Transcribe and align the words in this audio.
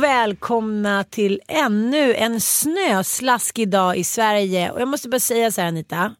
Och 0.00 0.04
välkomna 0.04 1.04
till 1.04 1.40
ännu 1.48 2.14
en 2.14 2.40
snöslaskig 2.40 3.68
dag 3.68 3.96
i 3.96 4.04
Sverige. 4.04 4.70
Och 4.70 4.80
jag 4.80 4.88
måste 4.88 5.08
bara 5.08 5.20
säga 5.20 5.50
så 5.50 5.60
här 5.60 5.68
Anita. 5.68 6.14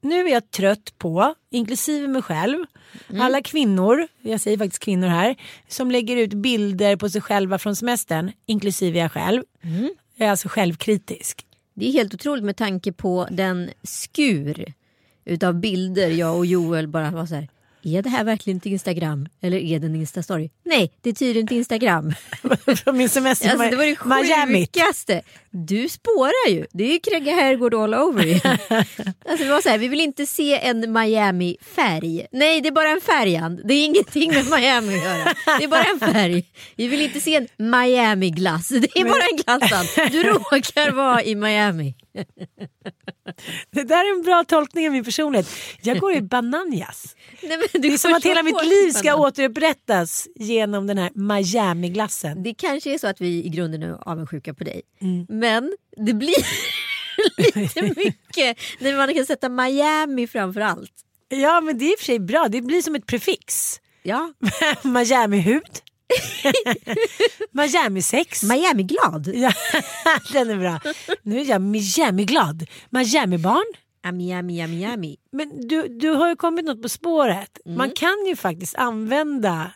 Nu 0.00 0.20
är 0.20 0.32
jag 0.32 0.50
trött 0.50 0.98
på, 0.98 1.34
inklusive 1.50 2.08
mig 2.08 2.22
själv, 2.22 2.58
alla 3.20 3.42
kvinnor, 3.42 4.08
jag 4.22 4.40
säger 4.40 4.58
faktiskt 4.58 4.82
kvinnor 4.82 5.06
här, 5.06 5.36
som 5.68 5.90
lägger 5.90 6.16
ut 6.16 6.32
bilder 6.34 6.96
på 6.96 7.08
sig 7.08 7.20
själva 7.20 7.58
från 7.58 7.76
semestern, 7.76 8.32
inklusive 8.46 8.98
jag 8.98 9.12
själv. 9.12 9.42
Jag 10.16 10.26
är 10.26 10.30
alltså 10.30 10.48
självkritisk. 10.48 11.46
Det 11.74 11.88
är 11.88 11.92
helt 11.92 12.14
otroligt 12.14 12.44
med 12.44 12.56
tanke 12.56 12.92
på 12.92 13.28
den 13.30 13.70
skur 13.82 14.72
utav 15.24 15.54
bilder 15.54 16.08
jag 16.08 16.36
och 16.36 16.46
Joel 16.46 16.88
bara 16.88 17.10
var 17.10 17.26
så 17.26 17.34
här. 17.34 17.48
Är 17.84 18.02
det 18.02 18.08
här 18.10 18.24
verkligen 18.24 18.60
till 18.60 18.72
Instagram 18.72 19.28
eller 19.42 19.58
är 19.58 19.78
det 19.78 19.86
en 19.86 19.96
Instastory? 19.96 20.50
Nej, 20.64 20.92
det 21.00 21.10
är 21.10 21.14
tydligen 21.14 21.46
till 21.48 21.56
Instagram. 21.56 22.14
från 22.84 22.96
min 22.96 23.08
semester 23.08 23.50
Alltså, 23.50 23.70
det 23.70 23.76
var 23.76 23.84
det 23.84 24.26
Miami. 24.28 24.66
sjukaste. 24.66 25.22
Du 25.50 25.88
spårar 25.88 26.48
ju. 26.50 26.66
Det 26.72 26.84
är 26.84 26.92
ju 26.92 26.98
Kregge 26.98 27.30
Herrgård 27.30 27.74
all 27.74 27.94
over. 27.94 28.46
alltså, 29.28 29.44
det 29.44 29.50
var 29.50 29.60
så 29.60 29.68
här, 29.68 29.78
vi 29.78 29.88
vill 29.88 30.00
inte 30.00 30.26
se 30.26 30.58
en 30.60 30.92
Miami-färg. 30.92 32.26
Nej, 32.32 32.60
det 32.60 32.68
är 32.68 32.72
bara 32.72 32.88
en 32.90 33.00
färgand. 33.00 33.60
Det 33.64 33.74
är 33.74 33.84
ingenting 33.84 34.30
med 34.30 34.44
Miami 34.50 34.96
att 34.98 35.04
göra. 35.04 35.34
Det 35.58 35.64
är 35.64 35.68
bara 35.68 35.84
en 35.84 36.00
färg. 36.00 36.44
Vi 36.76 36.86
vill 36.86 37.00
inte 37.02 37.20
se 37.20 37.34
en 37.36 37.48
Miami-glass. 37.56 38.68
Det 38.68 39.00
är 39.00 39.04
bara 39.04 39.22
en 39.32 39.36
glassand. 39.58 40.12
Du 40.12 40.22
råkar 40.22 40.90
vara 40.92 41.22
i 41.22 41.34
Miami. 41.34 41.94
Det 43.70 43.82
där 43.82 43.96
är 44.12 44.16
en 44.16 44.22
bra 44.22 44.44
tolkning 44.44 44.86
av 44.86 44.92
min 44.92 45.04
personlighet. 45.04 45.48
Jag 45.82 45.98
går 45.98 46.12
i 46.12 46.22
bananjas. 46.22 47.16
Nej, 47.42 47.58
Det 47.72 47.88
är 47.88 47.98
som 47.98 48.14
att 48.14 48.24
hela 48.24 48.42
mitt 48.42 48.64
liv 48.64 48.90
ska 48.90 49.10
den. 49.10 49.20
återupprättas 49.20 50.28
genom 50.36 50.86
den 50.86 50.98
här 50.98 51.10
Miami-glassen. 51.14 52.42
Det 52.42 52.54
kanske 52.54 52.94
är 52.94 52.98
så 52.98 53.06
att 53.06 53.20
vi 53.20 53.44
i 53.44 53.48
grunden 53.48 53.82
är 53.82 54.08
avundsjuka 54.08 54.54
på 54.54 54.64
dig. 54.64 54.82
Mm. 55.00 55.26
Men 55.28 55.72
det 55.96 56.14
blir 56.14 56.46
lite 57.54 57.82
mycket 57.82 58.58
när 58.80 58.96
man 58.96 59.14
kan 59.14 59.26
sätta 59.26 59.48
Miami 59.48 60.26
framför 60.26 60.60
allt. 60.60 60.92
Ja 61.28 61.60
men 61.60 61.78
det 61.78 61.84
är 61.84 61.92
i 61.92 61.94
och 61.94 61.98
för 61.98 62.04
sig 62.04 62.18
bra, 62.18 62.48
det 62.48 62.60
blir 62.60 62.82
som 62.82 62.94
ett 62.94 63.06
prefix. 63.06 63.80
Ja, 64.02 64.32
Miami-hud. 64.82 65.81
Miami-sex. 67.50 68.42
Miami-glad. 68.42 69.30
Ja, 69.34 69.52
den 70.32 70.50
är 70.50 70.58
bra. 70.58 70.80
Nu 71.22 71.40
är 71.40 71.44
jag 71.44 71.60
Miami-glad. 71.62 72.66
Miami-barn. 72.90 73.64
Miami, 74.12 74.42
Miami, 74.42 74.76
Miami. 74.76 75.16
Men 75.32 75.68
du, 75.68 75.88
du 75.88 76.10
har 76.10 76.28
ju 76.28 76.36
kommit 76.36 76.64
något 76.64 76.82
på 76.82 76.88
spåret. 76.88 77.58
Man 77.66 77.90
kan 77.90 78.26
ju 78.28 78.36
faktiskt 78.36 78.74
använda 78.74 79.72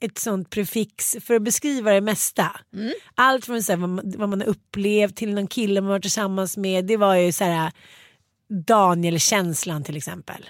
ett 0.00 0.18
sånt 0.18 0.50
prefix 0.50 1.16
för 1.20 1.34
att 1.34 1.42
beskriva 1.42 1.92
det 1.92 2.00
mesta. 2.00 2.60
Allt 3.14 3.44
från 3.44 3.62
så 3.62 3.72
här, 3.72 3.76
vad, 3.76 3.88
man, 3.90 4.12
vad 4.16 4.28
man 4.28 4.40
har 4.40 4.48
upplevt 4.48 5.16
till 5.16 5.34
någon 5.34 5.46
kille 5.46 5.80
man 5.80 5.90
varit 5.90 6.02
tillsammans 6.02 6.56
med. 6.56 6.84
Det 6.84 6.96
var 6.96 7.14
ju 7.14 7.32
så 7.32 7.44
här 7.44 7.72
Daniel-känslan 8.48 9.84
till 9.84 9.96
exempel. 9.96 10.48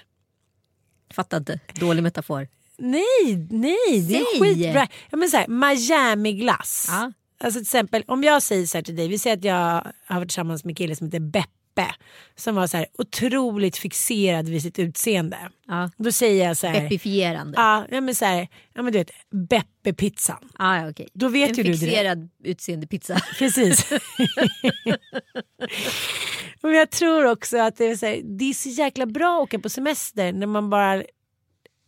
Fattar 1.13 1.37
inte. 1.37 1.59
Dålig 1.73 2.03
metafor. 2.03 2.47
Nej, 2.77 3.47
nej, 3.49 3.77
det 4.09 4.15
är 4.15 4.25
Säg. 4.39 4.41
skitbra. 4.41 4.87
Ja, 5.11 5.17
men 5.17 5.29
så 5.29 5.37
här, 5.37 5.47
Miami-glass. 5.47 6.85
Ja. 6.89 7.11
Alltså 7.39 7.59
till 7.59 7.63
exempel 7.65 8.03
om 8.07 8.23
jag 8.23 8.41
säger 8.41 8.65
så 8.65 8.77
här 8.77 8.83
till 8.83 8.95
dig, 8.95 9.07
vi 9.07 9.19
säger 9.19 9.37
att 9.37 9.43
jag 9.43 9.91
har 10.05 10.19
varit 10.19 10.29
tillsammans 10.29 10.63
med 10.63 10.71
en 10.71 10.75
kille 10.75 10.95
som 10.95 11.07
heter 11.07 11.19
Beppe. 11.19 11.95
Som 12.35 12.55
var 12.55 12.67
så 12.67 12.77
här 12.77 12.85
otroligt 12.97 13.77
fixerad 13.77 14.49
vid 14.49 14.61
sitt 14.61 14.79
utseende. 14.79 15.37
Ja. 15.67 15.89
Då 15.97 16.11
säger 16.11 16.47
jag 16.47 16.57
så 16.57 16.67
här. 16.67 16.81
Pepifierande. 16.81 17.53
Ja, 17.57 17.85
ja, 17.89 18.01
men 18.01 18.15
så 18.15 18.25
här, 18.25 18.47
ja 18.73 18.81
men 18.81 18.93
du 18.93 18.99
vet, 18.99 19.11
Beppe-pizzan. 19.31 20.49
Ah, 20.53 20.77
ja, 20.77 20.89
okej. 20.89 21.07
Då 21.13 21.27
vet 21.27 21.49
en 21.49 21.57
ju 21.57 21.63
du 21.63 21.71
det. 21.71 21.77
fixerad 21.77 22.29
utseendepizza. 22.43 23.19
Precis. 23.39 23.89
men 26.61 26.73
jag 26.73 26.89
tror 26.89 27.25
också 27.25 27.57
att 27.57 27.77
det 27.77 27.85
är, 27.85 27.95
så 27.95 28.05
här, 28.05 28.21
det 28.37 28.49
är 28.49 28.53
så 28.53 28.69
jäkla 28.69 29.05
bra 29.05 29.37
att 29.37 29.43
åka 29.43 29.59
på 29.59 29.69
semester 29.69 30.33
när 30.33 30.47
man 30.47 30.69
bara 30.69 31.03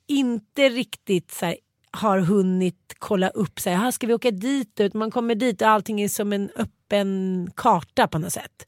inte 0.07 0.69
riktigt 0.69 1.31
så 1.31 1.45
här, 1.45 1.57
har 1.91 2.19
hunnit 2.19 2.95
kolla 3.00 3.29
upp 3.29 3.59
så 3.59 3.69
här, 3.69 3.78
"Jaha, 3.78 3.91
ska 3.91 4.07
vi 4.07 4.13
åka 4.13 4.31
dit? 4.31 4.79
Ut? 4.79 4.94
Man 4.94 5.12
kommer 5.12 5.35
dit 5.35 5.62
och 5.62 5.68
allting 5.68 6.01
är 6.01 6.07
som 6.07 6.34
en 6.34 6.50
öppen 6.56 7.50
karta 7.56 8.07
på 8.07 8.19
något 8.19 8.34
sätt. 8.34 8.68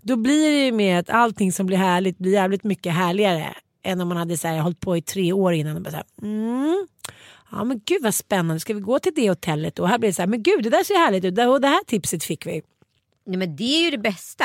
Då 0.00 0.16
blir 0.16 0.50
det 0.50 0.64
ju 0.64 0.72
med 0.72 0.98
att 0.98 1.10
allting 1.10 1.52
som 1.52 1.66
blir 1.66 1.76
härligt 1.76 2.18
blir 2.18 2.32
jävligt 2.32 2.64
mycket 2.64 2.92
härligare 2.92 3.54
än 3.82 4.00
om 4.00 4.08
man 4.08 4.16
hade 4.16 4.36
så 4.36 4.48
här, 4.48 4.58
hållit 4.58 4.80
på 4.80 4.96
i 4.96 5.02
tre 5.02 5.32
år 5.32 5.52
innan 5.52 5.76
och 5.76 5.82
bara 5.82 5.90
så 5.90 5.96
här, 5.96 6.06
mm. 6.22 6.86
Ja 7.50 7.64
men 7.64 7.80
gud 7.84 8.02
vad 8.02 8.14
spännande, 8.14 8.60
ska 8.60 8.74
vi 8.74 8.80
gå 8.80 8.98
till 8.98 9.12
det 9.14 9.28
hotellet 9.28 9.74
då? 9.74 9.86
Här 9.86 9.98
blir 9.98 10.10
det 10.10 10.14
så 10.14 10.22
här, 10.22 10.26
men 10.26 10.42
gud 10.42 10.62
det 10.62 10.70
där 10.70 10.84
ser 10.84 10.98
härligt 10.98 11.24
ut 11.24 11.38
och 11.38 11.60
det 11.60 11.68
här 11.68 11.84
tipset 11.86 12.24
fick 12.24 12.46
vi. 12.46 12.62
Nej, 13.26 13.36
men 13.36 13.56
det 13.56 13.64
är 13.64 13.84
ju 13.84 13.90
det 13.90 13.98
bästa. 13.98 14.44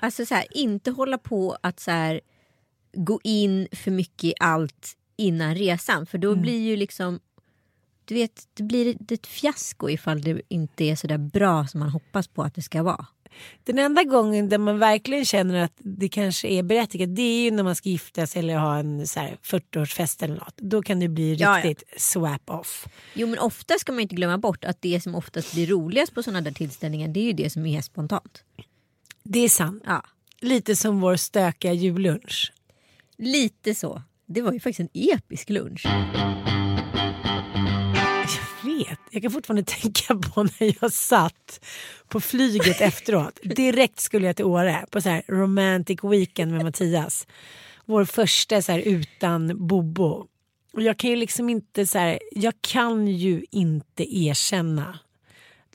Alltså 0.00 0.26
så 0.26 0.34
här, 0.34 0.44
inte 0.50 0.90
hålla 0.90 1.18
på 1.18 1.56
att 1.60 1.80
så 1.80 1.90
här, 1.90 2.20
gå 2.94 3.20
in 3.24 3.68
för 3.72 3.90
mycket 3.90 4.24
i 4.24 4.34
allt 4.40 4.96
innan 5.16 5.54
resan. 5.54 6.06
För 6.06 6.18
då 6.18 6.28
Mm. 6.30 6.42
blir 6.42 6.58
ju 6.62 6.76
liksom 6.76 7.20
du 8.04 8.14
vet, 8.14 8.48
det 8.54 8.62
blir 8.62 8.96
ett 9.12 9.26
fiasko 9.26 9.88
ifall 9.90 10.20
det 10.22 10.42
inte 10.48 10.84
är 10.84 10.96
så 10.96 11.06
där 11.06 11.18
bra 11.18 11.66
som 11.66 11.80
man 11.80 11.88
hoppas 11.90 12.28
på 12.28 12.42
att 12.42 12.54
det 12.54 12.62
ska 12.62 12.82
vara. 12.82 13.06
Den 13.64 13.78
enda 13.78 14.02
gången 14.02 14.48
där 14.48 14.58
man 14.58 14.78
verkligen 14.78 15.24
känner 15.24 15.64
att 15.64 15.72
det 15.78 16.08
kanske 16.08 16.48
är 16.48 16.62
berättigat 16.62 17.16
det 17.16 17.22
är 17.22 17.44
ju 17.44 17.50
när 17.50 17.62
man 17.62 17.74
ska 17.76 17.88
gifta 17.88 18.26
sig 18.26 18.38
eller 18.38 18.56
ha 18.58 18.78
en 18.78 19.06
så 19.06 19.20
här 19.20 19.36
40-årsfest 19.42 20.22
eller 20.24 20.34
något. 20.34 20.56
Då 20.56 20.82
kan 20.82 21.00
det 21.00 21.08
bli 21.08 21.34
Ja, 21.34 21.58
ja. 21.58 21.64
riktigt 21.70 22.00
swap 22.00 22.50
off. 22.50 22.86
Jo 23.14 23.26
men 23.26 23.38
ofta 23.38 23.74
ska 23.78 23.92
man 23.92 24.00
inte 24.00 24.14
glömma 24.14 24.38
bort 24.38 24.64
att 24.64 24.82
det 24.82 25.00
som 25.00 25.14
oftast 25.14 25.52
blir 25.54 25.66
roligast 25.66 26.14
på 26.14 26.22
sådana 26.22 26.40
där 26.40 26.52
tillställningar 26.52 27.08
det 27.08 27.20
är 27.20 27.24
ju 27.24 27.32
det 27.32 27.50
som 27.50 27.66
är 27.66 27.80
spontant. 27.80 28.44
Det 29.22 29.38
är 29.40 29.48
sant. 29.48 29.82
Ja, 29.86 30.02
Lite 30.40 30.76
som 30.76 31.00
vår 31.00 31.16
stökiga 31.16 31.72
jullunch. 31.72 32.52
lite 33.16 33.74
så. 33.74 34.02
Det 34.28 34.42
var 34.42 34.52
ju 34.52 34.60
faktiskt 34.60 34.80
en 34.80 35.02
episk 35.12 35.50
lunch. 35.50 35.86
Jag 38.64 38.74
vet. 38.74 38.98
Jag 39.10 39.22
kan 39.22 39.30
fortfarande 39.30 39.62
tänka 39.62 40.14
på 40.14 40.42
när 40.42 40.82
jag 40.82 40.92
satt 40.92 41.64
på 42.08 42.20
flyget 42.20 42.80
efteråt. 42.80 43.40
Direkt 43.42 44.00
skulle 44.00 44.26
jag 44.26 44.36
till 44.36 44.44
Åre 44.44 44.86
på 44.90 45.00
så 45.00 45.08
här 45.08 45.22
romantic 45.28 46.04
weekend 46.04 46.52
med 46.52 46.64
Mattias. 46.64 47.26
Vår 47.84 48.04
första 48.04 48.62
så 48.62 48.72
här 48.72 48.78
utan 48.78 49.66
Bobo. 49.66 50.26
Och 50.72 50.82
jag 50.82 50.96
kan 50.96 51.10
ju 51.10 51.16
liksom 51.16 51.48
inte 51.48 51.86
så 51.86 51.98
här, 51.98 52.18
jag 52.32 52.54
kan 52.60 53.08
ju 53.08 53.44
inte 53.50 54.16
erkänna 54.16 54.98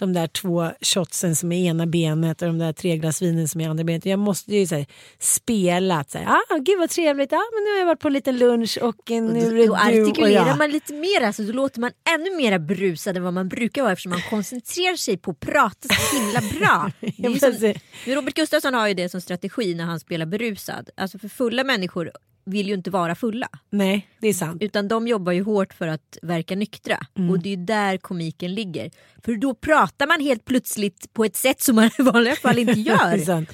de 0.01 0.13
där 0.13 0.27
två 0.27 0.71
shotsen 0.81 1.35
som 1.35 1.51
är 1.51 1.65
ena 1.65 1.85
benet 1.85 2.41
och 2.41 2.47
de 2.47 2.57
där 2.57 2.73
tre 2.73 2.97
glas 2.97 3.21
vinen 3.21 3.47
som 3.47 3.61
är 3.61 3.69
andra 3.69 3.83
benet. 3.83 4.05
Jag 4.05 4.19
måste 4.19 4.55
ju 4.55 4.67
så 4.67 4.75
här, 4.75 4.85
spela 5.19 5.99
att 5.99 6.11
så 6.11 6.17
här, 6.17 6.27
ah, 6.27 6.57
gud 6.57 6.79
vad 6.79 6.89
trevligt, 6.89 7.33
ah, 7.33 7.49
men 7.53 7.63
nu 7.63 7.71
har 7.71 7.79
jag 7.79 7.85
varit 7.85 7.99
på 7.99 8.07
en 8.07 8.13
liten 8.13 8.37
lunch 8.37 8.77
och 8.81 8.95
nu 9.09 9.15
är 9.15 9.33
det 9.33 9.49
Då 9.49 9.49
du 9.49 9.69
och 9.69 9.77
artikulerar 9.77 10.47
jag. 10.47 10.57
man 10.57 10.71
lite 10.71 10.93
mer, 10.93 11.21
alltså, 11.21 11.43
då 11.43 11.53
låter 11.53 11.79
man 11.79 11.91
ännu 12.15 12.35
mer 12.35 12.59
brusad 12.59 13.17
än 13.17 13.23
vad 13.23 13.33
man 13.33 13.49
brukar 13.49 13.81
vara 13.81 13.91
eftersom 13.91 14.09
man 14.09 14.21
koncentrerar 14.29 14.95
sig 14.95 15.17
på 15.17 15.31
att 15.31 15.39
prata 15.39 15.87
så 15.89 16.17
himla 16.17 16.41
bra. 16.59 16.91
Som, 17.39 17.73
Robert 18.05 18.33
Gustafsson 18.33 18.73
har 18.73 18.87
ju 18.87 18.93
det 18.93 19.09
som 19.09 19.21
strategi 19.21 19.75
när 19.75 19.85
han 19.85 19.99
spelar 19.99 20.25
berusad. 20.25 20.89
Alltså 20.97 21.19
för 21.19 21.27
fulla 21.27 21.63
människor 21.63 22.11
vill 22.45 22.67
ju 22.67 22.73
inte 22.73 22.91
vara 22.91 23.15
fulla. 23.15 23.47
Nej, 23.69 24.07
det 24.19 24.27
är 24.27 24.33
sant. 24.33 24.61
Utan 24.61 24.87
de 24.87 25.07
jobbar 25.07 25.31
ju 25.31 25.43
hårt 25.43 25.73
för 25.73 25.87
att 25.87 26.17
verka 26.21 26.55
nyktra. 26.55 26.97
Mm. 27.17 27.29
Och 27.29 27.39
det 27.39 27.53
är 27.53 27.57
där 27.57 27.97
komiken 27.97 28.53
ligger. 28.53 28.91
För 29.23 29.35
då 29.35 29.53
pratar 29.53 30.07
man 30.07 30.21
helt 30.21 30.45
plötsligt 30.45 31.13
på 31.13 31.25
ett 31.25 31.35
sätt 31.35 31.61
som 31.61 31.75
man 31.75 31.89
i 31.99 32.01
vanliga 32.01 32.35
fall 32.35 32.59
inte 32.59 32.79
gör. 32.79 33.45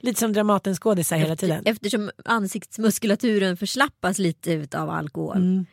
Lite 0.00 0.20
som 0.20 0.32
Dramaten-skådisar 0.32 1.16
hela 1.16 1.36
tiden. 1.36 1.62
Eftersom 1.66 2.10
ansiktsmuskulaturen 2.24 3.56
förslappas 3.56 4.18
lite 4.18 4.68
av 4.72 4.90
alkohol. 4.90 5.36
Mm. 5.36 5.66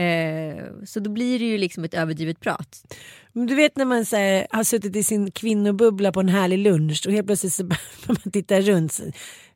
Eh, 0.00 0.64
så 0.84 1.00
då 1.00 1.10
blir 1.10 1.38
det 1.38 1.44
ju 1.44 1.58
liksom 1.58 1.84
ett 1.84 1.94
överdrivet 1.94 2.40
prat. 2.40 2.94
Men 3.32 3.46
du 3.46 3.54
vet 3.54 3.76
när 3.76 3.84
man 3.84 4.04
så 4.04 4.16
här, 4.16 4.46
har 4.50 4.64
suttit 4.64 4.96
i 4.96 5.02
sin 5.02 5.30
kvinnobubbla 5.30 6.12
på 6.12 6.20
en 6.20 6.28
härlig 6.28 6.58
lunch 6.58 7.02
och 7.06 7.12
helt 7.12 7.26
plötsligt 7.26 7.52
så 7.52 7.64
börjar 7.64 8.06
man 8.06 8.32
titta 8.32 8.60
runt. 8.60 9.00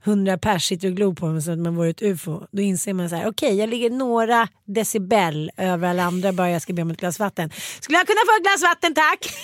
Hundra 0.04 0.38
pers 0.38 0.64
sitter 0.64 0.88
och 0.88 0.94
glor 0.96 1.14
på 1.14 1.26
en 1.26 1.42
så 1.42 1.52
att 1.52 1.58
man 1.58 1.74
vore 1.76 1.90
ett 1.90 2.02
ufo. 2.02 2.46
Då 2.52 2.62
inser 2.62 2.92
man 2.94 3.08
så 3.10 3.16
här, 3.16 3.28
okej 3.28 3.54
jag 3.56 3.68
ligger 3.68 3.90
några 3.90 4.48
decibel 4.64 5.50
över 5.56 5.88
alla 5.88 6.02
andra 6.04 6.32
bara 6.32 6.50
jag 6.50 6.62
ska 6.62 6.72
be 6.72 6.82
om 6.82 6.90
ett 6.90 7.00
glas 7.00 7.18
vatten. 7.18 7.50
Skulle 7.80 7.98
jag 7.98 8.06
kunna 8.06 8.20
få 8.26 8.36
ett 8.36 8.42
glas 8.42 8.62
vatten 8.62 8.94
tack? 8.94 9.34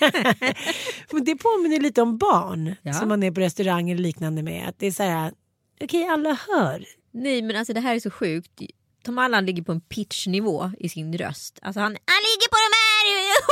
Men 1.12 1.24
det 1.24 1.36
påminner 1.36 1.80
lite 1.80 2.02
om 2.02 2.18
barn 2.18 2.74
Ja. 2.82 2.92
som 2.92 3.08
man 3.08 3.22
är 3.22 3.30
på 3.30 3.40
restaurang 3.40 3.90
eller 3.90 4.02
liknande 4.02 4.42
med. 4.42 4.68
Att 4.68 4.78
det 4.78 4.86
är 4.86 4.90
så 4.92 5.02
här, 5.02 5.32
okej 5.80 6.08
alla 6.08 6.38
hör. 6.48 6.84
Nej 7.12 7.42
men 7.42 7.56
alltså 7.56 7.72
det 7.72 7.80
här 7.80 7.94
är 7.94 8.00
så 8.00 8.10
sjukt. 8.10 8.60
Tom 9.04 9.18
Allan 9.18 9.46
ligger 9.46 9.62
på 9.62 9.72
en 9.72 9.80
pitchnivå 9.80 10.70
i 10.78 10.88
sin 10.88 11.18
röst. 11.18 11.58
Alltså 11.62 11.80
han, 11.80 11.96
han 12.06 12.22
ligger 12.28 12.48
på 12.48 12.58
de 12.66 12.70
här 12.80 13.04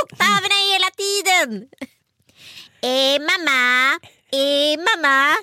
oktaverna 0.03 0.57
hela 0.73 0.89
tiden. 1.03 1.67
Eh 2.81 3.19
mamma, 3.19 3.91
eh 4.31 4.77
mamma. 4.87 5.33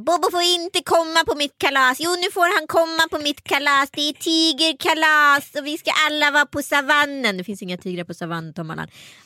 Bobo 0.00 0.30
får 0.30 0.42
inte 0.42 0.82
komma 0.82 1.20
på 1.26 1.34
mitt 1.34 1.58
kalas. 1.58 1.96
Jo 2.00 2.10
nu 2.10 2.30
får 2.32 2.48
han 2.56 2.66
komma 2.66 3.08
på 3.10 3.18
mitt 3.18 3.44
kalas. 3.44 3.90
Det 3.90 4.08
är 4.08 4.12
tigerkalas 4.12 5.54
och 5.58 5.66
vi 5.66 5.78
ska 5.78 5.90
alla 6.06 6.30
vara 6.30 6.46
på 6.46 6.62
savannen. 6.62 7.36
Det 7.36 7.44
finns 7.44 7.62
inga 7.62 7.76
tigrar 7.76 8.04
på 8.04 8.14
savannen 8.14 8.54
Tom. 8.54 8.70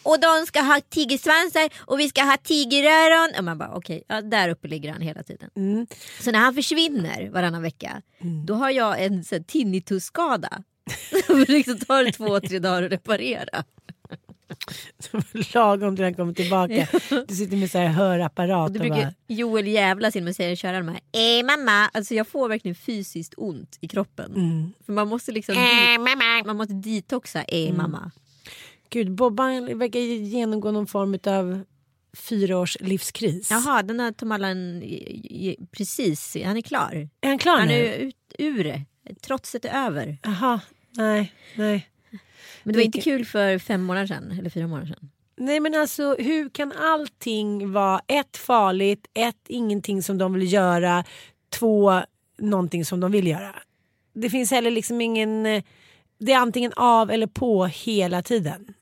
Och 0.02 0.20
de 0.20 0.46
ska 0.46 0.60
ha 0.60 0.80
tigersvansar 0.80 1.70
och 1.78 2.00
vi 2.00 2.08
ska 2.08 2.22
ha 2.22 2.36
tigeröron. 2.36 3.38
Och 3.38 3.44
man 3.44 3.58
bara 3.58 3.74
okej, 3.74 4.04
ja, 4.08 4.20
där 4.20 4.48
uppe 4.48 4.68
ligger 4.68 4.92
han 4.92 5.00
hela 5.00 5.22
tiden. 5.22 5.50
Mm. 5.56 5.86
Så 6.20 6.30
när 6.30 6.38
han 6.38 6.54
försvinner 6.54 7.30
varannan 7.30 7.62
vecka 7.62 8.02
då 8.46 8.54
har 8.54 8.70
jag 8.70 9.04
en 9.04 9.24
tinnitusskada. 9.46 10.62
Som 11.26 11.44
liksom 11.48 11.78
tar 11.78 12.10
två, 12.10 12.40
tre 12.40 12.58
dagar 12.58 12.82
att 12.82 12.92
reparera. 12.92 13.64
Lagom 15.54 15.96
till 15.96 16.04
han 16.04 16.14
kommer 16.14 16.32
tillbaka. 16.32 16.88
Du 17.28 17.34
sitter 17.34 17.56
med 17.56 17.70
så 17.70 17.78
här 17.78 17.86
hörapparat. 17.86 18.68
Och 18.70 18.72
det 18.72 18.80
och 18.80 18.86
bara, 18.88 18.94
brukar 18.94 19.14
Joel 19.26 19.66
jävlas 19.66 20.16
in 20.16 20.24
med 20.24 20.52
att 20.52 20.58
köra 20.58 20.76
de 20.78 20.88
här. 20.88 21.00
Eh 21.12 21.46
mamma, 21.46 21.88
alltså 21.92 22.14
jag 22.14 22.28
får 22.28 22.48
verkligen 22.48 22.74
fysiskt 22.74 23.34
ont 23.36 23.78
i 23.80 23.88
kroppen. 23.88 24.32
mm. 24.34 24.72
För 24.86 24.92
man 24.92 25.08
måste 25.08 25.32
liksom 25.32 25.54
man 26.46 26.56
måste 26.56 26.74
detoxa 26.74 27.42
eh 27.42 27.74
mamma. 27.74 28.10
Gud, 28.90 29.10
Bobban 29.14 29.78
verkar 29.78 30.00
genomgå 30.00 30.70
någon 30.70 30.86
form 30.86 31.18
av 31.26 31.64
fyra 32.16 32.58
års 32.58 32.76
livskris. 32.80 33.50
Jaha, 33.50 33.82
den 33.82 34.00
har 34.00 34.12
Tom 34.12 34.32
Allan 34.32 34.82
precis, 35.70 36.36
han 36.44 36.56
är 36.56 36.60
klar. 36.60 37.08
Är 37.20 37.28
han 37.28 37.38
klar 37.38 37.58
Han 37.58 37.68
nu? 37.68 37.74
är 37.74 37.98
ut, 37.98 38.16
ur 38.38 38.64
det. 38.64 38.84
Trotset 39.22 39.64
är 39.64 39.86
över. 39.86 40.18
Jaha, 40.22 40.60
nej, 40.90 41.32
nej. 41.56 41.88
Men 42.64 42.72
det 42.72 42.78
var 42.78 42.84
inte 42.84 43.00
kul 43.00 43.24
för 43.24 43.58
fem 43.58 43.82
månader 43.82 44.06
sedan, 44.06 44.36
eller 44.38 44.50
fyra 44.50 44.66
månader 44.66 44.86
sedan. 44.86 45.10
Nej 45.36 45.60
men 45.60 45.74
alltså 45.74 46.14
hur 46.18 46.48
kan 46.48 46.72
allting 46.72 47.72
vara 47.72 48.00
ett 48.06 48.36
farligt, 48.36 49.06
ett 49.14 49.46
ingenting 49.48 50.02
som 50.02 50.18
de 50.18 50.32
vill 50.32 50.52
göra, 50.52 51.04
två 51.50 52.00
någonting 52.38 52.84
som 52.84 53.00
de 53.00 53.12
vill 53.12 53.26
göra. 53.26 53.54
Det 54.12 54.30
finns 54.30 54.50
heller 54.50 54.70
liksom 54.70 55.00
ingen, 55.00 55.42
det 56.18 56.32
är 56.32 56.38
antingen 56.38 56.72
av 56.76 57.10
eller 57.10 57.26
på 57.26 57.66
hela 57.66 58.22
tiden. 58.22 58.74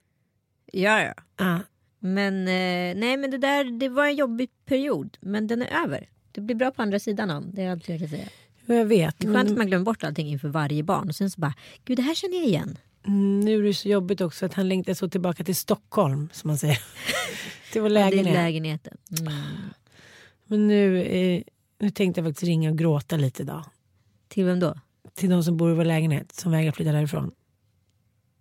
Ja, 0.73 1.02
ja. 1.02 1.14
Ja. 1.37 1.61
Men 1.99 2.49
eh, 2.49 3.00
nej 3.00 3.17
men 3.17 3.31
det 3.31 3.38
där 3.38 3.64
det 3.64 3.88
var 3.88 4.06
en 4.06 4.17
jobbig 4.17 4.50
period 4.64 5.17
men 5.20 5.46
den 5.46 5.62
är 5.62 5.85
över. 5.85 6.08
Det 6.32 6.40
blir 6.40 6.56
bra 6.56 6.70
på 6.70 6.82
andra 6.82 6.99
sidan 6.99 7.31
av 7.31 7.55
det 7.55 7.62
är 7.62 7.70
allt 7.70 7.88
jag 7.88 7.99
kan 7.99 8.08
säga. 8.08 8.28
Jag 8.67 8.85
vet. 8.85 9.19
Det 9.19 9.26
är 9.26 9.32
skönt 9.32 9.43
att 9.43 9.49
Men, 9.49 9.58
man 9.58 9.67
glömmer 9.67 9.85
bort 9.85 10.05
allting 10.05 10.28
inför 10.28 10.49
varje 10.49 10.82
barn 10.82 11.08
och 11.08 11.14
sen 11.14 11.31
så 11.31 11.40
bara 11.40 11.55
gud 11.85 11.99
det 11.99 12.02
här 12.02 12.14
känner 12.14 12.37
jag 12.37 12.46
igen. 12.46 12.78
Mm, 13.06 13.40
nu 13.40 13.58
är 13.58 13.62
det 13.62 13.75
så 13.75 13.88
jobbigt 13.88 14.20
också 14.20 14.46
att 14.46 14.54
han 14.54 14.69
längtar 14.69 14.94
så 14.94 15.08
tillbaka 15.08 15.44
till 15.44 15.56
Stockholm 15.56 16.28
som 16.32 16.49
man 16.49 16.58
säger. 16.58 16.82
till 17.72 17.82
vår 17.82 17.88
lägenhet. 17.88 18.34
lägenheten. 18.34 18.96
Mm. 19.20 19.32
Men 20.46 20.69
nu, 20.69 21.02
eh, 21.02 21.43
nu 21.78 21.90
tänkte 21.90 22.20
jag 22.20 22.28
faktiskt 22.28 22.43
ringa 22.43 22.70
och 22.70 22.78
gråta 22.78 23.16
lite 23.16 23.43
idag. 23.43 23.64
Till 24.28 24.44
vem 24.44 24.60
då? 24.60 24.75
Till 25.14 25.31
de 25.31 25.44
som 25.44 25.56
bor 25.56 25.70
i 25.70 25.75
vår 25.75 25.84
lägenhet 25.84 26.32
som 26.32 26.52
vägrar 26.52 26.72
flytta 26.72 26.93
därifrån. 26.93 27.32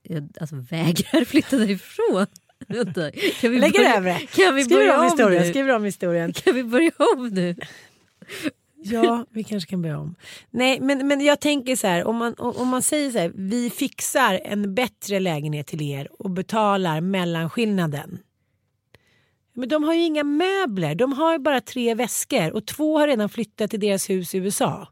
Jag, 0.04 0.30
alltså 0.42 0.56
vägrar 0.56 1.26
flytta 1.26 1.58
därifrån. 1.58 2.26
Vänta, 2.68 3.12
kan 3.12 3.52
vi 3.52 3.60
Lägger 3.60 3.80
börja, 3.80 3.98
över 3.98 4.10
det. 4.10 4.28
Kan 4.28 4.56
vi 4.56 4.64
Skriver 4.64 4.82
börja 4.82 4.96
om 4.96 5.00
om 5.00 5.06
historien. 5.06 5.50
Skriver 5.50 5.76
om 5.76 5.84
historien. 5.84 6.34
Kan 6.34 6.56
vi 6.56 6.64
börja 6.64 6.92
om 6.98 7.28
nu? 7.28 7.56
Ja, 8.84 9.26
vi 9.30 9.44
kanske 9.44 9.70
kan 9.70 9.82
börja 9.82 10.00
om. 10.00 10.16
Nej, 10.50 10.80
men, 10.82 11.08
men 11.08 11.22
jag 11.22 11.40
tänker 11.40 11.76
så 11.76 11.88
här, 11.88 12.04
om 12.04 12.16
man, 12.16 12.34
om 12.38 12.68
man 12.68 12.82
säger 12.82 13.12
så 13.12 13.18
här, 13.18 13.32
vi 13.36 13.70
fixar 13.70 14.42
en 14.46 14.76
bättre 14.76 15.20
lägenhet 15.20 15.68
till 15.68 15.82
er 15.82 16.08
och 16.20 16.30
betalar 16.30 17.02
mellanskillnaden. 17.02 18.20
Men 19.54 19.70
de 19.70 19.84
har 19.84 19.94
ju 19.94 20.02
inga 20.02 20.24
möbler, 20.24 20.96
de 20.96 21.14
har 21.14 21.34
ju 21.34 21.40
bara 21.40 21.62
tre 21.62 21.96
väskor 21.96 22.52
och 22.52 22.68
två 22.68 23.00
har 23.00 23.08
redan 23.08 23.30
flyttat 23.30 23.72
till 23.72 23.80
deras 23.80 24.10
hus 24.10 24.36
i 24.36 24.38
USA. 24.38 24.88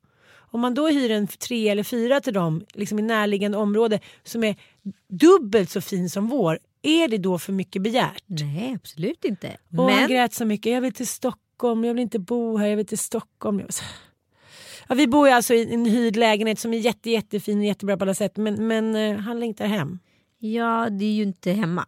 Om 0.52 0.62
man 0.62 0.74
då 0.74 0.88
hyr 0.88 1.12
en 1.12 1.28
tre 1.28 1.70
eller 1.70 1.84
fyra 1.84 2.22
till 2.22 2.34
dem 2.34 2.66
liksom 2.74 3.00
i 3.00 3.02
närliggande 3.02 3.58
område 3.58 4.00
som 4.24 4.44
är 4.44 4.56
dubbelt 5.10 5.70
så 5.70 5.82
fin 5.82 6.10
som 6.10 6.28
vår, 6.28 6.60
är 6.82 7.08
det 7.08 7.18
då 7.18 7.40
för 7.40 7.54
mycket 7.54 7.82
begärt? 7.82 8.24
Nej 8.26 8.76
absolut 8.76 9.26
inte. 9.26 9.58
Och 9.78 9.84
han 9.84 9.96
Men 9.96 10.10
grät 10.10 10.34
så 10.34 10.46
mycket. 10.46 10.74
Jag 10.74 10.82
vill 10.82 10.94
till 10.94 11.08
Stockholm, 11.08 11.49
jag 11.62 11.94
vill 11.94 12.00
inte 12.00 12.20
bo 12.20 12.58
här, 12.58 12.68
jag 12.68 12.78
vill 12.78 12.86
till 12.86 12.98
Stockholm. 12.98 13.62
Ja, 14.88 14.96
vi 14.96 15.08
bor 15.08 15.28
ju 15.28 15.34
alltså 15.34 15.54
i 15.54 15.74
en 15.74 15.86
hyrd 15.86 16.16
lägenhet 16.16 16.60
som 16.60 16.74
är 16.74 16.78
jätte, 16.78 17.10
jättefin 17.10 17.60
och 17.60 17.66
jättebra 17.66 17.98
på 17.98 18.04
alla 18.04 18.14
sätt. 18.14 18.38
Men, 18.38 18.68
men 18.68 18.96
eh, 18.96 19.18
han 19.18 19.40
längtar 19.40 19.66
hem. 19.66 20.00
ja 20.40 20.88
det 20.90 21.06
är 21.06 21.14
ju 21.14 21.24
inte 21.24 21.52
hemma. 21.52 21.86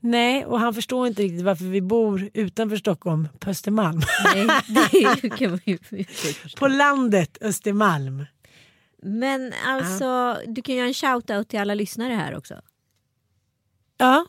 Nej, 0.00 0.44
och 0.44 0.60
han 0.60 0.74
förstår 0.74 1.06
inte 1.06 1.22
riktigt 1.22 1.42
varför 1.42 1.64
vi 1.64 1.80
bor 1.80 2.30
utanför 2.34 2.76
Stockholm 2.76 3.28
på 3.38 3.50
Östermalm. 3.50 4.00
Nej, 4.34 4.46
det 5.22 5.30
kan 5.30 5.50
man 5.50 5.60
ju 5.64 5.78
på 6.58 6.68
landet 6.68 7.38
Östermalm. 7.40 8.24
Men 9.02 9.52
alltså, 9.66 10.38
du 10.46 10.62
kan 10.62 10.74
göra 10.74 10.86
en 10.86 10.92
shout-out 10.92 11.44
till 11.44 11.58
alla 11.58 11.74
lyssnare 11.74 12.12
här 12.12 12.36
också. 12.36 12.54
Ja, 13.96 14.26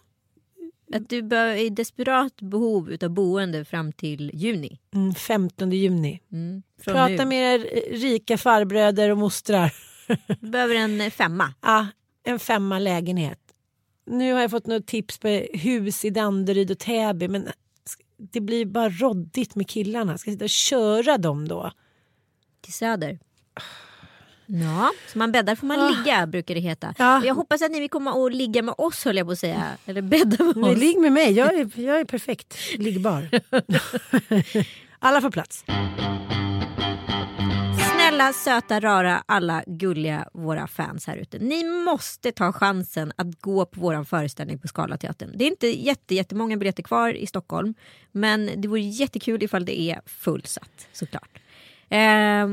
Att 0.95 1.09
du 1.09 1.35
är 1.35 1.55
i 1.55 1.69
desperat 1.69 2.41
behov 2.41 2.97
av 3.03 3.09
boende 3.09 3.65
fram 3.65 3.91
till 3.91 4.31
juni. 4.33 4.79
mm, 4.95 5.15
15 5.15 5.71
juni. 5.71 6.21
Mm, 6.31 6.63
Prata 6.85 7.07
nu. 7.07 7.25
med 7.25 7.55
er 7.55 7.69
eh, 7.71 7.97
rika 7.97 8.37
farbröder 8.37 9.09
och 9.09 9.17
mostrar. 9.17 9.73
Du 10.41 10.49
behöver 10.49 10.75
en 10.75 11.11
femma. 11.11 11.53
Ja, 11.61 11.87
en 12.23 12.39
femma 12.39 12.79
lägenhet. 12.79 13.39
Nu 14.05 14.33
har 14.33 14.41
jag 14.41 14.51
fått 14.51 14.67
något 14.67 14.87
tips 14.87 15.17
på 15.17 15.27
hus 15.53 16.05
i 16.05 16.09
Danderyd 16.09 16.71
och 16.71 16.79
Täby 16.79 17.27
men 17.27 17.47
det 18.17 18.41
blir 18.41 18.65
bara 18.65 18.89
roddigt 18.89 19.55
med 19.55 19.69
killarna. 19.69 20.17
Ska 20.17 20.29
jag 20.29 20.35
sitta 20.35 20.45
och 20.45 20.49
köra 20.49 21.17
dem 21.17 21.47
då? 21.47 21.71
till 22.61 22.73
söder. 22.73 23.19
Ja, 24.45 24.91
så 25.07 25.17
man 25.17 25.31
bäddar 25.31 25.55
får 25.55 25.67
man 25.67 25.79
Ah. 25.79 25.89
ligga 25.89 26.27
brukar 26.27 26.55
det 26.55 26.61
heta. 26.61 26.93
Ja. 26.97 27.25
Jag 27.25 27.35
hoppas 27.35 27.61
att 27.61 27.71
ni 27.71 27.79
vill 27.79 27.89
komma 27.89 28.13
och 28.13 28.31
ligga 28.31 28.61
med 28.61 28.75
oss 28.77 29.05
höll 29.05 29.17
jag 29.17 29.25
på 29.27 29.31
att 29.33 29.39
säga. 29.39 29.63
Eller 29.85 30.01
bädda 30.01 30.43
med 30.43 30.57
oss. 30.71 30.77
ligg 30.77 30.99
med 30.99 31.11
mig, 31.11 31.31
jag 31.33 31.53
är, 31.53 31.79
jag 31.79 31.99
är 31.99 32.05
perfekt 32.05 32.57
liggbar. 32.77 33.29
Alla 34.99 35.21
får 35.21 35.31
plats. 35.31 35.63
Snälla, 37.93 38.33
söta, 38.33 38.79
rara, 38.79 39.23
alla 39.25 39.63
gulliga 39.67 40.27
våra 40.33 40.67
fans 40.67 41.07
här 41.07 41.17
ute. 41.17 41.39
Ni 41.39 41.63
måste 41.85 42.31
ta 42.31 42.53
chansen 42.53 43.13
att 43.15 43.41
gå 43.41 43.65
på 43.65 43.79
vår 43.81 44.03
föreställning 44.03 44.59
på 44.59 44.67
Scalateatern. 44.67 45.31
Det 45.37 45.43
är 45.43 45.47
inte 45.47 45.67
jätte, 45.67 46.15
jättemånga 46.15 46.57
biljetter 46.57 46.83
kvar 46.83 47.13
i 47.13 47.27
Stockholm. 47.27 47.73
Men 48.11 48.49
det 48.61 48.67
vore 48.67 48.81
jättekul 48.81 49.43
ifall 49.43 49.65
det 49.65 49.79
är 49.81 50.01
fullsatt 50.05 50.87
såklart. 50.93 51.39
Eh, 51.89 52.47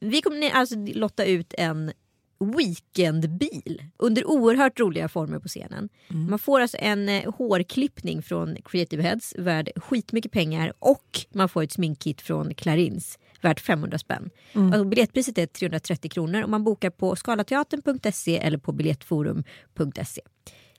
vi 0.00 0.22
kommer 0.22 0.50
alltså 0.50 0.76
lotta 0.76 1.24
ut 1.24 1.54
en 1.58 1.92
weekendbil 2.38 3.82
under 3.96 4.30
oerhört 4.30 4.80
roliga 4.80 5.08
former 5.08 5.38
på 5.38 5.48
scenen. 5.48 5.88
Mm. 6.10 6.30
Man 6.30 6.38
får 6.38 6.60
alltså 6.60 6.76
en 6.80 7.08
eh, 7.08 7.34
hårklippning 7.34 8.22
från 8.22 8.56
Creative 8.64 9.02
Heads 9.02 9.34
värd 9.38 9.70
skitmycket 9.76 10.32
pengar 10.32 10.72
och 10.78 11.20
man 11.30 11.48
får 11.48 11.62
ett 11.62 11.72
sminkkit 11.72 12.20
från 12.20 12.54
Clarins 12.54 13.18
värt 13.40 13.60
500 13.60 13.98
spänn. 13.98 14.30
Mm. 14.52 14.72
Alltså, 14.72 14.84
biljettpriset 14.84 15.38
är 15.38 15.46
330 15.46 16.10
kronor 16.10 16.42
och 16.42 16.50
man 16.50 16.64
bokar 16.64 16.90
på 16.90 17.16
skalateatern.se 17.16 18.38
eller 18.38 18.58
på 18.58 18.72
biljettforum.se. 18.72 20.20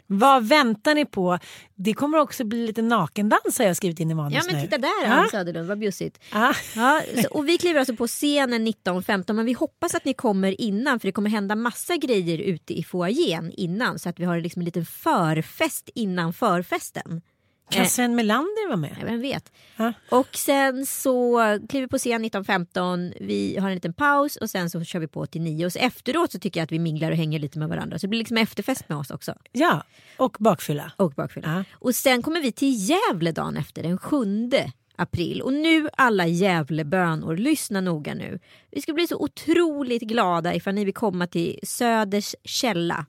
Vad 0.07 0.47
väntar 0.47 0.95
ni 0.95 1.05
på? 1.05 1.39
Det 1.75 1.93
kommer 1.93 2.17
också 2.17 2.43
bli 2.43 2.67
lite 2.67 2.81
nakendans 2.81 3.59
har 3.59 3.65
jag 3.65 3.75
skrivit 3.75 3.99
in 3.99 4.11
i 4.11 4.13
manus 4.13 4.45
Ja 4.45 4.51
men 4.53 4.61
titta 4.61 4.77
där. 4.77 5.05
Ann 5.05 5.29
Söderlund, 5.29 5.67
vad 5.67 5.79
bjussigt. 5.79 6.19
Ah. 6.31 6.53
Ja, 6.75 7.01
så, 7.21 7.27
och 7.27 7.47
vi 7.47 7.57
kliver 7.57 7.79
alltså 7.79 7.95
på 7.95 8.07
scenen 8.07 8.67
19.15 8.67 9.33
men 9.33 9.45
vi 9.45 9.53
hoppas 9.53 9.95
att 9.95 10.05
ni 10.05 10.13
kommer 10.13 10.61
innan 10.61 10.99
för 10.99 11.07
det 11.07 11.11
kommer 11.11 11.29
hända 11.29 11.55
massa 11.55 11.95
grejer 11.95 12.37
ute 12.37 12.73
i 12.73 12.83
foajén 12.83 13.51
innan 13.57 13.99
så 13.99 14.09
att 14.09 14.19
vi 14.19 14.25
har 14.25 14.39
liksom 14.39 14.59
en 14.59 14.65
liten 14.65 14.85
förfest 14.85 15.89
innan 15.95 16.33
förfesten. 16.33 17.21
Kan 17.69 17.81
Eh. 17.81 17.87
Sven 17.87 18.15
Melander 18.15 18.67
vara 18.67 18.77
med? 18.77 18.95
Ja, 18.99 19.05
vem 19.05 19.21
vet. 19.21 19.51
Ja. 19.77 19.93
Och 20.09 20.35
sen 20.35 20.85
så 20.85 21.39
kliver 21.69 21.85
vi 21.85 21.89
på 21.89 21.97
scen 21.97 22.25
19.15, 22.25 23.13
vi 23.21 23.57
har 23.57 23.67
en 23.69 23.75
liten 23.75 23.93
paus 23.93 24.35
och 24.35 24.49
sen 24.49 24.69
så 24.69 24.83
kör 24.83 24.99
vi 24.99 25.07
på 25.07 25.25
till 25.25 25.41
9 25.41 25.65
och 25.65 25.73
så 25.73 25.79
efteråt 25.79 26.31
så 26.31 26.39
tycker 26.39 26.59
jag 26.59 26.63
att 26.63 26.71
vi 26.71 26.79
minglar 26.79 27.11
och 27.11 27.17
hänger 27.17 27.39
lite 27.39 27.59
med 27.59 27.69
varandra 27.69 27.99
så 27.99 28.05
det 28.05 28.09
blir 28.09 28.19
liksom 28.19 28.37
efterfest 28.37 28.89
med 28.89 28.97
oss 28.97 29.11
också. 29.11 29.33
Ja, 29.51 29.83
och 30.17 30.37
bakfylla. 30.39 30.91
Och 30.97 31.11
bakfylla. 31.11 31.47
Ja. 31.57 31.63
Och 31.79 31.95
sen 31.95 32.21
kommer 32.21 32.41
vi 32.41 32.51
till 32.51 32.89
Gävle 32.89 33.31
dagen 33.31 33.57
efter, 33.57 33.83
den 33.83 33.97
7 33.97 34.51
april. 34.95 35.41
Och 35.41 35.53
nu 35.53 35.89
alla 35.97 36.27
Gävlebönor, 36.27 37.37
lyssna 37.37 37.81
noga 37.81 38.13
nu. 38.13 38.39
Vi 38.71 38.81
ska 38.81 38.93
bli 38.93 39.07
så 39.07 39.17
otroligt 39.17 40.01
glada 40.01 40.55
ifall 40.55 40.73
ni 40.73 40.85
vill 40.85 40.93
komma 40.93 41.27
till 41.27 41.59
Söders 41.63 42.35
källa. 42.43 43.05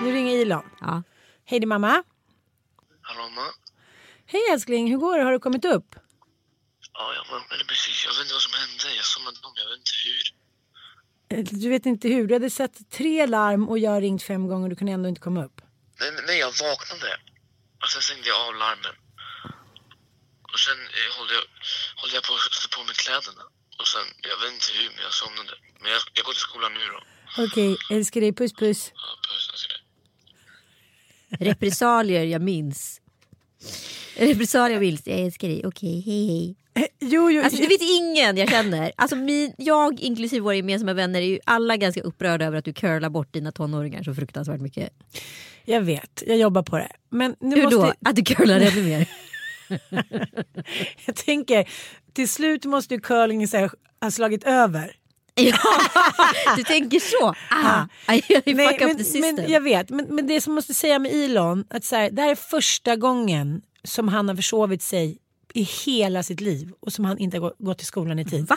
Nu 0.03 0.13
ringer 0.13 0.33
Ilon. 0.37 0.63
ja! 0.81 1.03
Hej 1.45 1.61
din 1.61 1.69
mamma. 1.69 2.03
Hallå 3.03 3.23
mamma? 3.23 3.47
Hej 4.27 4.41
älskling, 4.53 4.91
hur 4.91 4.99
går 4.99 5.19
det? 5.19 5.25
Har 5.25 5.33
du 5.33 5.39
kommit 5.39 5.65
upp? 5.65 5.95
Ja, 6.95 7.05
jag 7.15 7.35
vaknade 7.37 7.65
precis. 7.65 8.05
Jag 8.07 8.13
vet 8.13 8.21
inte 8.23 8.35
vad 8.35 8.43
som 8.43 8.53
hände. 8.61 8.97
Jag 8.97 9.05
somnade 9.05 9.37
om. 9.43 9.53
Jag 9.57 9.69
vet 9.71 9.79
inte 9.79 9.93
hur. 10.07 10.23
Eh, 11.39 11.61
Du 11.63 11.69
vet 11.69 11.87
inte 11.87 12.09
hur. 12.09 12.27
Du 12.27 12.35
hade 12.35 12.51
sett 12.51 12.91
tre 12.91 13.27
larm 13.27 13.69
och 13.69 13.79
jag 13.79 13.91
har 13.91 14.01
ringt 14.01 14.23
fem 14.23 14.49
gånger 14.49 14.63
och 14.65 14.71
du 14.71 14.77
kunde 14.77 14.93
ändå 14.93 15.09
inte 15.09 15.21
komma 15.21 15.45
upp. 15.45 15.61
Nej, 16.01 16.11
nej, 16.27 16.39
jag 16.39 16.47
vaknade. 16.47 17.11
Och 17.83 17.89
sen 17.89 18.03
stängde 18.03 18.29
jag 18.29 18.49
av 18.49 18.55
larmen. 18.55 18.95
Och 20.53 20.61
sen 20.67 20.79
eh, 20.99 21.09
hållde, 21.17 21.35
jag, 21.35 21.45
jag 22.15 22.23
på 22.27 22.33
att 22.35 22.55
sätta 22.59 22.77
på 22.77 22.83
mig 22.89 22.95
kläderna. 23.05 23.45
Och 23.81 23.89
sen, 23.93 24.07
jag 24.31 24.37
vet 24.41 24.51
inte 24.57 24.69
hur, 24.79 24.89
men 24.95 25.03
jag 25.09 25.15
somnade. 25.23 25.53
Men 25.81 25.89
jag, 25.95 26.01
jag 26.17 26.25
går 26.27 26.33
till 26.33 26.47
skolan 26.49 26.73
nu 26.75 26.85
då. 26.95 27.01
Okej, 27.45 27.71
älskar 27.97 28.21
dig. 28.21 28.33
Puss 28.41 28.53
puss. 28.63 28.81
Ja, 28.95 29.09
puss, 29.27 29.45
jag 29.53 29.59
ser 29.63 29.73
dig. 29.75 29.81
Repressalier 31.49 32.25
jag 32.25 32.43
minns. 32.43 33.01
Repressalier 34.17 34.75
jag 34.77 34.81
minns. 34.81 35.07
Jag 35.07 35.19
älskar 35.21 35.49
dig. 35.49 35.67
Okej, 35.67 36.03
hej 36.07 36.27
hej. 36.27 36.57
Eh, 36.75 36.89
Jo, 37.01 37.31
jo. 37.31 37.43
Alltså, 37.43 37.63
det 37.63 37.69
finns 37.69 37.91
ingen 38.01 38.37
jag 38.37 38.49
känner. 38.51 38.93
Alltså, 38.97 39.17
min, 39.17 39.55
jag 39.59 40.01
inklusive 40.01 40.41
våra 40.41 40.55
gemensamma 40.55 40.93
vänner 40.93 41.21
är 41.23 41.27
ju 41.27 41.39
alla 41.45 41.77
ganska 41.77 42.01
upprörda 42.01 42.45
över 42.47 42.59
att 42.59 42.65
du 42.65 42.73
curlar 42.73 43.11
bort 43.11 43.33
dina 43.33 43.53
tonåringar 43.53 44.03
så 44.03 44.15
fruktansvärt 44.15 44.61
mycket. 44.61 44.91
Jag 45.65 45.81
vet, 45.81 46.23
jag 46.27 46.37
jobbar 46.39 46.63
på 46.63 46.79
det. 46.79 46.93
Men 47.11 47.37
nu 47.41 47.57
Hur 47.57 47.63
måste... 47.63 47.77
då? 47.77 47.93
Att 48.05 48.17
du 48.17 48.23
curlar 48.23 48.61
ännu 48.61 48.83
mer? 48.83 49.09
Jag 51.07 51.17
tänker, 51.17 51.69
till 52.13 52.29
slut 52.29 52.65
måste 52.65 52.95
ju 52.95 53.01
curlingen 53.01 53.49
ha 54.01 54.11
slagit 54.11 54.45
över. 54.45 54.97
ja, 55.35 55.57
du 56.57 56.63
tänker 56.63 57.01
så? 57.01 57.35
Ah, 57.51 58.13
I, 58.15 58.23
Nej, 58.55 58.79
men, 58.81 59.37
men 59.37 59.51
jag 59.51 59.61
vet, 59.61 59.91
men, 59.91 60.07
men 60.15 60.27
det 60.27 60.41
som 60.41 60.55
måste 60.55 60.75
säga 60.75 60.99
med 60.99 61.13
Elon, 61.25 61.65
att 61.71 61.85
så 61.85 61.97
här, 61.97 62.11
det 62.11 62.23
här 62.23 62.31
är 62.31 62.35
första 62.35 62.97
gången 62.97 63.63
som 63.85 64.09
han 64.09 64.29
har 64.29 64.37
försovit 64.37 64.83
sig 64.83 65.19
i 65.55 65.63
hela 65.63 66.23
sitt 66.23 66.41
liv 66.41 66.73
och 66.81 66.93
som 66.93 67.05
han 67.05 67.19
inte 67.19 67.37
har 67.37 67.41
gå- 67.49 67.55
gått 67.59 67.79
till 67.79 67.87
skolan 67.87 68.19
i 68.19 68.25
tid. 68.25 68.47
Va? 68.49 68.57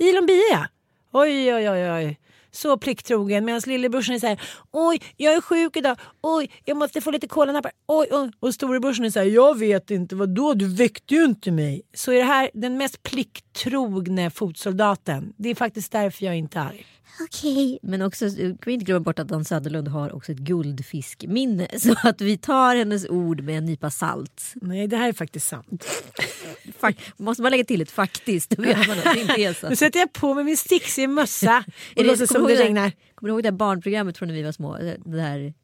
Elon 0.00 0.26
Bia. 0.26 0.68
Oj, 1.12 1.54
oj, 1.54 1.70
oj, 1.70 1.90
oj. 1.92 2.18
Så 2.54 2.78
plikttrogen 2.78 3.44
medan 3.44 3.60
lillebrorsan 3.66 4.14
är 4.14 4.18
så 4.18 4.26
här, 4.26 4.40
oj 4.72 5.02
jag 5.16 5.34
är 5.34 5.40
sjuk 5.40 5.76
idag, 5.76 5.98
oj 6.22 6.50
jag 6.64 6.76
måste 6.76 7.00
få 7.00 7.10
lite 7.10 7.28
kolanappar, 7.28 7.72
oj, 7.86 8.08
oj. 8.10 8.30
Och 8.40 8.54
storebrorsan 8.54 9.04
är 9.04 9.10
så 9.10 9.18
här, 9.18 9.26
jag 9.26 9.58
vet 9.58 9.90
inte, 9.90 10.16
vad 10.16 10.28
då 10.28 10.54
du 10.54 10.74
väckte 10.74 11.14
ju 11.14 11.24
inte 11.24 11.50
mig. 11.50 11.82
Så 11.94 12.12
är 12.12 12.16
det 12.16 12.24
här 12.24 12.50
den 12.54 12.76
mest 12.76 13.02
plikttrogne 13.02 14.30
fotsoldaten. 14.30 15.32
Det 15.36 15.48
är 15.48 15.54
faktiskt 15.54 15.92
därför 15.92 16.24
jag 16.24 16.34
är 16.34 16.38
inte 16.38 16.58
är 16.58 16.64
arg. 16.64 16.86
Okej. 17.20 17.78
Men 17.82 18.02
också, 18.02 18.28
du 18.28 18.48
kan 18.48 18.58
vi 18.64 18.72
inte 18.72 18.84
glömma 18.84 19.00
bort 19.00 19.18
att 19.18 19.28
Dan 19.28 19.44
Söderlund 19.44 19.88
har 19.88 20.14
också 20.14 20.32
ett 20.32 20.38
guldfiskminne. 20.38 21.68
Så 21.78 21.94
att 22.02 22.20
vi 22.20 22.38
tar 22.38 22.76
hennes 22.76 23.08
ord 23.08 23.40
med 23.40 23.58
en 23.58 23.64
nypa 23.64 23.90
salt. 23.90 24.52
Nej 24.54 24.86
det 24.86 24.96
här 24.96 25.08
är 25.08 25.12
faktiskt 25.12 25.48
sant. 25.48 25.86
Fak- 26.80 27.12
måste 27.16 27.42
man 27.42 27.50
lägga 27.50 27.64
till 27.64 27.80
ett 27.82 27.90
faktiskt, 27.90 28.50
då 28.50 28.62
vet 28.62 28.88
man 28.88 28.98
att 28.98 29.04
det 29.14 29.20
inte 29.20 29.42
är 29.42 29.52
så. 29.54 29.68
Nu 29.70 29.76
sätter 29.76 29.98
jag 29.98 30.12
på 30.12 30.34
mig 30.34 30.44
min 30.44 30.56
sticksig 30.56 31.08
mössa 31.08 31.64
och 31.96 32.04
låtsas 32.04 32.28
kommer 32.28 32.48
som 32.48 32.56
det 32.56 32.64
regnar. 32.64 32.92
Kommer 33.14 33.28
du 33.28 33.34
ihåg 33.34 33.42
det 33.42 33.48
här 33.48 33.56
barnprogrammet 33.56 34.18
från 34.18 34.28
när 34.28 34.34
vi 34.34 34.42
var 34.42 34.52
små? 34.52 34.76
Det 34.78 34.96
där, 35.04 35.54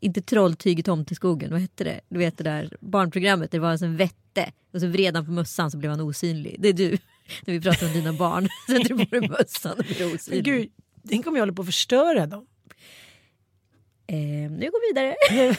inte 0.00 0.22
Trolltyg 0.22 0.78
i 0.80 0.82
tomteskogen, 0.82 1.50
vad 1.50 1.60
hette 1.60 1.84
det? 1.84 2.00
Du 2.08 2.18
vet 2.18 2.38
det 2.38 2.44
där 2.44 2.76
barnprogrammet, 2.80 3.50
det 3.50 3.58
var 3.58 3.70
en 3.70 3.78
sån 3.78 3.96
vette 3.96 4.52
och 4.72 4.80
så 4.80 4.86
vred 4.86 5.16
han 5.16 5.26
på 5.26 5.32
mössan 5.32 5.70
så 5.70 5.78
blev 5.78 5.90
han 5.90 6.00
osynlig. 6.00 6.56
Det 6.58 6.68
är 6.68 6.72
du, 6.72 6.98
när 7.46 7.54
vi 7.54 7.60
pratar 7.60 7.86
om 7.86 7.92
dina 7.92 8.12
barn. 8.12 8.48
Sätter 8.66 8.94
du 8.94 9.06
på 9.06 9.20
dig 9.20 9.28
mössan 9.28 9.78
och 9.78 9.84
blir 9.84 10.14
osynlig. 10.14 10.44
gud, 10.44 10.70
tänk 11.08 11.26
om 11.26 11.34
jag 11.34 11.42
håller 11.42 11.52
på 11.52 11.62
att 11.62 11.68
förstöra 11.68 12.26
dem. 12.26 12.46
Eh, 14.06 14.50
nu 14.50 14.70
går 14.70 14.80
vi 14.80 15.00
vidare. 15.00 15.16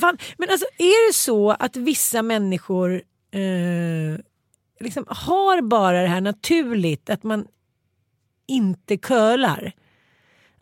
Fan, 0.00 0.18
men 0.38 0.50
alltså 0.50 0.66
är 0.78 1.08
det 1.08 1.14
så 1.14 1.50
att 1.50 1.76
vissa 1.76 2.22
människor 2.22 3.02
eh, 3.30 4.20
liksom 4.80 5.04
har 5.08 5.62
bara 5.62 6.02
det 6.02 6.08
här 6.08 6.20
naturligt 6.20 7.10
att 7.10 7.22
man 7.22 7.46
inte 8.46 8.96
curlar? 8.96 9.72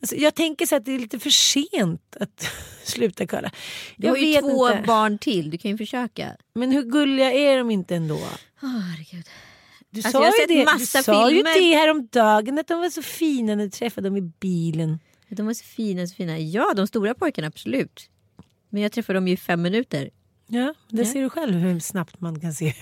Alltså, 0.02 0.16
jag 0.16 0.34
tänker 0.34 0.66
så 0.66 0.76
att 0.76 0.84
det 0.84 0.92
är 0.92 0.98
lite 0.98 1.18
för 1.18 1.30
sent 1.30 2.16
att 2.20 2.46
sluta 2.84 3.26
curla. 3.26 3.50
Du 3.96 4.08
har 4.08 4.16
ju 4.16 4.40
två 4.40 4.68
inte. 4.70 4.82
barn 4.86 5.18
till, 5.18 5.50
du 5.50 5.58
kan 5.58 5.70
ju 5.70 5.76
försöka. 5.78 6.36
Men 6.54 6.70
hur 6.72 6.82
gulliga 6.82 7.32
är 7.32 7.58
de 7.58 7.70
inte 7.70 7.96
ändå? 7.96 8.14
Oh, 8.14 8.78
herregud. 8.80 9.24
Du 9.90 9.98
Alltså, 10.00 10.10
sa, 10.12 10.24
jag 10.24 10.34
ju 10.50 10.56
det, 10.58 10.64
massa 10.64 10.98
du 10.98 11.04
sa 11.04 11.30
ju 11.30 11.36
filmer. 11.36 11.60
det 11.60 11.76
häromdagen 11.76 12.58
att 12.58 12.66
de 12.68 12.80
var 12.80 12.90
så 12.90 13.02
fina 13.02 13.54
när 13.54 13.64
du 13.64 13.70
träffade 13.70 14.08
dem 14.08 14.16
i 14.16 14.20
bilen. 14.20 14.98
De 15.28 15.46
var 15.46 15.54
så 15.54 15.64
fina, 15.64 16.06
så 16.06 16.14
fina. 16.14 16.38
Ja, 16.38 16.72
de 16.76 16.86
stora 16.86 17.14
pojkarna 17.14 17.48
absolut. 17.48 18.10
Men 18.70 18.82
jag 18.82 18.92
träffade 18.92 19.16
dem 19.16 19.28
ju 19.28 19.34
i 19.34 19.36
fem 19.36 19.62
minuter. 19.62 20.10
Ja, 20.52 20.74
det 20.88 21.04
ser 21.04 21.22
du 21.22 21.30
själv 21.30 21.54
hur 21.54 21.80
snabbt 21.80 22.20
man 22.20 22.40
kan 22.40 22.52
se 22.52 22.74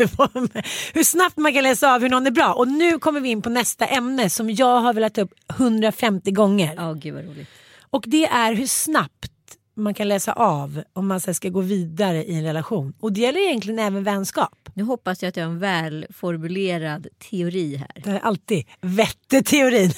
hur 0.95 1.05
snabbt 1.05 1.37
man 1.37 1.53
kan 1.53 1.63
läsa 1.63 1.95
av 1.95 2.01
hur 2.01 2.09
någon 2.09 2.27
är 2.27 2.31
bra. 2.31 2.53
Och 2.55 2.69
nu 2.69 2.99
kommer 2.99 3.21
vi 3.21 3.29
in 3.29 3.43
på 3.43 3.51
nästa 3.51 3.87
ämne 3.87 4.31
som 4.31 4.51
jag 4.51 4.81
har 4.81 4.95
velat 4.95 5.15
ta 5.15 5.21
upp 5.21 5.35
150 5.51 6.31
gånger. 6.31 6.75
Ja, 6.77 6.93
gud 6.93 7.15
vad 7.15 7.25
roligt. 7.25 7.49
Och 7.91 8.05
det 8.07 8.27
är 8.27 8.55
hur 8.55 8.67
snabbt 8.67 9.33
man 9.75 9.95
kan 9.95 10.09
läsa 10.09 10.33
av 10.33 10.83
om 10.93 11.07
man 11.07 11.21
ska 11.21 11.49
gå 11.49 11.61
vidare 11.61 12.25
i 12.25 12.35
en 12.35 12.45
relation. 12.45 12.95
Och 13.01 13.13
det 13.13 13.21
gäller 13.21 13.41
egentligen 13.41 13.79
även 13.79 14.05
vänskap. 14.05 14.69
Nu 14.75 14.83
hoppas 14.83 15.23
jag 15.23 15.29
att 15.29 15.37
jag 15.37 15.45
har 15.45 15.51
en 15.51 15.59
välformulerad 15.59 17.07
teori 17.31 17.77
här. 17.77 18.03
Det 18.05 18.11
är 18.11 18.19
alltid 18.19 18.67
vetteteorin. 18.81 19.93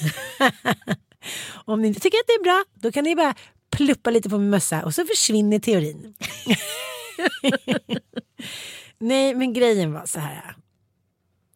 om 1.65 1.81
ni 1.81 1.87
inte 1.87 1.99
tycker 1.99 2.17
att 2.17 2.27
det 2.27 2.33
är 2.33 2.43
bra 2.43 2.63
då 2.73 2.91
kan 2.91 3.03
ni 3.03 3.15
bara 3.15 3.35
pluppa 3.69 4.09
lite 4.09 4.29
på 4.29 4.37
min 4.37 4.49
mössa 4.49 4.85
och 4.85 4.95
så 4.95 5.05
försvinner 5.05 5.59
teorin. 5.59 6.13
Nej 8.97 9.35
men 9.35 9.53
grejen 9.53 9.93
var 9.93 10.05
så 10.05 10.19
här. 10.19 10.55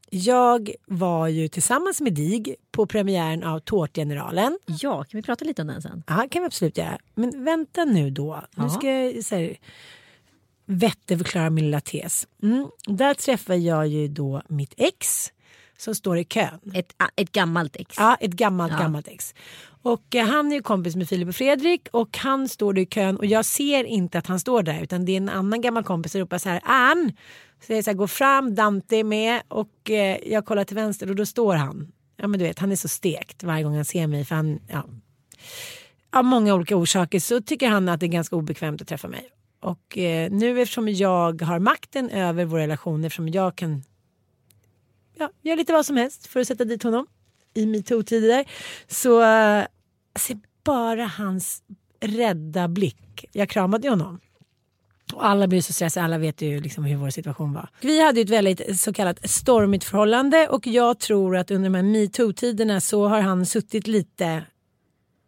Jag 0.10 0.70
var 0.88 1.28
ju 1.28 1.48
tillsammans 1.48 2.02
med 2.02 2.14
Dig 2.14 2.56
på 2.72 2.86
premiären 2.86 3.44
av 3.44 3.60
Tårtgeneralen. 3.60 4.60
Ja, 4.66 5.04
kan 5.04 5.18
vi 5.18 5.22
prata 5.22 5.46
lite 5.46 5.62
om 5.62 5.68
den 5.68 5.82
sen? 5.82 6.04
Ja, 6.08 6.28
kan 6.32 6.42
vi 6.42 6.46
absolut 6.46 6.78
göra. 6.78 6.98
Men 7.16 7.44
vänta 7.44 7.86
nu 7.86 8.10
då. 8.10 8.44
Nu 8.56 8.64
Ja. 8.64 8.70
ska 8.70 8.92
jag 8.92 9.24
så 9.26 9.36
här, 9.36 9.58
vetterförklara 10.66 11.50
min 11.50 11.66
lilla 11.66 11.82
tes. 11.82 12.28
Mm. 12.44 12.68
Där 12.88 13.14
träffar 13.14 13.54
jag 13.56 13.88
ju 13.88 14.08
då 14.08 14.42
mitt 14.50 14.74
ex 14.78 15.32
som 15.78 15.96
står 15.96 16.18
i 16.18 16.24
kön. 16.26 16.60
Ett, 16.74 16.96
ett 17.16 17.32
gammalt 17.32 17.76
ex. 17.76 17.96
Ja, 17.98 18.16
ett 18.20 18.32
gammalt, 18.32 18.72
Ja. 18.74 18.80
gammalt 18.80 19.08
ex. 19.08 19.36
Och 19.86 20.16
eh, 20.16 20.26
han 20.26 20.52
är 20.52 20.56
ju 20.56 20.62
kompis 20.62 20.96
med 20.96 21.10
Filip 21.10 21.28
och 21.28 21.36
Fredrik 21.36 21.88
och 21.92 22.18
han 22.18 22.50
står 22.50 22.74
där 22.74 22.82
i 22.82 22.86
kön 22.86 23.18
och 23.18 23.26
jag 23.26 23.46
ser 23.46 23.84
inte 23.84 24.18
att 24.18 24.28
han 24.28 24.40
står 24.40 24.64
där 24.64 24.84
utan 24.84 25.06
det 25.06 25.12
är 25.12 25.18
en 25.18 25.30
annan 25.30 25.62
gammal 25.62 25.84
kompis 25.84 26.12
som 26.12 26.22
ropar 26.22 26.38
så 26.38 26.50
här 26.50 26.62
Ann! 26.64 27.12
Så 27.68 27.74
jag 27.74 27.84
så 27.84 27.90
här, 27.90 27.96
går 27.96 28.08
fram, 28.08 28.56
Dante 28.56 28.96
är 28.96 29.04
med 29.04 29.42
och 29.48 29.90
eh, 29.90 30.18
jag 30.26 30.46
kollar 30.46 30.64
till 30.64 30.76
vänster 30.76 31.10
och 31.10 31.16
då 31.16 31.26
står 31.26 31.56
han. 31.56 31.92
Ja 32.18 32.28
men 32.28 32.40
du 32.40 32.46
vet 32.46 32.60
han 32.60 32.72
är 32.72 32.76
så 32.76 32.88
stekt 32.88 33.44
varje 33.44 33.64
gång 33.64 33.76
han 33.76 33.86
ser 33.86 34.08
mig 34.08 34.26
för 34.26 34.36
han, 34.36 34.60
ja. 34.68 34.84
Av 36.12 36.26
många 36.26 36.54
olika 36.54 36.76
orsaker 36.76 37.20
så 37.20 37.42
tycker 37.42 37.70
han 37.70 37.90
att 37.90 38.00
det 38.00 38.06
är 38.06 38.08
ganska 38.08 38.36
obekvämt 38.36 38.82
att 38.82 38.88
träffa 38.88 39.08
mig. 39.08 39.30
Och 39.62 39.98
eh, 39.98 40.32
nu 40.32 40.62
eftersom 40.62 40.90
jag 40.90 41.42
har 41.42 41.60
makten 41.60 42.10
över 42.10 42.46
vår 42.46 42.58
relation 42.58 43.04
eftersom 43.04 43.30
jag 43.30 43.56
kan 43.56 43.84
ja, 45.18 45.30
göra 45.42 45.56
lite 45.56 45.74
vad 45.74 45.86
som 45.86 45.98
helst 45.98 46.28
för 46.28 46.40
att 46.40 46.48
sätta 46.48 46.66
dit 46.66 46.84
honom 46.84 47.08
i 47.54 47.66
metoo-tider. 47.66 48.46
Så 48.88 49.24
eh, 49.24 49.66
se 50.16 50.38
bara 50.64 51.06
hans 51.06 51.64
rädda 52.00 52.68
blick. 52.68 53.26
Jag 53.32 53.50
kramade 53.50 53.90
honom. 53.90 54.20
Och 55.14 55.26
alla 55.26 55.48
blir 55.48 55.62
så 55.62 55.74
stressade, 55.74 56.04
alla 56.06 56.18
vet 56.18 56.42
ju 56.42 56.60
liksom 56.60 56.84
hur 56.84 56.96
vår 56.96 57.10
situation 57.10 57.54
var. 57.54 57.70
Vi 57.82 58.02
hade 58.02 58.22
ett 58.22 58.30
väldigt 58.30 58.80
så 58.80 58.94
kallat 58.94 59.30
stormigt 59.30 59.84
förhållande 59.84 60.48
och 60.48 60.68
jag 60.68 61.00
tror 61.00 61.38
att 61.38 61.52
under 61.52 61.70
de 61.70 61.76
här 61.76 61.84
metoo-tiderna 61.84 62.82
så 62.82 63.08
har 63.08 63.22
han 63.22 63.46
suttit 63.46 63.88
lite 63.88 64.44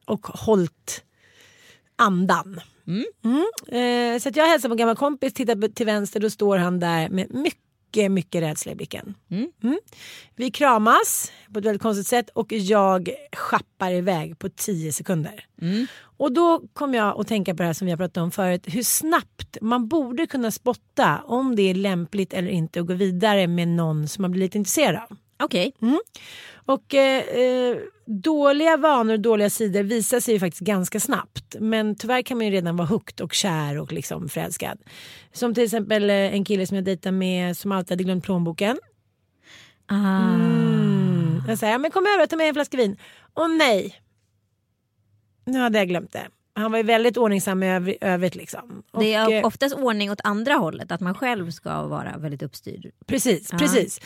och 0.05 0.27
hållit 0.27 1.03
andan. 1.95 2.61
Mm. 2.87 3.45
Eh, 3.67 4.19
så 4.19 4.29
jag 4.33 4.47
hälsar 4.47 4.69
på 4.69 4.73
en 4.73 4.77
gammal 4.77 4.95
kompis, 4.95 5.33
tittar 5.33 5.67
till 5.67 5.85
vänster, 5.85 6.19
då 6.19 6.29
står 6.29 6.57
han 6.57 6.79
där 6.79 7.09
med 7.09 7.33
mycket, 7.33 7.61
mycket 8.09 8.41
rädsla 8.41 8.71
i 8.71 8.75
blicken. 8.75 9.15
Mm. 9.31 9.79
Vi 10.35 10.51
kramas 10.51 11.31
på 11.53 11.59
ett 11.59 11.65
väldigt 11.65 11.81
konstigt 11.81 12.07
sätt 12.07 12.29
och 12.29 12.51
jag 12.51 13.09
schappar 13.35 13.91
iväg 13.91 14.39
på 14.39 14.49
10 14.49 14.93
sekunder. 14.93 15.45
Och 15.99 16.31
då 16.31 16.61
kom 16.73 16.93
jag 16.93 17.19
att 17.19 17.27
tänka 17.27 17.53
på 17.53 17.57
det 17.57 17.65
här 17.65 17.73
som 17.73 17.85
vi 17.85 17.91
har 17.91 17.97
pratat 17.97 18.17
om 18.17 18.31
förut. 18.31 18.63
Hur 18.65 18.83
snabbt 18.83 19.57
man 19.61 19.87
borde 19.87 20.27
kunna 20.27 20.51
spotta 20.51 21.21
om 21.25 21.55
det 21.55 21.61
är 21.61 21.73
lämpligt 21.73 22.33
eller 22.33 22.49
inte 22.49 22.79
att 22.79 22.87
gå 22.87 22.93
vidare 22.93 23.47
med 23.47 23.67
någon 23.67 24.07
som 24.07 24.21
man 24.21 24.31
blir 24.31 24.41
lite 24.41 24.57
intresserad 24.57 24.95
av. 24.95 25.17
Okej. 25.39 25.73
Och 26.65 26.93
eh, 26.93 27.23
eh, 27.23 27.77
dåliga 28.05 28.77
vanor 28.77 29.13
och 29.13 29.19
dåliga 29.19 29.49
sidor 29.49 29.83
visar 29.83 30.19
sig 30.19 30.33
ju 30.33 30.39
faktiskt 30.39 30.61
ganska 30.61 30.99
snabbt. 30.99 31.55
Men 31.59 31.95
tyvärr 31.95 32.21
kan 32.21 32.37
man 32.37 32.45
ju 32.45 32.51
redan 32.51 32.77
vara 32.77 32.87
hooked 32.87 33.21
och 33.21 33.33
kär 33.33 33.77
och 33.77 33.93
liksom 33.93 34.29
förälskad. 34.29 34.79
Som 35.33 35.53
till 35.53 35.63
exempel 35.63 36.09
eh, 36.09 36.15
en 36.15 36.45
kille 36.45 36.67
som 36.67 36.75
jag 36.75 36.83
dejtar 36.83 37.11
med 37.11 37.57
som 37.57 37.71
alltid 37.71 37.91
hade 37.91 38.03
glömt 38.03 38.23
plånboken. 38.23 38.77
Ah. 39.85 40.33
Mm. 40.33 41.41
Jag 41.47 41.57
säger, 41.57 41.77
men 41.77 41.91
kom 41.91 42.05
över 42.05 42.23
och 42.23 42.29
ta 42.29 42.35
med 42.35 42.47
en 42.47 42.53
flaska 42.53 42.77
vin. 42.77 42.97
Och 43.33 43.49
nej. 43.49 44.01
Nu 45.45 45.59
hade 45.59 45.77
jag 45.77 45.87
glömt 45.87 46.11
det. 46.11 46.27
Han 46.57 46.71
var 46.71 46.77
ju 46.77 46.83
väldigt 46.83 47.17
ordningsam 47.17 47.63
i 47.63 47.65
övr- 47.65 47.97
övrigt 48.01 48.35
liksom. 48.35 48.83
Och, 48.91 48.99
Det 49.03 49.13
är 49.13 49.31
eh, 49.33 49.45
oftast 49.45 49.75
ordning 49.75 50.11
åt 50.11 50.21
andra 50.23 50.53
hållet, 50.53 50.91
att 50.91 51.01
man 51.01 51.13
själv 51.13 51.51
ska 51.51 51.83
vara 51.87 52.17
väldigt 52.17 52.43
uppstyrd. 52.43 52.91
Precis, 53.05 53.49
Ja. 53.51 53.57
precis. 53.57 53.99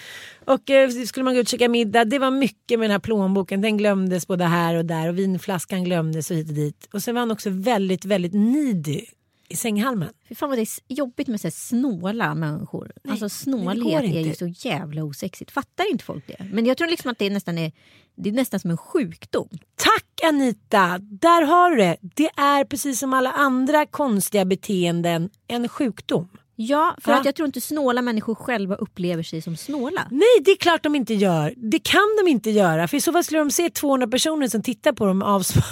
Och 0.46 0.70
eh, 0.70 0.90
skulle 0.90 1.24
man 1.24 1.34
gå 1.34 1.40
ut 1.40 1.48
och 1.48 1.52
käka 1.52 1.70
middag, 1.70 2.06
det 2.06 2.20
var 2.20 2.32
mycket 2.32 2.80
med 2.80 2.84
den 2.90 2.92
här 2.92 3.00
plånboken. 3.00 3.62
Den 3.62 3.78
glömdes 3.78 4.28
både 4.28 4.46
här 4.46 4.76
och 4.76 4.86
där 4.86 5.10
och 5.10 5.18
vinflaskan 5.20 5.84
glömdes 5.84 6.32
och 6.32 6.38
hit 6.38 6.50
och 6.50 6.56
dit. 6.56 6.88
Och 6.94 7.04
sen 7.04 7.16
var 7.16 7.20
han 7.20 7.32
också 7.32 7.50
väldigt, 7.50 8.06
väldigt 8.06 8.34
needy 8.34 9.02
i 9.50 9.56
sänghalmen. 9.56 10.10
Fy 10.30 10.36
fan 10.36 10.50
vad 10.50 10.58
det 10.58 10.62
är 10.62 10.96
jobbigt 10.96 11.28
med 11.28 11.42
så 11.42 11.48
här 11.48 11.52
snåla 11.52 12.36
människor. 12.36 12.92
alltså 13.10 13.26
det 13.26 13.30
snålhet 13.30 14.04
är 14.04 14.20
ju 14.22 14.34
så 14.36 14.48
jävla 14.48 15.04
osexigt. 15.04 15.52
Fattar 15.52 15.92
inte 15.92 16.04
folk 16.04 16.28
det? 16.28 16.46
Men 16.52 16.66
jag 16.66 16.78
tror 16.78 16.88
liksom 16.88 17.12
att 17.12 17.18
det 17.20 17.30
nästan, 17.30 17.58
är, 17.58 17.72
det 18.18 18.30
är 18.30 18.34
nästan 18.34 18.60
som 18.60 18.72
en 18.72 18.78
sjukdom. 18.78 19.50
Tack 19.76 20.06
Anita! 20.30 20.98
Där 21.00 21.42
har 21.42 21.70
du 21.72 21.78
det. 21.78 21.98
Det 22.02 22.30
är 22.38 22.64
precis 22.66 23.00
som 23.00 23.14
alla 23.14 23.32
andra 23.32 23.86
konstiga 23.86 24.46
beteenden 24.46 25.30
en 25.48 25.70
sjukdom. 25.70 26.28
Ja, 26.56 26.96
för 27.02 27.12
Ja. 27.12 27.20
att 27.20 27.26
jag 27.26 27.36
tror 27.36 27.46
inte 27.46 27.62
snåla 27.62 28.02
människor 28.02 28.36
själva 28.36 28.76
upplever 28.76 29.24
sig 29.24 29.42
som 29.42 29.58
snåla. 29.58 30.08
Nej, 30.12 30.44
det 30.46 30.52
är 30.52 30.58
klart 30.58 30.84
de 30.84 30.96
inte 30.96 31.14
gör. 31.14 31.54
Det 31.58 31.80
kan 31.80 32.18
de 32.26 32.32
inte 32.32 32.50
göra. 32.52 32.88
För 32.88 32.98
i 32.98 33.02
så 33.02 33.12
fall 33.12 33.24
skulle 33.24 33.40
de 33.40 33.52
se 33.52 33.70
200 33.70 34.08
personer 34.08 34.48
som 34.48 34.64
tittar 34.64 34.92
på 34.94 35.06
dem 35.06 35.22
avsvar. 35.22 35.66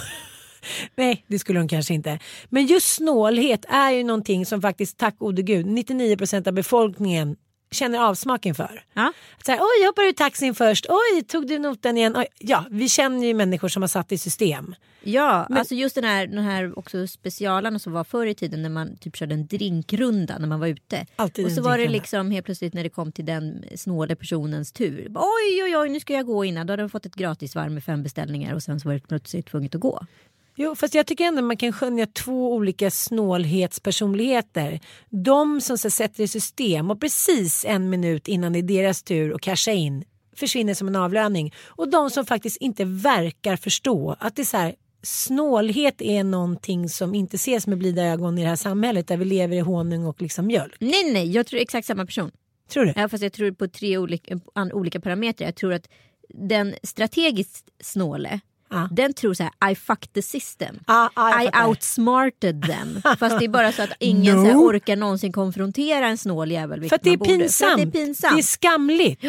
Nej, 0.96 1.24
det 1.26 1.38
skulle 1.38 1.58
de 1.58 1.68
kanske 1.68 1.94
inte. 1.94 2.18
Men 2.48 2.66
just 2.66 2.94
snålhet 2.94 3.64
är 3.68 3.90
ju 3.90 4.04
någonting 4.04 4.46
som 4.46 4.62
faktiskt, 4.62 4.98
tack 4.98 5.18
gode 5.18 5.42
gud, 5.42 5.66
99% 5.66 6.48
av 6.48 6.54
befolkningen 6.54 7.36
känner 7.70 7.98
avsmaken 7.98 8.54
för. 8.54 8.84
Ja. 8.94 9.12
Så 9.44 9.52
här, 9.52 9.58
Oj, 9.60 9.86
hoppar 9.86 10.02
ur 10.02 10.12
taxin 10.12 10.54
först. 10.54 10.86
Oj, 10.88 11.22
tog 11.22 11.46
du 11.46 11.58
notan 11.58 11.96
igen? 11.96 12.16
Oj. 12.16 12.26
Ja, 12.38 12.64
vi 12.70 12.88
känner 12.88 13.26
ju 13.26 13.34
människor 13.34 13.68
som 13.68 13.82
har 13.82 13.88
satt 13.88 14.12
i 14.12 14.18
system. 14.18 14.74
Ja, 15.02 15.46
alltså 15.50 15.74
just 15.74 15.94
den 15.94 16.04
här, 16.04 16.26
den 16.26 16.44
här 16.44 16.78
också 16.78 17.06
specialarna 17.06 17.78
som 17.78 17.92
var 17.92 18.04
förr 18.04 18.26
i 18.26 18.34
tiden 18.34 18.62
när 18.62 18.68
man 18.68 18.96
typ 18.96 19.16
körde 19.16 19.34
en 19.34 19.46
drinkrunda 19.46 20.38
när 20.38 20.46
man 20.46 20.60
var 20.60 20.66
ute. 20.66 21.06
Alltid 21.16 21.44
och 21.44 21.52
så 21.52 21.62
var 21.62 21.78
det 21.78 21.88
liksom 21.88 22.30
helt 22.30 22.46
plötsligt 22.46 22.74
när 22.74 22.82
det 22.82 22.88
kom 22.88 23.12
till 23.12 23.26
den 23.26 23.64
snåle 23.76 24.16
personens 24.16 24.72
tur. 24.72 25.12
Oj, 25.14 25.62
oj, 25.64 25.76
oj, 25.76 25.88
nu 25.88 26.00
ska 26.00 26.12
jag 26.12 26.26
gå 26.26 26.44
innan. 26.44 26.66
Då 26.66 26.72
hade 26.72 26.82
de 26.82 26.90
fått 26.90 27.06
ett 27.06 27.14
gratisvarv 27.14 27.72
med 27.72 27.84
fem 27.84 28.02
beställningar 28.02 28.54
och 28.54 28.62
sen 28.62 28.80
så 28.80 28.88
var 28.88 28.94
det 28.94 29.08
plötsligt 29.08 29.46
tvunget 29.46 29.74
att 29.74 29.80
gå. 29.80 30.06
Jo, 30.54 30.74
fast 30.74 30.94
jag 30.94 31.06
tycker 31.06 31.24
ändå 31.24 31.42
man 31.42 31.56
kan 31.56 31.72
skönja 31.72 32.06
två 32.06 32.54
olika 32.54 32.90
snålhetspersonligheter. 32.90 34.80
De 35.08 35.60
som 35.60 35.78
så 35.78 35.90
sätter 35.90 36.24
i 36.24 36.28
system 36.28 36.90
och 36.90 37.00
precis 37.00 37.64
en 37.68 37.90
minut 37.90 38.28
innan 38.28 38.52
det 38.52 38.58
är 38.58 38.62
deras 38.62 39.02
tur 39.02 39.34
att 39.34 39.40
casha 39.40 39.72
in 39.72 40.04
försvinner 40.36 40.74
som 40.74 40.88
en 40.88 40.96
avlöning. 40.96 41.54
Och 41.66 41.90
de 41.90 42.10
som 42.10 42.26
faktiskt 42.26 42.56
inte 42.56 42.84
verkar 42.84 43.56
förstå 43.56 44.16
att 44.18 44.36
det 44.36 44.42
är 44.42 44.46
så 44.46 44.56
här, 44.56 44.74
snålhet 45.02 46.02
är 46.02 46.24
någonting 46.24 46.88
som 46.88 47.14
inte 47.14 47.36
ses 47.36 47.66
med 47.66 47.78
blida 47.78 48.02
ögon 48.02 48.38
i 48.38 48.42
det 48.42 48.48
här 48.48 48.56
samhället 48.56 49.08
där 49.08 49.16
vi 49.16 49.24
lever 49.24 49.56
i 49.56 49.60
honung 49.60 50.04
och 50.04 50.22
liksom 50.22 50.46
mjölk. 50.46 50.76
Nej, 50.80 51.12
nej, 51.12 51.30
jag 51.30 51.46
tror 51.46 51.60
exakt 51.60 51.86
samma 51.86 52.06
person. 52.06 52.30
Tror 52.68 52.84
du? 52.84 52.92
Ja, 52.96 53.08
fast 53.08 53.22
jag 53.22 53.32
tror 53.32 53.52
på 53.52 53.68
tre 53.68 53.98
olika, 53.98 54.40
olika 54.72 55.00
parametrar. 55.00 55.48
Jag 55.48 55.56
tror 55.56 55.72
att 55.72 55.88
den 56.28 56.74
strategiskt 56.82 57.68
snåle, 57.80 58.40
Ja. 58.70 58.88
den 58.90 59.12
tror 59.14 59.34
så 59.34 59.42
här, 59.42 59.70
I 59.72 59.74
fucked 59.74 60.12
the 60.12 60.22
system. 60.22 60.76
Ja, 60.86 61.10
jag 61.16 61.42
I 61.42 61.46
fattar. 61.46 61.68
outsmarted 61.68 62.62
them. 62.62 63.02
Fast 63.18 63.38
det 63.38 63.44
är 63.44 63.48
bara 63.48 63.72
så 63.72 63.82
att 63.82 63.92
ingen 64.00 64.36
No. 64.36 64.44
så 64.44 64.46
här, 64.46 64.56
orkar 64.56 64.96
någonsin 64.96 65.32
konfrontera 65.32 66.08
en 66.08 66.18
snål 66.18 66.50
jävel. 66.50 66.88
För 66.88 66.96
att 66.96 67.02
det 67.02 67.10
är, 67.10 67.16
borde. 67.16 67.30
Pinsamt. 67.30 67.76
det 67.76 67.82
är 67.82 67.90
pinsamt. 68.04 68.34
Det 68.34 68.40
är 68.40 68.42
skamligt. 68.42 69.24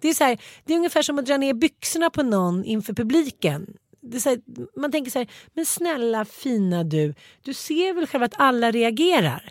Det 0.00 0.08
är, 0.08 0.14
så 0.14 0.24
här, 0.24 0.38
det 0.64 0.72
är 0.72 0.76
ungefär 0.76 1.02
som 1.02 1.18
att 1.18 1.26
dra 1.26 1.36
ner 1.36 1.54
byxorna 1.54 2.10
på 2.10 2.22
någon 2.22 2.64
inför 2.64 2.92
publiken. 2.92 3.66
Det 4.00 4.16
är 4.16 4.20
så 4.20 4.28
här, 4.28 4.38
man 4.80 4.92
tänker 4.92 5.10
så 5.10 5.18
här, 5.18 5.28
men 5.54 5.66
snälla 5.66 6.24
fina 6.24 6.84
du, 6.84 7.14
du 7.42 7.54
ser 7.54 7.94
väl 7.94 8.06
själv 8.06 8.22
att 8.24 8.34
alla 8.40 8.70
reagerar. 8.70 9.50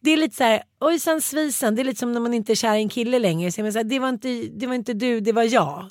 Det 0.00 0.10
är 0.10 0.16
lite 0.16 0.36
så 0.36 0.44
här, 0.44 0.62
ojsan 0.80 1.20
svisen, 1.20 1.74
det 1.74 1.82
är 1.82 1.84
lite 1.84 1.98
som 1.98 2.12
när 2.12 2.20
man 2.20 2.34
inte 2.34 2.52
är 2.52 2.56
kär 2.56 2.74
i 2.74 2.78
en 2.78 2.88
kille 2.88 3.18
längre. 3.18 3.52
Så 3.52 3.62
man 3.62 3.72
så 3.72 3.78
här, 3.78 3.84
det, 3.84 3.98
var 3.98 4.08
inte, 4.08 4.28
det 4.28 4.66
var 4.66 4.74
inte 4.74 4.94
du, 4.94 5.20
det 5.20 5.32
var 5.32 5.42
jag. 5.42 5.90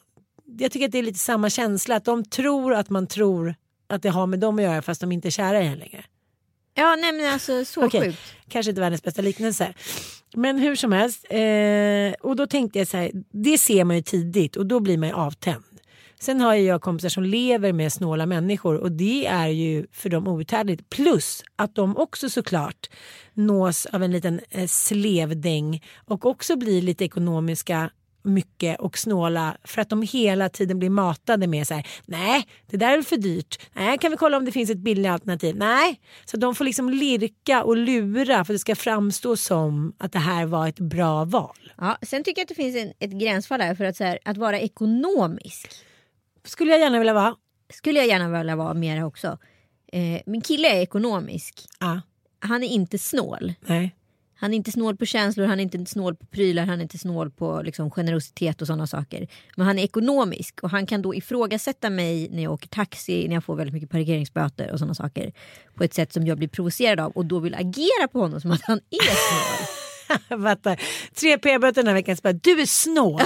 Jag 0.58 0.72
tycker 0.72 0.86
att 0.86 0.92
det 0.92 1.00
är 1.00 1.04
lite 1.04 1.20
samma 1.20 1.50
känsla, 1.50 1.96
att 1.96 2.06
de 2.06 2.26
tror 2.26 2.74
att 2.74 2.90
man 2.90 3.08
tror 3.08 3.56
att 3.88 4.02
det 4.02 4.10
har 4.10 4.28
med 4.28 4.40
dem 4.40 4.60
att 4.60 4.64
göra 4.64 4.82
fast 4.82 5.02
de 5.02 5.12
inte 5.12 5.28
är 5.28 5.32
kära 5.32 5.62
i 5.62 5.68
en 5.68 5.80
längre. 5.80 6.04
Ja, 6.74 6.96
nej 6.96 7.12
men 7.12 7.34
alltså 7.34 7.66
så 7.66 7.86
Okej, 7.86 8.02
sjukt. 8.02 8.20
Kanske 8.48 8.70
inte 8.70 8.82
världens 8.82 9.04
bästa 9.04 9.22
liknelse. 9.22 9.74
Men 10.36 10.58
hur 10.58 10.76
som 10.76 10.92
helst. 10.92 11.26
Eh, 11.30 12.30
och 12.30 12.36
då 12.36 12.48
tänkte 12.48 12.80
jag 12.80 12.88
så 12.88 12.98
här. 12.98 13.12
Det 13.32 13.58
ser 13.58 13.84
man 13.84 13.96
ju 13.96 14.02
tidigt 14.02 14.56
och 14.56 14.66
då 14.66 14.80
blir 14.80 14.98
man 14.98 15.10
ju 15.10 15.16
avtänd. 15.16 15.64
Sen 16.20 16.42
har 16.42 16.56
ju 16.56 16.64
jag 16.64 16.82
kompisar 16.82 17.10
som 17.10 17.24
lever 17.24 17.74
med 17.74 17.94
snåla 17.94 18.26
människor 18.26 18.76
och 18.76 18.92
det 18.92 19.26
är 19.26 19.48
ju 19.48 19.86
för 19.92 20.10
dem 20.10 20.28
outhärdligt. 20.28 20.90
Plus 20.90 21.44
att 21.56 21.76
de 21.76 21.98
också 21.98 22.30
såklart 22.30 22.90
nås 23.34 23.86
av 23.86 24.04
en 24.04 24.12
liten 24.12 24.40
eh, 24.50 24.68
slevdäng 24.68 25.84
och 26.06 26.26
också 26.26 26.56
blir 26.56 26.82
lite 26.82 27.06
ekonomiska 27.06 27.90
mycket 28.24 28.80
och 28.80 28.98
snåla 28.98 29.58
för 29.64 29.82
att 29.82 29.90
de 29.90 30.02
hela 30.02 30.50
tiden 30.50 30.80
blir 30.80 30.90
matade 30.90 31.48
med 31.48 31.68
så 31.68 31.74
här. 31.74 31.88
Nej, 32.06 32.48
det 32.68 32.78
där 32.78 32.88
är 32.88 32.96
väl 32.98 33.04
för 33.06 33.18
dyrt. 33.18 33.60
Nej, 33.74 33.98
kan 33.98 34.12
vi 34.12 34.18
kolla 34.18 34.38
om 34.38 34.46
det 34.46 34.52
finns 34.52 34.70
ett 34.70 34.78
billigare 34.78 35.14
alternativ? 35.14 35.56
Nej, 35.56 36.00
så 36.26 36.38
de 36.38 36.56
får 36.56 36.66
liksom 36.66 36.90
lirka 36.90 37.64
och 37.64 37.78
lura 37.78 38.36
för 38.46 38.54
att 38.54 38.56
det 38.56 38.60
ska 38.60 38.76
framstå 38.76 39.38
som 39.38 39.94
att 39.98 40.12
det 40.12 40.20
här 40.20 40.46
var 40.46 40.68
ett 40.68 40.80
bra 40.80 41.26
val. 41.26 41.72
Ja, 41.78 41.98
sen 42.02 42.24
tycker 42.24 42.40
jag 42.42 42.44
att 42.46 42.50
det 42.50 42.56
finns 42.56 42.76
en, 42.76 42.94
ett 43.00 43.12
gränsfall 43.20 43.62
här 43.62 43.76
för 43.76 43.84
att, 43.86 43.96
så 43.98 44.04
här, 44.04 44.20
att 44.26 44.38
vara 44.38 44.60
ekonomisk. 44.60 45.72
Skulle 46.46 46.72
jag 46.72 46.80
gärna 46.80 46.98
vilja 47.00 47.14
vara. 47.14 47.36
Skulle 47.74 48.00
jag 48.00 48.08
gärna 48.08 48.38
vilja 48.38 48.56
vara 48.56 48.74
mer 48.74 49.04
också. 49.06 49.38
Eh, 49.94 50.22
min 50.26 50.42
kille 50.42 50.68
är 50.68 50.82
ekonomisk. 50.82 51.66
Ja, 51.80 52.02
Han 52.40 52.64
är 52.64 52.68
inte 52.68 52.98
snål. 52.98 53.54
nej. 53.60 53.96
Han 54.42 54.54
är 54.54 54.58
inte 54.58 54.72
snål 54.72 54.98
på 54.98 55.06
känslor, 55.06 55.46
han 55.46 55.60
är 55.60 55.64
inte 55.64 55.86
snål 55.86 56.16
på 56.16 56.26
prylar, 56.26 56.66
han 56.66 56.80
är 56.80 56.84
inte 56.84 56.98
snål 56.98 57.32
på 57.32 57.62
liksom, 57.62 57.92
generositet 57.92 58.62
och 58.62 58.68
sådana 58.68 58.88
saker. 58.88 59.28
Men 59.56 59.68
han 59.68 59.80
är 59.80 59.84
ekonomisk 59.84 60.64
och 60.64 60.70
han 60.70 60.86
kan 60.86 61.02
då 61.02 61.16
ifrågasätta 61.16 61.90
mig 61.90 62.30
när 62.32 62.44
jag 62.44 62.54
åker 62.54 62.68
taxi, 62.68 63.28
när 63.28 63.36
jag 63.36 63.44
får 63.44 63.56
väldigt 63.56 63.74
mycket 63.74 63.90
parkeringsböter 63.90 64.72
och 64.72 64.80
sådana 64.80 64.96
saker. 64.96 65.32
På 65.76 65.84
ett 65.84 65.94
sätt 65.94 66.14
som 66.14 66.28
jag 66.28 66.38
blir 66.38 66.48
provocerad 66.48 67.00
av 67.00 67.12
och 67.12 67.26
då 67.26 67.40
vill 67.40 67.56
agera 67.56 68.08
på 68.12 68.20
honom 68.20 68.42
som 68.42 68.52
att 68.52 68.62
han 68.62 68.78
är 68.90 69.16
snål. 69.16 69.68
Fattar. 70.44 70.82
Tre 71.14 71.38
p-böter 71.38 71.82
den 71.82 71.88
här 71.88 71.94
veckan. 71.94 72.18
Bara, 72.24 72.34
du 72.34 72.62
är 72.62 72.66
snål. 72.66 73.22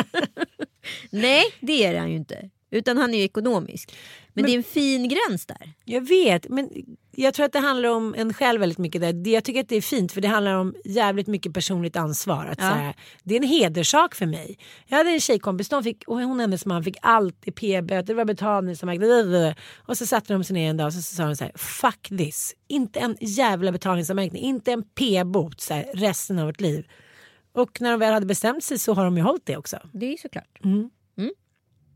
Nej, 1.10 1.44
det 1.60 1.84
är 1.84 1.98
han 1.98 2.10
ju 2.10 2.16
inte. 2.16 2.50
Utan 2.70 2.96
han 2.96 3.14
är 3.14 3.18
ju 3.18 3.24
ekonomisk. 3.24 3.96
Men, 4.32 4.44
det 4.44 4.50
är 4.50 4.56
en 4.56 4.62
fin 4.62 5.08
gräns 5.08 5.46
där. 5.46 5.72
jag 5.84 6.08
vet, 6.08 6.48
men 6.48 6.70
jag 7.20 7.34
tror 7.34 7.46
att 7.46 7.52
det 7.52 7.58
handlar 7.58 7.88
om 7.88 8.14
en 8.18 8.34
själv 8.34 8.60
väldigt 8.60 8.78
mycket. 8.78 9.00
Där. 9.00 9.28
Jag 9.32 9.44
tycker 9.44 9.60
att 9.60 9.68
det 9.68 9.76
är 9.76 9.80
fint 9.80 10.12
för 10.12 10.20
det 10.20 10.28
handlar 10.28 10.54
om 10.54 10.74
jävligt 10.84 11.26
mycket 11.26 11.54
personligt 11.54 11.96
ansvar. 11.96 12.46
Att 12.46 12.58
Ja. 12.58 12.64
här, 12.64 12.94
det 13.22 13.34
är 13.34 13.40
en 13.40 13.48
hederssak 13.48 14.14
för 14.14 14.26
mig. 14.26 14.58
Jag 14.86 14.98
hade 14.98 15.10
en 15.10 15.20
tjejkompis, 15.20 15.68
de 15.68 15.82
fick, 15.82 16.04
och 16.08 16.16
hon 16.20 16.30
och 16.30 16.40
hennes 16.40 16.66
man 16.66 16.84
fick 16.84 16.96
alltid 17.02 17.54
p-böter, 17.54 18.06
det 18.06 18.14
var 18.14 18.24
betalningsanmärkning. 18.24 19.54
Och 19.86 19.98
så 19.98 20.06
satte 20.06 20.32
de 20.32 20.44
sig 20.44 20.54
ner 20.54 20.70
en 20.70 20.76
dag 20.76 20.86
och 20.86 20.92
så 20.92 21.02
sa 21.02 21.24
de 21.24 21.36
så 21.36 21.44
här, 21.44 21.52
fuck 21.56 22.08
this. 22.08 22.54
Inte 22.68 23.00
en 23.00 23.16
jävla 23.20 23.72
betalningsanmärkning, 23.72 24.42
inte 24.42 24.72
en 24.72 24.82
p-bot 24.82 25.60
så 25.60 25.74
här, 25.74 25.86
resten 25.94 26.38
av 26.38 26.46
vårt 26.46 26.60
liv. 26.60 26.86
Och 27.52 27.80
när 27.80 27.90
de 27.90 28.00
väl 28.00 28.12
hade 28.12 28.26
bestämt 28.26 28.64
sig 28.64 28.78
så 28.78 28.94
har 28.94 29.04
de 29.04 29.16
ju 29.16 29.22
hållit 29.22 29.46
det 29.46 29.56
också. 29.56 29.78
Det 29.92 30.06
är 30.06 30.10
ju 30.10 30.16
såklart. 30.16 30.58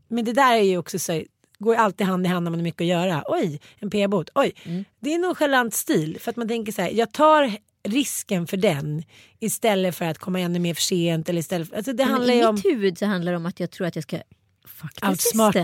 Men 0.07 0.25
det 0.25 0.33
där 0.33 0.53
är 0.53 0.61
ju 0.61 0.77
också 0.77 0.99
så, 0.99 1.23
går 1.59 1.75
ju 1.75 1.79
alltid 1.81 2.07
hand 2.07 2.25
i 2.25 2.29
hand 2.29 2.43
när 2.43 2.51
man 2.51 2.59
har 2.59 2.63
mycket 2.63 2.81
att 2.81 2.87
göra. 2.87 3.23
Oj, 3.27 3.59
en 3.79 3.89
p-bot. 3.89 4.29
Oj, 4.35 4.53
Mm. 4.63 4.85
det 4.99 5.13
är 5.13 5.19
nonchalant 5.19 5.73
stil 5.73 6.17
för 6.21 6.29
att 6.31 6.37
man 6.37 6.47
tänker 6.47 6.71
så 6.71 6.81
här, 6.81 6.89
jag 6.89 7.11
tar 7.11 7.51
risken 7.87 8.47
för 8.47 8.57
den 8.57 9.03
istället 9.39 9.95
för 9.95 10.05
att 10.05 10.17
komma 10.17 10.39
ännu 10.39 10.59
mer 10.59 10.73
för 10.73 10.81
sent. 10.81 11.29
Eller 11.29 11.39
istället 11.39 11.69
för, 11.69 11.75
alltså 11.75 11.93
det 11.93 12.05
Men 12.05 12.13
handlar 12.13 12.33
I 12.33 12.45
om 12.45 12.55
mitt 12.55 12.65
huvud 12.65 12.97
så 12.97 13.05
handlar 13.05 13.31
det 13.31 13.37
om 13.37 13.45
att 13.45 13.59
jag 13.59 13.71
tror 13.71 13.87
att 13.87 13.95
jag 13.95 14.03
ska 14.03 14.19
faktiskt 14.67 15.05
outsmart. 15.09 15.55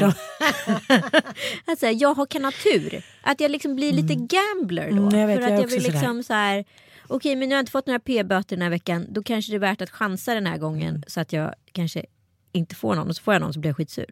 Alltså, 1.65 1.87
jag 1.93 2.13
har 2.13 2.25
kan 2.25 2.43
ha 2.45 2.51
tur. 2.51 3.05
Att 3.23 3.39
jag 3.39 3.51
liksom 3.51 3.75
blir 3.75 3.93
lite 3.93 4.15
gambler 4.15 4.91
då. 4.91 4.97
Mm, 5.07 5.19
jag 5.19 5.27
vet, 5.27 5.37
för 5.37 5.43
att 5.43 5.51
jag 5.51 5.61
jag 5.61 5.67
vill 5.67 5.83
liksom 5.83 6.23
så 6.23 6.33
här. 6.33 6.65
Okej 7.07 7.35
men 7.35 7.49
nu 7.49 7.55
har 7.55 7.57
jag 7.57 7.61
inte 7.61 7.71
fått 7.71 7.87
några 7.87 7.99
p-böter 7.99 8.55
den 8.55 8.63
här 8.63 8.69
veckan. 8.69 9.05
Då 9.09 9.23
kanske 9.23 9.51
det 9.51 9.55
är 9.57 9.59
värt 9.59 9.81
att 9.81 9.89
chansa 9.89 10.33
den 10.33 10.45
här 10.47 10.57
gången. 10.57 10.89
Mm. 10.89 11.03
Så 11.07 11.19
att 11.19 11.33
jag 11.33 11.53
kanske 11.71 12.05
inte 12.51 12.75
får 12.75 12.95
någon. 12.95 13.07
Och 13.09 13.15
så 13.15 13.23
får 13.23 13.33
jag 13.33 13.41
någon 13.41 13.53
så 13.53 13.59
blir 13.59 13.69
jag 13.69 13.77
skitsur. 13.77 14.05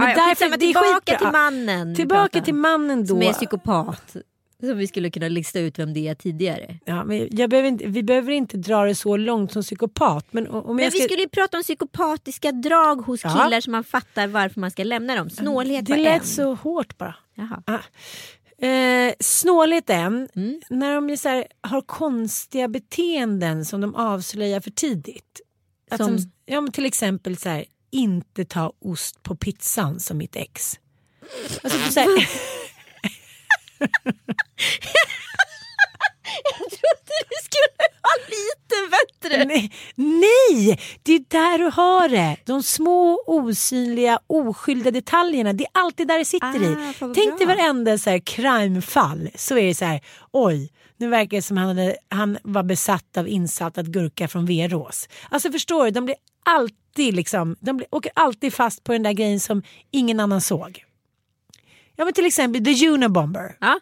Ja, 0.00 0.06
Men 0.06 0.16
men 0.16 0.28
därför, 0.28 0.48
det 0.48 0.54
är 0.54 0.58
tillbaka 0.58 0.92
skitbra. 1.12 1.18
till 1.18 1.32
mannen. 1.32 1.94
Tillbaka 1.94 2.40
till 2.40 2.54
mannen 2.54 3.00
då. 3.00 3.06
Som 3.06 3.22
är 3.22 3.32
psykopat. 3.32 4.16
Som 4.60 4.78
vi 4.78 4.86
skulle 4.86 5.10
kunna 5.10 5.28
lista 5.28 5.58
ut 5.60 5.78
vem 5.78 5.92
det 5.94 6.08
är 6.08 6.14
tidigare. 6.14 6.78
Ja, 6.84 7.04
men 7.04 7.28
jag 7.30 7.50
behöver 7.50 7.68
inte, 7.68 7.86
vi 7.86 8.02
behöver 8.02 8.32
inte 8.32 8.56
dra 8.56 8.84
det 8.84 8.94
så 8.94 9.16
långt 9.16 9.52
som 9.52 9.62
psykopat. 9.62 10.26
Men, 10.30 10.46
om 10.48 10.76
Men 10.76 10.84
jag 10.84 10.92
ska, 10.92 10.98
vi 11.02 11.04
skulle 11.08 11.22
ju 11.22 11.28
prata 11.28 11.56
om 11.56 11.62
psykopatiska 11.62 12.52
drag 12.52 12.96
hos 13.02 13.24
Ja. 13.24 13.30
killar 13.44 13.60
som 13.60 13.72
man 13.72 13.84
fattar 13.84 14.26
varför 14.26 14.60
man 14.60 14.70
ska 14.70 14.84
lämna 14.84 15.16
dem. 15.16 15.30
Snålhet 15.30 15.86
det 15.86 15.92
var 15.92 15.98
lät 15.98 16.20
en. 16.22 16.26
så 16.28 16.54
hårt 16.54 16.98
bara. 16.98 17.14
Jaha. 17.34 17.62
Ah. 17.66 17.78
Eh, 18.66 19.12
snålhet 19.20 19.90
en, 19.90 20.28
Mm. 20.36 20.60
när 20.70 20.94
de 20.94 21.10
är 21.10 21.16
så 21.16 21.28
här, 21.28 21.46
har 21.60 21.80
konstiga 21.80 22.68
beteenden 22.68 23.64
som 23.64 23.80
de 23.80 23.94
avslöjar 23.94 24.60
för 24.60 24.70
tidigt. 24.70 25.40
Att 25.90 25.98
Som? 25.98 26.16
de, 26.16 26.22
ja, 26.46 26.66
till 26.72 26.86
exempel 26.86 27.36
så 27.36 27.48
här, 27.48 27.64
inte 27.92 28.44
ta 28.44 28.72
ost 28.84 29.22
på 29.22 29.36
pizzan 29.36 30.00
som 30.00 30.18
mitt 30.18 30.36
ex. 30.36 30.78
Alltså, 31.62 31.90
så 31.92 32.00
här, 32.00 32.08
Jag 36.44 36.70
trodde 36.70 37.14
du 37.28 37.36
skulle 37.44 37.88
ha 38.02 38.14
lite 38.28 38.76
bättre. 38.90 39.44
nej, 39.44 39.72
nej, 39.94 40.80
det 41.02 41.12
är 41.12 41.24
där 41.28 41.58
du 41.58 41.70
har 41.74 42.08
det. 42.08 42.36
De 42.44 42.62
små 42.62 43.22
osynliga 43.26 44.18
oskyldiga 44.26 44.90
detaljerna. 44.90 45.52
Det 45.52 45.64
är 45.64 45.70
alltid 45.80 46.08
där 46.08 46.18
det 46.18 46.24
sitter 46.24 46.46
Ah, 46.46 47.10
i. 47.10 47.14
Tänk 47.14 47.38
dig 47.38 47.46
varenda 47.46 47.98
så 47.98 48.10
här 48.10 48.18
crime-fall 48.18 49.30
så 49.34 49.58
är 49.58 49.66
det 49.66 49.74
så 49.74 49.84
här, 49.84 50.00
oj, 50.32 50.72
nu 50.96 51.08
verkar 51.08 51.36
det 51.36 51.42
som 51.42 51.56
han, 51.56 51.68
hade, 51.68 51.96
han 52.08 52.38
var 52.42 52.62
besatt 52.62 53.16
av 53.16 53.28
insaltad 53.28 53.92
gurka 53.92 54.28
från 54.28 54.46
Verås. 54.46 55.08
Alltså 55.30 55.52
förstår 55.52 55.84
du, 55.84 55.90
de 55.90 56.04
blir 56.04 56.16
alltid 56.50 57.14
liksom, 57.14 57.56
de 57.60 57.82
åker 57.90 58.12
alltid 58.14 58.54
fast 58.54 58.84
på 58.84 58.92
den 58.92 59.02
där 59.02 59.12
grejen 59.12 59.40
som 59.40 59.62
ingen 59.90 60.20
annan 60.20 60.40
såg. 60.40 60.84
Ja 61.96 62.04
men 62.04 62.14
till 62.14 62.26
exempel 62.26 62.64
The 62.64 62.88
Unabomber. 62.88 63.56
Ja. 63.60 63.80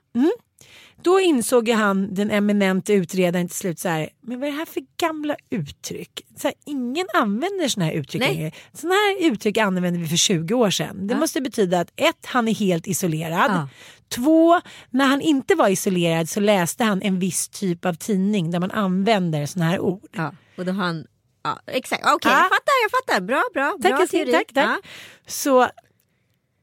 Då 1.03 1.21
insåg 1.21 1.69
ju 1.69 1.75
han, 1.75 2.15
den 2.15 2.31
eminente 2.31 2.93
utredaren 2.93 3.49
till 3.49 3.57
slut 3.57 3.79
så 3.79 3.89
här, 3.89 4.09
men 4.21 4.41
vad 4.41 4.49
är 4.49 4.53
det 4.53 4.59
här 4.59 4.67
för 4.67 4.83
gamla 5.01 5.37
uttryck? 5.51 6.11
Så 6.37 6.49
här, 6.49 6.55
ingen 6.67 7.07
använder 7.15 7.69
såna 7.69 7.87
här 7.87 7.93
uttryck 7.93 8.21
Nej. 8.23 8.35
längre. 8.35 8.53
Såna 8.73 8.93
här 8.95 9.31
uttryck 9.33 9.57
använde 9.59 9.99
vi 10.01 10.07
för 10.07 10.17
20 10.17 10.55
år 10.55 10.71
sedan. 10.71 11.07
Det 11.07 11.15
Ja. 11.15 11.21
måste 11.21 11.41
betyda 11.41 11.81
att 11.81 11.93
ett, 11.97 12.27
han 12.27 12.49
är 12.49 12.55
helt 12.55 12.87
isolerad. 12.87 13.51
Ja. 13.51 13.69
Två, 14.09 14.61
när 14.91 15.07
han 15.07 15.21
inte 15.21 15.55
var 15.55 15.69
isolerad 15.69 16.29
så 16.29 16.41
läste 16.41 16.85
han 16.85 17.03
en 17.03 17.19
viss 17.19 17.49
typ 17.49 17.85
av 17.85 17.95
tidning 17.95 18.51
där 18.51 18.61
man 18.61 18.71
använder 18.71 19.47
såna 19.47 19.65
här 19.65 19.81
ord. 19.81 20.03
Ja, 20.13 20.33
och 20.57 20.65
då 20.65 20.73
har 20.73 20.85
han... 20.85 21.07
Ja, 21.47 21.73
exakt, 21.73 22.03
okej 22.07 22.33
Ja. 22.33 22.39
jag 22.39 22.43
fattar, 22.49 22.73
jag 22.83 22.91
fattar. 22.91 23.21
Bra, 23.21 23.43
bra. 23.55 23.79
Tack, 23.83 23.97
bra 23.97 24.07
teori. 24.07 24.33
tack, 24.33 24.53
tack. 24.55 24.65
Ja. 24.65 24.89
Så 25.27 25.69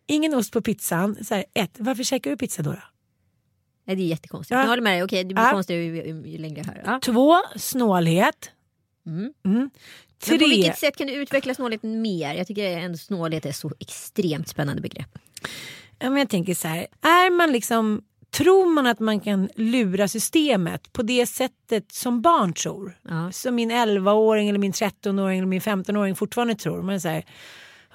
ingen 0.07 0.33
ost 0.33 0.53
på 0.53 0.61
pizzan. 0.61 1.23
Så 1.23 1.35
här, 1.35 1.45
ett, 1.53 1.75
varför 1.79 2.03
käkar 2.03 2.31
du 2.31 2.37
pizza 2.37 2.61
då? 2.61 2.71
då? 2.71 2.79
Nej, 3.85 3.95
det 3.95 4.03
är 4.03 4.07
jättekonstigt. 4.07 4.51
Ja. 4.55 4.59
Jag 4.61 4.67
håller 4.67 4.81
med 4.81 4.93
dig, 4.93 5.03
okej 5.03 5.23
det 5.23 5.33
blir 5.33 5.43
Ja. 5.43 5.51
konstigare 5.51 5.83
ju, 5.83 5.95
ju, 5.95 6.27
ju 6.31 6.37
längre 6.37 6.63
jag 6.83 6.91
hör. 6.91 6.99
Två, 6.99 7.35
snålhet. 7.55 8.51
Mm. 9.05 9.33
Mm. 9.45 9.69
Men 10.29 10.39
på 10.39 10.45
vilket 10.45 10.77
sätt 10.77 10.97
kan 10.97 11.07
du 11.07 11.13
utveckla 11.13 11.53
snålheten 11.53 12.01
mer? 12.01 12.33
Jag 12.33 12.47
tycker 12.47 12.77
ändå 12.77 12.97
snålhet 12.97 13.45
är 13.45 13.51
så 13.51 13.71
extremt 13.79 14.47
spännande 14.47 14.81
begrepp. 14.81 15.17
Ja, 15.99 16.09
men 16.09 16.17
jag 16.19 16.29
tänker 16.29 16.53
så 16.53 16.67
här, 16.67 16.87
är 17.01 17.31
man 17.31 17.51
liksom, 17.51 18.03
tror 18.33 18.65
man 18.73 18.87
att 18.87 18.99
man 18.99 19.19
kan 19.19 19.49
lura 19.55 20.07
systemet 20.07 20.93
på 20.93 21.01
det 21.01 21.25
sättet 21.25 21.91
som 21.91 22.21
barn 22.21 22.53
tror? 22.53 22.97
Ja. 23.09 23.31
Som 23.31 23.55
min 23.55 23.71
11-åring 23.71 24.49
eller 24.49 24.59
min 24.59 24.71
13-åring 24.71 25.39
eller 25.39 25.47
min 25.47 25.61
15-åring 25.61 26.15
fortfarande 26.15 26.55
tror. 26.55 26.81
Man 26.81 26.95
är 26.95 26.99
så 26.99 27.09
här, 27.09 27.25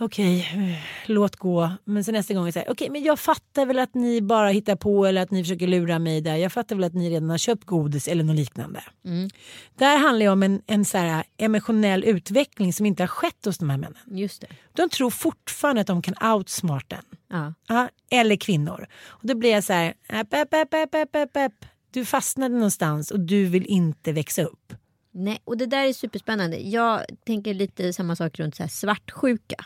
okej, 0.00 0.48
eh, 0.54 0.78
låt 1.06 1.36
gå. 1.36 1.70
Men 1.84 2.04
sen 2.04 2.14
nästa 2.14 2.34
gång 2.34 2.48
är 2.48 2.52
det 2.52 2.64
okej, 2.68 2.90
men 2.90 3.02
jag 3.02 3.18
fattar 3.18 3.66
väl 3.66 3.78
att 3.78 3.94
ni 3.94 4.22
bara 4.22 4.48
hittar 4.48 4.76
på 4.76 5.06
eller 5.06 5.22
att 5.22 5.30
ni 5.30 5.42
försöker 5.42 5.66
lura 5.66 5.98
mig 5.98 6.20
där. 6.20 6.36
Jag 6.36 6.52
fattar 6.52 6.76
väl 6.76 6.84
att 6.84 6.94
ni 6.94 7.10
redan 7.10 7.30
har 7.30 7.38
köpt 7.38 7.64
godis 7.64 8.08
eller 8.08 8.24
något 8.24 8.36
liknande. 8.36 8.84
Mm. 9.04 9.30
Där 9.78 9.98
handlar 9.98 10.26
det 10.26 10.32
om 10.32 10.42
en, 10.42 10.62
en 10.66 10.84
så 10.84 10.98
här 10.98 11.24
emotionell 11.36 12.04
utveckling 12.04 12.72
som 12.72 12.86
inte 12.86 13.02
har 13.02 13.08
skett 13.08 13.44
hos 13.44 13.58
de 13.58 13.70
här 13.70 13.78
männen. 13.78 13.98
Just 14.10 14.40
det. 14.40 14.48
De 14.72 14.88
tror 14.88 15.10
fortfarande 15.10 15.80
att 15.80 15.86
de 15.86 16.02
kan 16.02 16.32
outsmart 16.34 16.90
den. 16.90 17.04
Ja. 17.30 17.54
Ja, 17.68 17.88
eller 18.10 18.36
kvinnor. 18.36 18.86
Och 19.08 19.26
då 19.26 19.34
blir 19.34 19.50
jag 19.50 19.64
så 19.64 19.72
här, 19.72 19.94
app, 20.08 20.34
app, 20.34 20.54
app, 20.54 20.74
app, 20.74 21.14
app, 21.14 21.36
app. 21.36 21.64
du 21.90 22.04
fastnade 22.04 22.54
någonstans 22.54 23.10
och 23.10 23.20
du 23.20 23.44
vill 23.44 23.66
inte 23.66 24.12
växa 24.12 24.42
upp. 24.42 24.72
Nej, 25.12 25.38
och 25.44 25.56
det 25.56 25.66
där 25.66 25.84
är 25.84 25.92
superspännande. 25.92 26.56
Jag 26.56 27.04
tänker 27.26 27.54
lite 27.54 27.92
samma 27.92 28.16
sak 28.16 28.38
runt 28.38 28.56
så 28.56 28.62
här 28.62 28.70
svartsjuka. 28.70 29.64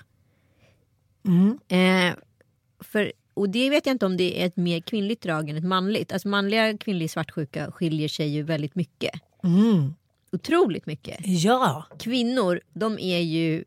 Mm. 1.26 1.58
Eh, 1.68 2.16
för, 2.80 3.12
och 3.34 3.48
det 3.48 3.70
vet 3.70 3.86
jag 3.86 3.94
inte 3.94 4.06
om 4.06 4.16
det 4.16 4.42
är 4.42 4.46
ett 4.46 4.56
mer 4.56 4.80
kvinnligt 4.80 5.22
drag 5.22 5.48
än 5.48 5.56
ett 5.56 5.64
manligt. 5.64 6.12
Alltså 6.12 6.28
manliga 6.28 6.78
kvinnlig 6.78 7.10
svartsjuka 7.10 7.72
skiljer 7.72 8.08
sig 8.08 8.28
ju 8.28 8.42
väldigt 8.42 8.74
mycket. 8.74 9.10
Mm. 9.44 9.94
Otroligt 10.32 10.86
mycket. 10.86 11.16
Ja, 11.24 11.84
Kvinnor, 11.98 12.60
de 12.72 12.98
är 12.98 13.18
ju 13.18 13.64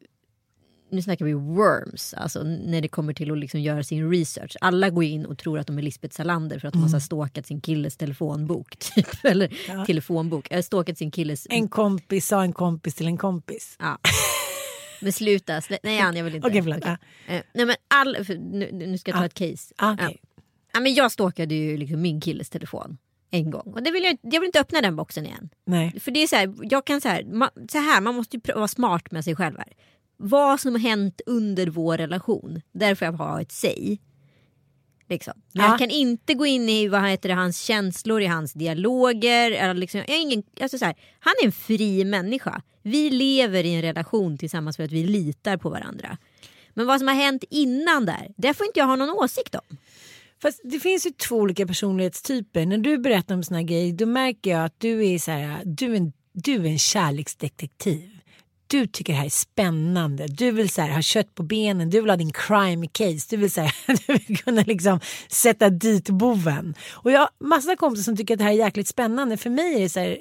nu 0.90 1.02
snackar 1.02 1.26
vi 1.26 1.34
worms, 1.34 2.14
alltså 2.14 2.44
när 2.44 2.82
det 2.82 2.88
kommer 2.88 3.14
till 3.14 3.32
att 3.32 3.38
liksom 3.38 3.62
göra 3.62 3.84
sin 3.84 4.12
research. 4.12 4.56
Alla 4.62 4.90
går 4.90 5.04
in 5.04 5.26
och 5.26 5.38
tror 5.38 5.60
att 5.60 5.68
de 5.68 5.78
är 5.78 5.82
Lisbeth 5.82 6.16
Salander 6.16 6.60
för 6.60 6.68
att 6.68 6.74
de 6.74 6.84
har 6.84 6.90
här 6.90 7.00
stalkat 7.00 7.48
sin 7.48 7.62
killes 7.62 7.98
telefonbok. 7.98 8.76
Typ. 8.96 9.08
Eller 9.24 9.54
Ja. 9.68 9.86
telefonbok, 9.86 10.48
stalkat 10.64 10.98
sin 10.98 11.12
killes... 11.12 11.48
en 11.50 11.68
kompis 11.68 12.28
sa 12.28 12.42
en 12.44 12.54
kompis 12.54 12.96
till 12.96 13.08
en 13.08 13.18
kompis. 13.18 13.76
Ja. 13.80 13.98
Men 15.06 15.14
sluta, 15.14 15.62
slä... 15.62 15.78
nej 15.84 16.00
Ann 16.00 16.16
jag 16.18 16.24
vill 16.24 16.36
inte. 16.36 16.48
Okej, 16.48 16.62
förlåt. 16.62 16.78
Okej. 16.78 16.98
Eh, 17.28 17.42
nej 17.54 17.66
men 17.66 17.76
all... 17.88 18.18
nu, 18.40 18.70
nu 18.72 18.98
ska 18.98 19.12
jag 19.12 19.18
ta 19.18 19.24
Ah. 19.24 19.26
ett 19.26 19.34
case. 19.34 19.74
Ah, 19.78 19.94
okej. 19.94 20.20
Ja. 20.22 20.42
Ja, 20.74 20.80
men 20.80 20.94
jag 20.94 21.12
stalkade 21.12 21.56
ju 21.56 21.78
liksom 21.78 22.02
min 22.02 22.22
killes 22.22 22.50
telefon 22.50 22.98
en 23.32 23.52
gång. 23.52 23.74
Och 23.74 23.84
det 23.84 23.92
vill 23.92 24.04
jag, 24.04 24.18
jag 24.22 24.40
vill 24.40 24.48
inte 24.48 24.60
öppna 24.60 24.82
den 24.82 24.96
boxen 24.96 25.26
igen. 25.26 25.50
Nej. 25.66 26.00
För 26.00 26.12
det 26.12 26.24
är 26.24 26.28
så 26.28 26.36
här, 26.36 26.54
jag 26.62 26.86
kan 26.86 27.02
så 27.02 27.10
här, 27.10 27.24
ma, 27.24 27.50
så 27.72 27.78
här 27.78 28.02
man 28.02 28.16
måste 28.16 28.38
ju 28.38 28.54
vara 28.54 28.68
smart 28.68 29.12
med 29.12 29.24
sig 29.24 29.36
själv 29.36 29.58
här. 29.58 29.74
Vad 30.18 30.60
som 30.60 30.74
har 30.74 30.80
hänt 30.80 31.22
under 31.26 31.68
vår 31.68 31.98
relation, 31.98 32.62
där 32.72 32.96
får 32.96 33.06
jag 33.06 33.14
ha 33.14 33.42
ett 33.42 33.52
säg. 33.52 34.02
Liksom. 35.10 35.34
Men 35.54 35.64
Ja. 35.66 35.70
jag 35.72 35.80
kan 35.80 35.90
inte 35.90 36.34
gå 36.34 36.46
in 36.46 36.70
i 36.70 36.88
vad 36.88 37.10
heter 37.10 37.30
det, 37.30 37.36
hans 37.36 37.62
känslor, 37.62 38.22
i 38.22 38.26
hans 38.26 38.54
dialoger. 38.54 39.52
Eller 39.52 39.74
liksom, 39.74 40.00
jag 40.00 40.10
är 40.10 40.22
ingen, 40.22 40.44
alltså 40.62 40.78
så 40.78 40.86
här, 40.86 40.96
han 41.20 41.34
är 41.42 41.46
en 41.46 41.52
fri 41.52 42.04
människa. 42.06 42.62
Vi 42.82 43.10
lever 43.10 43.64
i 43.64 43.74
en 43.76 43.82
relation 43.82 44.38
tillsammans 44.38 44.76
för 44.78 44.84
att 44.84 44.92
vi 44.92 45.04
litar 45.04 45.58
på 45.58 45.70
varandra. 45.70 46.18
Men 46.74 46.88
vad 46.88 47.00
som 47.00 47.08
har 47.08 47.16
hänt 47.16 47.44
innan 47.50 48.06
där, 48.06 48.34
det 48.38 48.54
får 48.54 48.66
inte 48.68 48.80
jag 48.80 48.88
ha 48.88 48.96
någon 48.96 49.10
åsikt 49.10 49.56
om. 49.56 49.78
Fast 50.42 50.62
det 50.64 50.80
finns 50.80 51.06
ju 51.06 51.12
två 51.12 51.36
olika 51.36 51.68
personlighetstyper. 51.68 52.66
När 52.66 52.78
du 52.78 52.98
berättar 52.98 53.36
om 53.36 53.44
såna 53.44 53.64
grejer 53.64 53.94
då 53.94 54.06
märker 54.06 54.52
jag 54.52 54.66
att 54.66 54.80
du 54.80 55.08
är 55.08 55.20
så 55.20 55.32
här, 55.32 55.62
du 55.66 55.92
är 55.92 55.98
en, 55.98 56.14
du 56.34 56.56
är 56.56 56.66
en 56.66 56.80
kärleksdetektiv. 56.80 58.15
Du 58.68 58.88
tycker 58.88 59.14
det 59.14 59.20
här 59.20 59.26
är 59.26 59.30
spännande. 59.30 60.28
Du 60.28 60.52
vill 60.52 60.70
så 60.70 60.82
här, 60.82 60.90
ha 60.90 61.02
kött 61.02 61.36
på 61.36 61.44
benen. 61.44 61.90
Du 61.90 62.02
vill 62.02 62.10
ha 62.10 62.18
din 62.18 62.34
crime 62.34 62.88
case. 62.88 63.28
Du 63.30 63.38
vill, 63.38 63.52
så 63.52 63.62
här, 63.62 63.74
du 64.08 64.14
vill 64.14 64.38
kunna 64.38 64.62
liksom 64.62 65.00
sätta 65.28 65.70
dit 65.70 66.10
boven. 66.10 66.76
Och 66.92 67.12
jag 67.12 67.20
har 67.20 67.30
massa 67.40 67.76
kompisar 67.76 68.04
som 68.04 68.18
tycker 68.18 68.34
att 68.34 68.38
det 68.38 68.44
här 68.44 68.52
är 68.52 68.58
jäkligt 68.58 68.88
spännande. 68.88 69.38
För 69.38 69.50
mig 69.50 69.76
är 69.76 69.80
det 69.80 69.90
så 69.90 70.00
här, 70.00 70.18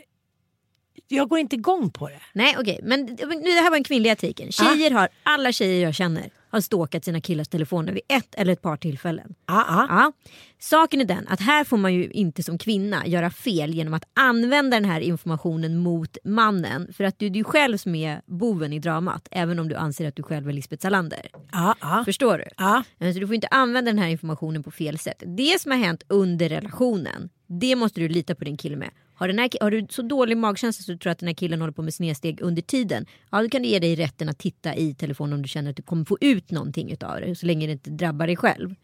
jag 1.08 1.28
går 1.28 1.38
inte 1.38 1.56
igång 1.56 1.90
på 1.90 2.08
det. 2.08 2.20
Nej 2.32 2.56
okej, 2.58 2.80
men 2.82 3.16
det 3.16 3.50
här 3.50 3.70
var 3.70 3.76
den 3.76 3.84
kvinnliga 3.84 4.12
etiken. 4.12 4.52
Tjejer 4.52 4.90
har, 4.90 5.08
alla 5.22 5.52
tjejer 5.52 5.84
jag 5.84 5.94
känner 5.94 6.30
har 6.54 6.60
stalkat 6.60 7.04
sina 7.04 7.20
killars 7.20 7.48
telefoner 7.48 7.92
vid 7.92 8.02
ett 8.08 8.34
eller 8.34 8.52
ett 8.52 8.62
par 8.62 8.76
tillfällen. 8.76 9.34
Ah, 9.46 9.64
ah. 9.68 9.86
Ja. 9.88 10.12
Saken 10.58 11.00
är 11.00 11.04
den 11.04 11.28
att 11.28 11.40
här 11.40 11.64
får 11.64 11.76
man 11.76 11.94
ju 11.94 12.10
inte 12.10 12.42
som 12.42 12.58
kvinna 12.58 13.06
göra 13.06 13.30
fel 13.30 13.74
genom 13.74 13.94
att 13.94 14.04
använda 14.14 14.76
den 14.76 14.90
här 14.90 15.00
informationen 15.00 15.78
mot 15.78 16.16
mannen. 16.24 16.92
För 16.92 17.04
att 17.04 17.18
det 17.18 17.26
är 17.26 17.30
du 17.30 17.44
själv 17.44 17.76
som 17.76 17.94
är 17.94 18.22
boven 18.26 18.72
i 18.72 18.78
dramat 18.78 19.28
även 19.30 19.58
om 19.58 19.68
du 19.68 19.74
anser 19.74 20.08
att 20.08 20.16
du 20.16 20.22
själv 20.22 20.48
är 20.48 20.52
Lisbeth 20.52 20.82
Salander. 20.82 21.26
Ah, 21.52 21.74
ah. 21.78 22.04
Förstår 22.04 22.38
du? 22.38 22.44
Ah. 22.56 22.82
Så 23.12 23.18
du 23.18 23.26
får 23.26 23.34
inte 23.34 23.48
använda 23.50 23.90
den 23.90 23.98
här 23.98 24.08
informationen 24.08 24.62
på 24.62 24.70
fel 24.70 24.98
sätt. 24.98 25.22
Det 25.26 25.60
som 25.60 25.70
har 25.70 25.78
hänt 25.78 26.02
under 26.08 26.48
relationen, 26.48 27.28
det 27.46 27.76
måste 27.76 28.00
du 28.00 28.08
lita 28.08 28.34
på 28.34 28.44
din 28.44 28.56
kille 28.56 28.76
med. 28.76 28.90
Har, 29.14 29.28
den 29.28 29.38
här, 29.38 29.50
har 29.60 29.70
du 29.70 29.86
så 29.90 30.02
dålig 30.02 30.36
magkänsla 30.36 30.82
så 30.82 30.92
du 30.92 30.98
tror 30.98 31.10
att 31.12 31.18
den 31.18 31.26
här 31.26 31.34
killen 31.34 31.60
håller 31.60 31.72
på 31.72 31.82
med 31.82 31.94
snedsteg 31.94 32.40
under 32.40 32.62
tiden. 32.62 33.06
Ja 33.30 33.42
då 33.42 33.48
kan 33.48 33.62
du 33.62 33.68
ge 33.68 33.78
dig 33.78 33.94
rätten 33.94 34.28
att 34.28 34.38
titta 34.38 34.74
i 34.74 34.94
telefonen 34.94 35.32
om 35.32 35.42
du 35.42 35.48
känner 35.48 35.70
att 35.70 35.76
du 35.76 35.82
kommer 35.82 36.04
få 36.04 36.18
ut 36.20 36.50
någonting 36.50 36.92
utav 36.92 37.20
det. 37.20 37.34
Så 37.34 37.46
länge 37.46 37.66
det 37.66 37.72
inte 37.72 37.90
drabbar 37.90 38.26
dig 38.26 38.36
själv. 38.36 38.74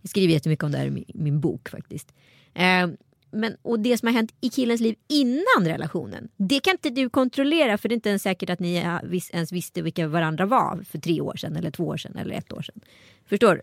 Jag 0.00 0.10
skriver 0.10 0.32
jättemycket 0.32 0.64
om 0.64 0.72
det 0.72 0.78
här 0.78 0.86
i 0.86 0.90
min, 0.90 1.04
min 1.14 1.40
bok 1.40 1.68
faktiskt. 1.68 2.12
Eh, 2.54 2.86
men, 3.36 3.56
och 3.62 3.80
det 3.80 3.98
som 3.98 4.06
har 4.06 4.12
hänt 4.14 4.34
i 4.40 4.48
killens 4.48 4.80
liv 4.80 4.94
innan 5.08 5.64
relationen. 5.64 6.28
Det 6.36 6.60
kan 6.60 6.72
inte 6.72 6.90
du 6.90 7.10
kontrollera 7.10 7.78
för 7.78 7.88
det 7.88 7.92
är 7.92 7.96
inte 7.96 8.08
ens 8.08 8.22
säkert 8.22 8.50
att 8.50 8.60
ni 8.60 8.74
ens 9.32 9.52
visste 9.52 9.82
vilka 9.82 10.08
varandra 10.08 10.46
var 10.46 10.84
för 10.90 10.98
tre 10.98 11.20
år 11.20 11.36
sedan 11.36 11.56
eller 11.56 11.70
två 11.70 11.84
år 11.86 11.96
sedan 11.96 12.16
eller 12.16 12.34
ett 12.34 12.52
år 12.52 12.62
sedan. 12.62 12.80
Förstår 13.28 13.54
du? 13.54 13.60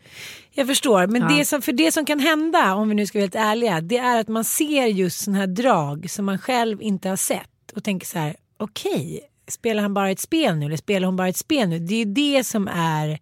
Jag 0.52 0.68
förstår, 0.68 1.08
men 1.08 1.22
Ja. 1.22 1.38
det 1.38 1.46
som, 1.46 1.62
för 1.62 1.72
det 1.72 1.92
som 1.92 2.06
kan 2.06 2.20
hända 2.20 2.74
om 2.76 2.90
vi 2.90 2.96
nu 2.96 3.06
ska 3.06 3.18
vara 3.18 3.24
helt 3.24 3.36
ärliga 3.36 3.82
det 3.82 3.98
är 3.98 4.20
att 4.20 4.28
man 4.28 4.44
ser 4.44 4.86
just 4.86 5.24
sådana 5.24 5.40
här 5.40 5.48
drag 5.48 6.10
som 6.10 6.26
man 6.26 6.38
själv 6.40 6.82
inte 6.82 7.10
har 7.10 7.16
sett 7.16 7.72
och 7.76 7.84
tänker 7.84 8.08
så 8.08 8.20
här 8.20 8.36
okej, 8.58 9.22
spelar 9.48 9.82
han 9.82 9.94
bara 9.94 10.12
ett 10.12 10.20
spel 10.20 10.56
nu 10.56 10.66
eller 10.66 10.78
spelar 10.78 11.06
hon 11.06 11.16
bara 11.16 11.28
ett 11.30 11.38
spel 11.38 11.70
nu? 11.70 11.80
Det 11.80 11.94
är 11.96 12.06
ju 12.06 12.14
det 12.14 12.44
som 12.44 12.68
är 12.68 13.20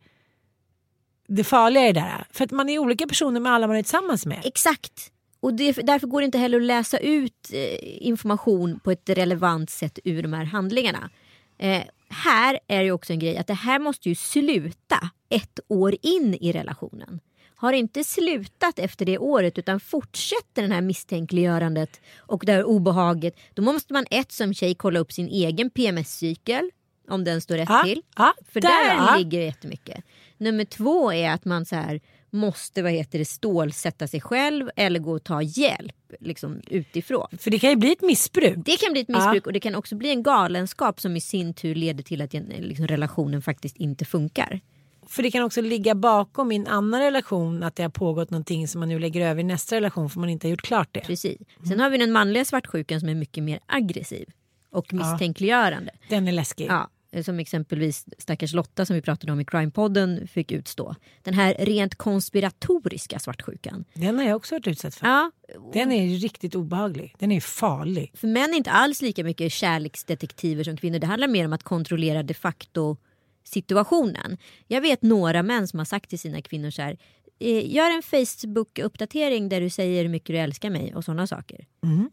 det 1.27 1.43
farliga 1.43 1.87
i 1.87 1.93
det 1.93 1.99
där. 1.99 2.25
För 2.31 2.43
att 2.43 2.51
man 2.51 2.69
är 2.69 2.79
olika 2.79 3.07
personer 3.07 3.39
med 3.39 3.51
alla 3.51 3.67
man 3.67 3.75
är 3.75 3.83
tillsammans 3.83 4.25
med. 4.25 4.41
Exakt. 4.43 5.11
Och 5.41 5.53
det, 5.53 5.71
därför 5.71 6.07
går 6.07 6.21
det 6.21 6.25
inte 6.25 6.37
heller 6.37 6.57
att 6.57 6.63
läsa 6.63 6.97
ut 6.97 7.49
eh, 7.53 8.07
information 8.07 8.79
på 8.79 8.91
ett 8.91 9.09
relevant 9.09 9.69
sätt 9.69 9.99
ur 10.03 10.23
de 10.23 10.33
här 10.33 10.43
handlingarna. 10.45 11.09
Eh, 11.57 11.83
här 12.09 12.59
är 12.67 12.83
det 12.83 12.91
också 12.91 13.13
en 13.13 13.19
grej 13.19 13.37
att 13.37 13.47
det 13.47 13.53
här 13.53 13.79
måste 13.79 14.09
ju 14.09 14.15
sluta 14.15 15.09
ett 15.29 15.59
år 15.67 15.95
in 16.01 16.37
i 16.41 16.51
relationen. 16.51 17.19
Har 17.55 17.73
inte 17.73 18.03
slutat 18.03 18.79
efter 18.79 19.05
det 19.05 19.17
året 19.17 19.57
utan 19.57 19.79
fortsätter 19.79 20.61
den 20.61 20.71
här 20.71 20.81
misstänkliggörandet 20.81 22.01
och 22.17 22.43
det 22.45 22.51
här 22.51 22.63
obehaget. 22.63 23.35
Då 23.53 23.61
måste 23.61 23.93
man 23.93 24.05
ett 24.11 24.31
som 24.31 24.53
tjej 24.53 24.75
kolla 24.75 24.99
upp 24.99 25.11
sin 25.11 25.27
egen 25.27 25.69
PMS-cykel. 25.69 26.71
Om 27.09 27.23
den 27.23 27.41
står 27.41 27.55
rätt 27.55 27.69
Ja, 27.69 27.83
till. 27.85 28.01
ja, 28.17 28.33
För 28.53 28.61
där, 28.61 28.69
där, 28.69 28.95
ja. 28.95 29.15
ligger 29.17 29.39
det 29.39 29.45
jättemycket. 29.45 30.03
Nummer 30.37 30.65
två 30.65 31.13
är 31.13 31.31
att 31.31 31.45
man 31.45 31.65
så 31.65 31.75
här 31.75 32.01
måste 32.31 32.81
vad 32.81 32.91
heter 32.91 33.19
det, 33.19 33.25
stålsätta 33.25 34.07
sig 34.07 34.21
själv 34.21 34.69
eller 34.75 34.99
gå 34.99 35.11
och 35.11 35.23
ta 35.23 35.41
hjälp 35.41 35.95
liksom, 36.19 36.61
utifrån. 36.67 37.27
För 37.39 37.51
det 37.51 37.59
kan 37.59 37.69
ju 37.69 37.75
bli 37.75 37.91
ett 37.91 38.01
missbruk. 38.01 38.57
Det 38.65 38.77
kan 38.77 38.91
bli 38.91 39.01
ett 39.01 39.07
missbruk 39.07 39.45
och 39.45 39.53
det 39.53 39.59
kan 39.59 39.75
också 39.75 39.95
bli 39.95 40.09
en 40.09 40.23
galenskap 40.23 41.01
som 41.01 41.17
i 41.17 41.21
sin 41.21 41.53
tur 41.53 41.75
leder 41.75 42.03
till 42.03 42.21
att 42.21 42.33
liksom, 42.33 42.87
relationen 42.87 43.41
faktiskt 43.41 43.77
inte 43.77 44.05
funkar. 44.05 44.59
För 45.07 45.23
det 45.23 45.31
kan 45.31 45.43
också 45.43 45.61
ligga 45.61 45.95
bakom 45.95 46.51
i 46.51 46.55
en 46.55 46.67
annan 46.67 47.01
relation 47.01 47.63
att 47.63 47.75
det 47.75 47.83
har 47.83 47.89
pågått 47.89 48.29
någonting 48.29 48.67
som 48.67 48.79
man 48.79 48.89
nu 48.89 48.99
lägger 48.99 49.21
över 49.21 49.41
i 49.41 49.43
nästa 49.43 49.75
relation 49.75 50.09
för 50.09 50.19
man 50.19 50.29
inte 50.29 50.47
har 50.47 50.49
gjort 50.51 50.61
klart 50.61 50.89
det. 50.91 50.99
Precis. 50.99 51.37
Sen 51.67 51.79
har 51.79 51.89
vi 51.89 51.97
den 51.97 52.11
manliga 52.11 52.45
svartsjukan 52.45 52.99
som 52.99 53.09
är 53.09 53.15
mycket 53.15 53.43
mer 53.43 53.59
aggressiv 53.65 54.29
och 54.69 54.93
misstänkliggörande. 54.93 55.91
Den 56.09 56.27
är 56.27 56.31
läskig. 56.31 56.67
Ja, 56.69 56.89
som 57.23 57.39
exempelvis 57.39 58.05
stackars 58.17 58.53
Lotta 58.53 58.85
som 58.85 58.95
vi 58.95 59.01
pratade 59.01 59.31
om 59.31 59.39
i 59.39 59.43
Crime-podden 59.43 60.27
fick 60.27 60.51
utstå. 60.51 60.95
Den 61.23 61.33
här 61.33 61.55
rent 61.59 61.95
konspiratoriska 61.95 63.19
svartsjukan. 63.19 63.85
Den 63.93 64.17
har 64.17 64.25
jag 64.25 64.35
också 64.35 64.55
varit 64.55 64.67
utsatt 64.67 64.95
för. 64.95 65.07
Ja, 65.07 65.31
Den 65.73 65.91
är 65.91 66.07
riktigt 66.17 66.55
obehaglig. 66.55 67.15
Den 67.19 67.31
är 67.31 67.41
farlig. 67.41 68.11
för 68.15 68.27
män 68.27 68.53
är 68.53 68.57
inte 68.57 68.71
alls 68.71 69.01
lika 69.01 69.23
mycket 69.23 69.51
kärleksdetektiver 69.51 70.63
som 70.63 70.77
kvinnor. 70.77 70.99
Det 70.99 71.07
handlar 71.07 71.27
mer 71.27 71.45
om 71.45 71.53
att 71.53 71.63
kontrollera 71.63 72.23
de 72.23 72.33
facto 72.33 72.97
situationen. 73.43 74.37
Jag 74.67 74.81
vet 74.81 75.01
några 75.01 75.43
män 75.43 75.67
som 75.67 75.79
har 75.79 75.85
sagt 75.85 76.09
till 76.09 76.19
sina 76.19 76.41
kvinnor 76.41 76.69
så 76.69 76.81
här. 76.81 76.97
"Eh, 77.41 77.73
Gör 77.75 77.91
en 77.91 78.01
Facebook-uppdatering 78.03 79.49
där 79.49 79.61
du 79.61 79.69
säger 79.69 80.03
hur 80.03 80.09
mycket 80.09 80.27
du 80.27 80.37
älskar 80.37 80.69
mig 80.69 80.95
och 80.95 81.03
sådana 81.05 81.27
saker. 81.27 81.65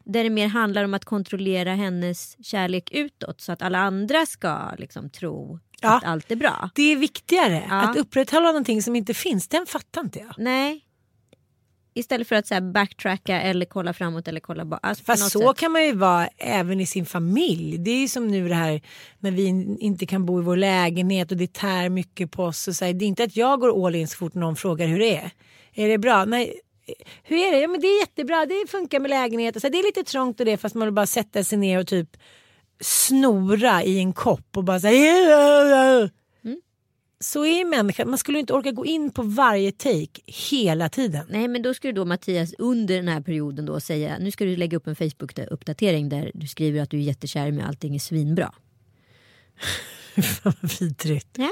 Där 0.04 0.24
det 0.24 0.30
mer 0.30 0.48
handlar 0.48 0.84
om 0.84 0.94
att 0.94 1.04
kontrollera 1.04 1.74
hennes 1.74 2.36
kärlek 2.46 2.90
utåt 2.92 3.40
så 3.40 3.52
att 3.52 3.62
alla 3.62 3.78
andra 3.78 4.26
ska 4.26 4.58
liksom 4.78 5.10
tro 5.10 5.58
Ja. 5.80 5.96
att 5.96 6.04
allt 6.04 6.30
är 6.30 6.36
bra. 6.36 6.70
Det 6.74 6.92
är 6.92 6.96
viktigare 6.96 7.64
Ja. 7.68 7.82
att 7.82 7.96
upprätthålla 7.96 8.46
någonting 8.46 8.82
som 8.82 8.96
inte 8.96 9.14
finns. 9.14 9.48
Den 9.48 9.66
fattar 9.66 10.00
inte 10.00 10.18
jag. 10.18 10.34
Nej. 10.38 10.84
Istället 11.98 12.28
för 12.28 12.36
att 12.36 12.46
så 12.46 12.54
här, 12.54 12.60
backtracka 12.60 13.40
eller 13.42 13.66
kolla 13.66 13.92
framåt 13.92 14.28
eller 14.28 14.40
kolla 14.40 14.64
bak. 14.64 14.80
Alltså, 14.82 15.04
Fast 15.04 15.30
så 15.30 15.48
sätt. 15.48 15.56
kan 15.58 15.72
man 15.72 15.84
ju 15.84 15.92
vara 15.92 16.28
även 16.36 16.80
i 16.80 16.86
sin 16.86 17.06
familj. 17.06 17.78
Det 17.78 17.90
är 17.90 18.00
ju 18.00 18.08
som 18.08 18.28
nu 18.28 18.48
det 18.48 18.54
här 18.54 18.80
när 19.18 19.30
vi 19.30 19.44
in- 19.44 19.78
inte 19.78 20.06
kan 20.06 20.26
bo 20.26 20.40
i 20.40 20.42
vår 20.44 20.56
lägenhet 20.56 21.30
och 21.30 21.36
det 21.36 21.52
tär 21.52 21.88
mycket 21.88 22.30
på 22.30 22.44
oss. 22.44 22.68
Och 22.68 22.74
så 22.74 22.84
här, 22.84 22.92
det 22.92 23.04
är 23.04 23.06
inte 23.06 23.24
att 23.24 23.36
jag 23.36 23.60
går 23.60 23.86
all 23.86 23.94
in 23.94 24.08
så 24.08 24.16
fort 24.16 24.34
någon 24.34 24.56
frågar 24.56 24.86
hur 24.86 24.98
det 24.98 25.16
är. 25.16 25.30
Är 25.74 25.88
det 25.88 25.98
bra? 25.98 26.24
Nej. 26.24 26.60
Hur 27.22 27.36
är 27.38 27.52
det? 27.52 27.58
Ja, 27.60 27.68
men 27.68 27.80
det 27.80 27.86
är 27.86 28.00
jättebra. 28.00 28.46
Det 28.46 28.70
funkar 28.70 29.00
med 29.00 29.08
lägenheten. 29.10 29.60
Så 29.60 29.66
här, 29.66 29.72
det 29.72 29.78
är 29.78 29.84
lite 29.84 30.02
trångt 30.10 30.40
och 30.40 30.46
det 30.46 30.56
fast 30.56 30.74
man 30.74 30.86
vill 30.86 30.94
bara 30.94 31.06
sätta 31.06 31.44
sig 31.44 31.58
ner 31.58 31.78
och 31.78 31.86
typ 31.86 32.16
snora 32.80 33.82
i 33.84 33.98
en 33.98 34.12
kopp 34.12 34.56
och 34.56 34.64
bara 34.64 34.80
säga 34.80 36.10
Så 37.20 37.44
är 37.46 37.64
människan. 37.64 38.08
Man 38.10 38.18
skulle 38.18 38.38
inte 38.38 38.52
orka 38.52 38.70
gå 38.72 38.86
in 38.86 39.10
på 39.12 39.22
varje 39.22 39.72
take 39.72 40.20
hela 40.26 40.88
tiden. 40.88 41.26
Nej 41.30 41.48
men 41.48 41.62
då 41.62 41.74
skulle 41.74 41.92
då 41.92 42.04
Mattias 42.04 42.54
under 42.58 42.96
den 42.96 43.08
här 43.08 43.20
perioden 43.20 43.66
då 43.66 43.80
säga 43.80 44.18
nu 44.18 44.30
ska 44.30 44.44
du 44.44 44.56
lägga 44.56 44.76
upp 44.76 44.86
en 44.86 44.96
Facebook-uppdatering 44.96 46.08
där 46.08 46.30
du 46.34 46.46
skriver 46.46 46.80
att 46.82 46.90
du 46.90 46.96
är 46.96 47.02
jättekär 47.02 47.58
och 47.58 47.64
allting 47.66 47.94
är 47.94 47.98
svinbra. 47.98 48.54
Fan 50.16 50.22
vad 50.62 50.78
vidrigt. 50.80 51.28
Ja. 51.38 51.48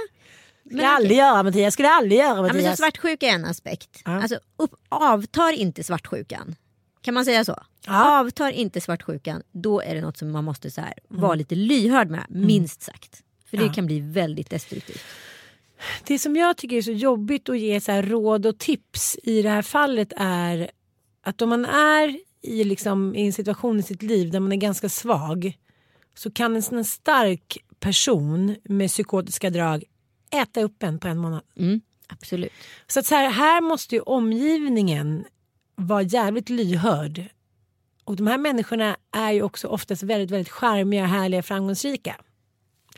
Skulle 0.66 0.82
jag 0.82 0.92
aldrig 0.92 1.18
göra 1.18 1.42
Mattias. 1.42 1.74
Skulle 1.74 1.88
jag 1.88 1.96
aldrig 1.96 2.18
göra 2.20 2.28
Ja, 2.36 2.42
men 2.42 2.50
så 2.50 2.56
Mattias. 2.56 2.78
svartsjuka 2.78 3.26
är 3.26 3.30
en 3.34 3.44
aspekt. 3.44 4.02
Ja. 4.04 4.22
Alltså, 4.22 4.38
upp, 4.56 4.74
avtar 4.88 5.52
inte 5.52 5.84
svartsjukan. 5.84 6.54
Kan 7.02 7.14
man 7.14 7.24
säga 7.24 7.44
så? 7.44 7.62
Ja. 7.86 8.20
Avtar 8.20 8.50
inte 8.50 8.80
svartsjukan 8.80 9.42
då 9.52 9.80
är 9.80 9.94
det 9.94 10.00
något 10.00 10.16
som 10.16 10.30
man 10.32 10.44
måste 10.44 10.70
så 10.70 10.80
här, 10.80 10.94
Mm. 11.10 11.22
vara 11.22 11.34
lite 11.34 11.54
lyhörd 11.54 12.10
med. 12.10 12.24
Minst 12.28 12.82
sagt. 12.82 13.22
För 13.50 13.56
det 13.56 13.64
Ja. 13.66 13.72
kan 13.72 13.86
bli 13.86 14.00
väldigt 14.00 14.50
destruktivt. 14.50 15.00
Det 16.06 16.18
som 16.18 16.36
jag 16.36 16.56
tycker 16.56 16.76
är 16.76 16.82
så 16.82 16.92
jobbigt 16.92 17.48
att 17.48 17.58
ge 17.58 17.80
så 17.80 17.92
här 17.92 18.02
råd 18.02 18.46
och 18.46 18.58
tips 18.58 19.18
i 19.22 19.42
det 19.42 19.50
här 19.50 19.62
fallet 19.62 20.12
är 20.16 20.70
att 21.22 21.42
om 21.42 21.48
man 21.48 21.64
är 21.64 22.18
i, 22.42 22.64
liksom, 22.64 23.14
i 23.14 23.26
en 23.26 23.32
situation 23.32 23.78
i 23.78 23.82
sitt 23.82 24.02
liv 24.02 24.30
där 24.30 24.40
man 24.40 24.52
är 24.52 24.56
ganska 24.56 24.88
svag 24.88 25.58
så 26.14 26.30
kan 26.30 26.56
en 26.56 26.62
sån 26.62 26.84
stark 26.84 27.58
person 27.80 28.56
med 28.64 28.90
psykotiska 28.90 29.50
drag 29.50 29.84
äta 30.30 30.62
upp 30.62 30.82
en 30.82 30.98
på 30.98 31.08
en 31.08 31.18
månad. 31.18 31.42
Mm, 31.56 31.80
absolut. 32.08 32.52
Så 32.86 33.00
att 33.00 33.06
så 33.06 33.14
här, 33.14 33.30
här 33.30 33.60
måste 33.60 33.94
ju 33.94 34.00
omgivningen 34.00 35.24
vara 35.74 36.02
jävligt 36.02 36.48
lyhörd. 36.48 37.24
Och 38.04 38.16
de 38.16 38.26
här 38.26 38.38
människorna 38.38 38.96
är 39.12 39.32
ju 39.32 39.42
också 39.42 39.68
oftast 39.68 40.02
väldigt, 40.02 40.30
väldigt 40.30 40.52
charmiga, 40.52 41.06
härliga, 41.06 41.42
framgångsrika. 41.42 42.16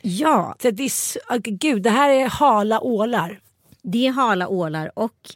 Ja, 0.02 0.56
Så 0.62 0.70
det 0.70 0.82
är, 0.84 0.90
ah, 1.34 1.38
gud, 1.42 1.82
det 1.82 1.90
här 1.90 2.10
är 2.10 2.28
hala 2.28 2.80
ålar. 2.80 3.40
Det 3.82 4.06
är 4.06 4.12
hala 4.12 4.48
ålar 4.48 4.90
och 4.98 5.34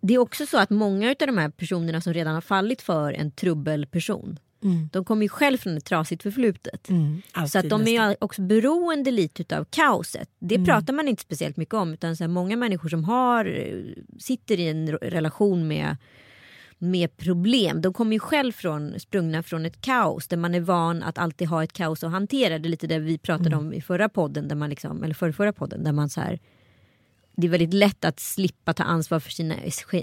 det 0.00 0.14
är 0.14 0.18
också 0.18 0.46
så 0.46 0.58
att 0.58 0.70
många 0.70 1.08
av 1.10 1.14
de 1.18 1.38
här 1.38 1.48
personerna 1.48 2.00
som 2.00 2.12
redan 2.14 2.34
har 2.34 2.40
fallit 2.40 2.82
för 2.82 3.12
en 3.12 3.30
trubbelperson 3.30 4.38
de 4.92 5.04
kommer 5.04 5.22
ju 5.22 5.28
själv 5.28 5.58
från 5.58 5.76
ett 5.76 5.84
trasigt 5.84 6.22
förflutet. 6.22 6.88
Så 7.48 7.58
att 7.58 7.64
de 7.70 7.84
är 7.96 8.16
också 8.20 8.42
beroende 8.42 9.10
lite 9.10 9.58
av 9.58 9.64
kaoset. 9.64 10.28
Det 10.38 10.54
pratar 10.64 10.92
man 10.92 11.08
inte 11.08 11.22
speciellt 11.22 11.56
mycket 11.56 11.74
om. 11.74 11.92
Utan 11.92 12.16
så 12.16 12.28
många 12.28 12.56
människor 12.56 12.88
som 12.88 13.04
har, 13.04 13.44
eh, 13.44 13.82
sitter 14.18 14.60
i 14.60 14.68
en 14.68 14.88
re- 14.88 15.10
relation 15.10 15.68
med, 15.68 15.96
med 16.82 17.16
problem. 17.16 17.80
De 17.80 17.92
kommer 17.92 18.12
ju 18.12 18.18
själv 18.18 18.52
från, 18.52 19.00
sprungna 19.00 19.42
från 19.42 19.66
ett 19.66 19.80
kaos. 19.80 20.28
Där 20.28 20.36
man 20.36 20.54
är 20.54 20.60
van 20.60 21.02
att 21.02 21.18
alltid 21.18 21.48
ha 21.48 21.64
ett 21.64 21.72
kaos 21.72 22.04
att 22.04 22.10
hantera. 22.10 22.58
Det 22.58 22.68
är 22.68 22.70
lite 22.70 22.86
det 22.86 22.98
vi 22.98 23.18
pratade 23.18 23.56
om 23.56 23.72
i 23.72 23.80
förra 23.80 24.08
podden. 24.08 24.48
Där 24.48 24.56
man 24.56 24.70
liksom, 24.70 25.04
eller 25.04 25.14
förra, 25.14 25.32
förra 25.32 25.52
podden. 25.52 25.84
Där 25.84 25.92
man 25.92 26.08
så 26.08 26.20
här, 26.20 26.38
det 27.36 27.46
är 27.46 27.50
väldigt 27.50 27.74
lätt 27.74 28.04
att 28.04 28.20
slippa 28.20 28.74
ta 28.74 28.82
ansvar 28.82 29.20
för 29.20 29.30
sina, 29.30 29.54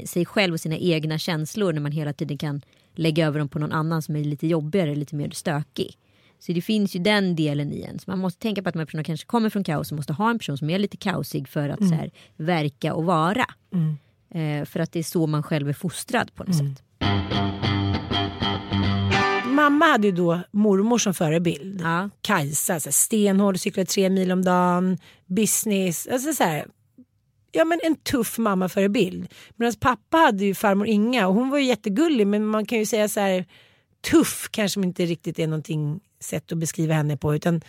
sig 0.05 0.25
själv 0.25 0.53
och 0.53 0.59
sina 0.59 0.77
egna 0.77 1.17
känslor 1.17 1.73
när 1.73 1.81
man 1.81 1.91
hela 1.91 2.13
tiden 2.13 2.37
kan 2.37 2.61
lägga 2.95 3.27
över 3.27 3.39
dem 3.39 3.49
på 3.49 3.59
någon 3.59 3.71
annan 3.71 4.01
som 4.01 4.15
är 4.15 4.23
lite 4.23 4.47
jobbigare, 4.47 4.95
lite 4.95 5.15
mer 5.15 5.29
stökig. 5.29 5.97
Så 6.39 6.51
det 6.51 6.61
finns 6.61 6.95
ju 6.95 6.99
den 6.99 7.35
delen 7.35 7.71
i 7.71 7.81
en. 7.81 7.99
Så 7.99 8.11
man 8.11 8.19
måste 8.19 8.39
tänka 8.39 8.63
på 8.63 8.69
att 8.69 8.73
de 8.73 8.79
här 8.79 8.85
personerna 8.85 9.03
kanske 9.03 9.25
kommer 9.25 9.49
från 9.49 9.63
kaos 9.63 9.91
och 9.91 9.95
måste 9.95 10.13
ha 10.13 10.29
en 10.29 10.39
person 10.39 10.57
som 10.57 10.69
är 10.69 10.79
lite 10.79 10.97
kaosig 10.97 11.47
för 11.47 11.69
att 11.69 11.87
så 11.89 11.95
här, 11.95 12.11
verka 12.35 12.93
och 12.93 13.05
vara. 13.05 13.45
Eh, 14.31 14.65
för 14.65 14.79
att 14.79 14.91
det 14.91 14.99
är 14.99 15.03
så 15.03 15.27
man 15.27 15.43
själv 15.43 15.69
är 15.69 15.73
fostrad 15.73 16.35
på 16.35 16.43
något 16.43 16.55
sätt. 16.55 16.83
Mamma 19.45 19.85
hade 19.85 20.07
ju 20.07 20.13
då 20.13 20.39
mormor 20.51 20.97
som 20.97 21.13
förebild. 21.13 21.81
Ja. 21.81 22.09
Kajsa, 22.21 22.79
så 22.79 22.91
stenhård, 22.91 23.59
cyklar 23.59 23.85
tre 23.85 24.09
mil 24.09 24.31
om 24.31 24.45
dagen, 24.45 24.97
business. 25.25 26.07
Alltså 26.11 26.33
så 26.33 26.43
här, 26.43 26.67
ja, 27.51 27.65
men 27.65 27.79
en 27.83 27.95
tuff 27.95 28.37
mammaförebild. 28.37 29.27
Medan 29.55 29.73
pappa 29.79 30.17
hade 30.17 30.45
ju 30.45 30.55
farmor 30.55 30.87
Inga 30.87 31.27
och 31.27 31.33
hon 31.33 31.49
var 31.49 31.57
ju 31.57 31.65
jättegullig 31.65 32.27
men 32.27 32.45
man 32.45 32.65
kan 32.65 32.77
ju 32.77 32.85
säga 32.85 33.07
så 33.07 33.19
här 33.19 33.45
tuff 34.11 34.47
kanske 34.51 34.81
inte 34.81 35.05
riktigt 35.05 35.39
är 35.39 35.47
någonting 35.47 35.99
sätt 36.19 36.51
att 36.51 36.57
beskriva 36.57 36.93
henne 36.93 37.17
på 37.17 37.35
utan 37.35 37.61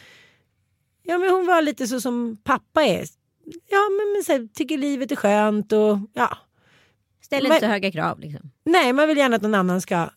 ja, 1.03 1.19
men 1.19 1.31
hon 1.31 1.47
var 1.47 1.63
lite 1.63 1.87
så 1.87 2.01
som 2.01 2.37
pappa 2.45 2.83
är. 2.83 3.05
Ja, 3.45 3.89
men, 3.91 4.13
men 4.13 4.25
så 4.25 4.33
här, 4.33 4.49
tycker 4.55 4.79
livet 4.79 5.13
är 5.13 5.17
skönt 5.17 5.73
och 5.73 5.99
ja. 6.15 6.39
Ställ 7.31 7.47
inte 7.47 7.61
så 7.61 7.67
höga 7.67 7.93
krav. 7.93 8.21
Liksom. 8.21 8.51
Nej, 8.65 8.93
man 8.93 9.09
vill 9.09 9.19
gärna 9.19 9.37
att 9.37 9.43
någon 9.43 9.55
annan 9.55 9.81
ska 9.81 10.11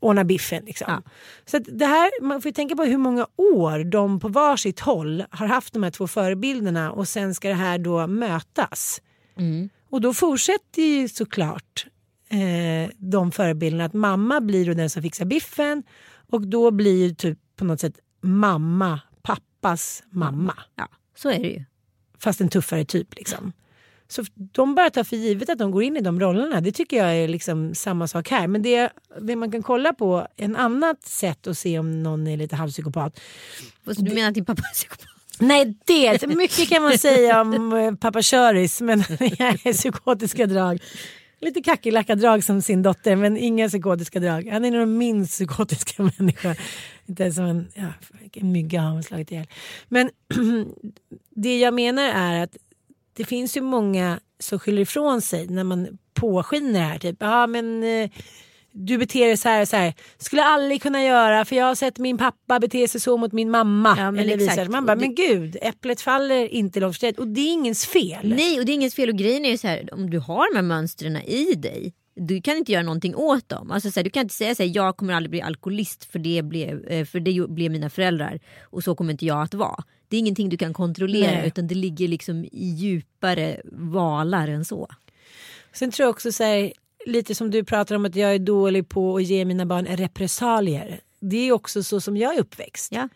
ordna 0.00 0.24
biffen. 0.24 0.64
Liksom. 0.64 0.86
Ja. 0.88 1.10
Så 1.44 1.58
det 1.58 1.86
här, 1.86 2.22
man 2.22 2.42
får 2.42 2.50
tänka 2.50 2.76
på 2.76 2.84
hur 2.84 2.98
många 2.98 3.26
år 3.36 3.84
de 3.84 4.20
på 4.20 4.28
varsitt 4.28 4.80
håll 4.80 5.24
har 5.30 5.46
haft 5.46 5.72
de 5.72 5.82
här 5.82 5.90
två 5.90 6.06
förebilderna 6.06 6.92
och 6.92 7.08
sen 7.08 7.34
ska 7.34 7.48
det 7.48 7.54
här 7.54 7.78
då 7.78 8.06
mötas. 8.06 9.02
Mm. 9.36 9.68
Och 9.90 10.00
då 10.00 10.14
fortsätter 10.14 10.82
ju 10.82 11.08
såklart 11.08 11.86
eh, 12.28 12.90
de 12.96 13.32
förebilderna 13.32 13.84
att 13.84 13.94
mamma 13.94 14.40
blir 14.40 14.66
då 14.66 14.74
den 14.74 14.90
som 14.90 15.02
fixar 15.02 15.24
biffen 15.24 15.82
och 16.30 16.46
då 16.46 16.70
blir 16.70 17.06
ju 17.06 17.14
typ 17.14 17.38
på 17.56 17.64
något 17.64 17.80
sätt 17.80 17.98
mamma 18.20 19.00
pappas 19.22 20.02
mamma. 20.10 20.54
Ja, 20.74 20.88
så 21.16 21.30
är 21.30 21.38
det 21.38 21.48
ju. 21.48 21.64
Fast 22.18 22.40
en 22.40 22.48
tuffare 22.48 22.84
typ 22.84 23.14
liksom. 23.14 23.52
Så 24.08 24.24
de 24.36 24.74
bara 24.74 24.90
tar 24.90 25.04
för 25.04 25.16
givet 25.16 25.50
att 25.50 25.58
de 25.58 25.70
går 25.70 25.82
in 25.82 25.96
i 25.96 26.00
de 26.00 26.20
rollerna. 26.20 26.60
Det 26.60 26.72
tycker 26.72 26.96
jag 26.96 27.16
är 27.16 27.28
liksom 27.28 27.74
samma 27.74 28.08
sak 28.08 28.30
här. 28.30 28.46
Men 28.46 28.62
det, 28.62 28.90
det 29.20 29.36
man 29.36 29.52
kan 29.52 29.62
kolla 29.62 29.92
på, 29.92 30.26
en 30.36 30.56
annat 30.56 31.02
sätt 31.02 31.46
att 31.46 31.58
se 31.58 31.78
om 31.78 32.02
någon 32.02 32.26
är 32.26 32.36
lite 32.36 32.56
halvpsykopat. 32.56 33.20
Fast 33.84 34.04
Du 34.04 34.14
menar 34.14 34.28
att 34.28 34.34
din 34.34 34.44
pappa 34.44 34.62
är 34.70 34.74
psykopat? 34.74 35.06
Nej, 35.38 35.76
det 35.86 36.26
mycket 36.26 36.68
kan 36.68 36.82
man 36.82 36.98
säga 36.98 37.40
om 37.40 37.72
eh, 37.72 37.94
pappa 37.94 38.22
Köris, 38.22 38.80
men 38.80 38.98
jag 39.18 39.66
är 39.66 39.72
psykotiska 39.72 40.46
drag. 40.46 40.82
Lite 41.40 41.62
kackerlackadrag 41.62 42.44
som 42.44 42.62
sin 42.62 42.82
dotter, 42.82 43.16
men 43.16 43.36
inga 43.36 43.68
psykotiska 43.68 44.20
drag. 44.20 44.48
Han 44.52 44.64
är 44.64 44.70
nog 44.70 44.80
den 44.80 44.98
minst 44.98 45.32
psykotiska 45.32 46.02
människa. 46.18 46.56
Inte 47.06 47.32
som 47.32 47.44
en, 47.44 47.68
ja, 47.74 47.92
en 48.32 48.52
mygga 48.52 48.80
har 48.80 48.88
han 48.88 49.02
slagit 49.02 49.30
ihjäl. 49.30 49.46
Men 49.88 50.10
det 51.34 51.58
jag 51.58 51.74
menar 51.74 52.02
är 52.02 52.42
att 52.42 52.56
det 53.16 53.24
finns 53.24 53.56
ju 53.56 53.60
många 53.60 54.20
som 54.38 54.58
skyller 54.58 54.82
ifrån 54.82 55.22
sig 55.22 55.46
när 55.46 55.64
man 55.64 55.98
påskiner 56.14 56.72
det 56.72 56.78
här. 56.78 56.98
Typ, 56.98 57.16
ja 57.20 57.46
men 57.46 57.82
eh, 57.82 58.10
du 58.78 58.98
beter 58.98 59.26
dig 59.26 59.36
så 59.36 59.48
här 59.48 59.62
och 59.62 59.68
så 59.68 59.76
här. 59.76 59.94
Skulle 60.18 60.44
aldrig 60.44 60.82
kunna 60.82 61.04
göra 61.04 61.44
för 61.44 61.56
jag 61.56 61.64
har 61.64 61.74
sett 61.74 61.98
min 61.98 62.18
pappa 62.18 62.60
bete 62.60 62.88
sig 62.88 63.00
så 63.00 63.16
mot 63.16 63.32
min 63.32 63.50
mamma. 63.50 63.94
Ja, 63.98 64.10
men 64.10 64.20
Eller 64.20 64.44
exakt. 64.44 64.70
Man 64.70 64.86
bara, 64.86 64.96
men 64.96 65.14
gud, 65.14 65.56
äpplet 65.62 66.00
faller 66.00 66.48
inte 66.48 66.80
långt 66.80 67.00
träd. 67.00 67.18
Och 67.18 67.28
det 67.28 67.40
är 67.40 67.52
ingens 67.52 67.86
fel. 67.86 68.28
Nej, 68.28 68.58
och 68.58 68.66
det 68.66 68.72
är 68.72 68.74
inget 68.74 68.94
fel. 68.94 69.08
Och 69.08 69.16
grejen 69.16 69.44
är 69.44 69.50
ju 69.50 69.58
så 69.58 69.68
här, 69.68 69.88
om 69.92 70.10
du 70.10 70.18
har 70.18 70.52
de 70.52 70.56
här 70.56 70.62
mönstren 70.62 71.16
i 71.16 71.54
dig, 71.54 71.94
du 72.16 72.42
kan 72.42 72.56
inte 72.56 72.72
göra 72.72 72.82
någonting 72.82 73.16
åt 73.16 73.48
dem. 73.48 73.70
Alltså 73.70 73.90
så 73.90 74.00
här, 74.00 74.04
du 74.04 74.10
kan 74.10 74.22
inte 74.22 74.34
säga 74.34 74.54
så 74.54 74.62
här, 74.62 74.70
jag 74.74 74.96
kommer 74.96 75.14
aldrig 75.14 75.30
bli 75.30 75.42
alkoholist 75.42 76.04
för 76.04 76.18
det, 76.18 76.42
blev, 76.42 76.86
eh, 76.86 77.04
för 77.04 77.20
det 77.20 77.48
blev 77.48 77.72
mina 77.72 77.90
föräldrar 77.90 78.40
och 78.62 78.84
så 78.84 78.94
kommer 78.94 79.12
inte 79.12 79.26
jag 79.26 79.42
att 79.42 79.54
vara. 79.54 79.84
Det 80.08 80.16
är 80.16 80.20
ingenting 80.20 80.48
du 80.48 80.56
kan 80.56 80.74
kontrollera 80.74 81.30
Nej. 81.30 81.46
utan 81.46 81.66
det 81.66 81.74
ligger 81.74 82.08
liksom 82.08 82.44
i 82.44 82.68
djupare 82.68 83.60
valar 83.72 84.48
än 84.48 84.64
så. 84.64 84.88
Sen 85.72 85.90
tror 85.90 86.04
jag 86.04 86.10
också 86.10 86.32
så 86.32 86.44
här, 86.44 86.72
lite 87.06 87.34
som 87.34 87.50
du 87.50 87.64
pratar 87.64 87.96
om 87.96 88.04
att 88.04 88.16
jag 88.16 88.34
är 88.34 88.38
dålig 88.38 88.88
på 88.88 89.16
att 89.16 89.22
ge 89.22 89.44
mina 89.44 89.66
barn 89.66 89.86
repressalier. 89.86 91.00
Det 91.20 91.48
är 91.48 91.52
också 91.52 91.82
så 91.82 92.00
som 92.00 92.16
jag 92.16 92.34
är 92.34 92.40
uppväxt. 92.40 92.92
Ja. 92.92 93.08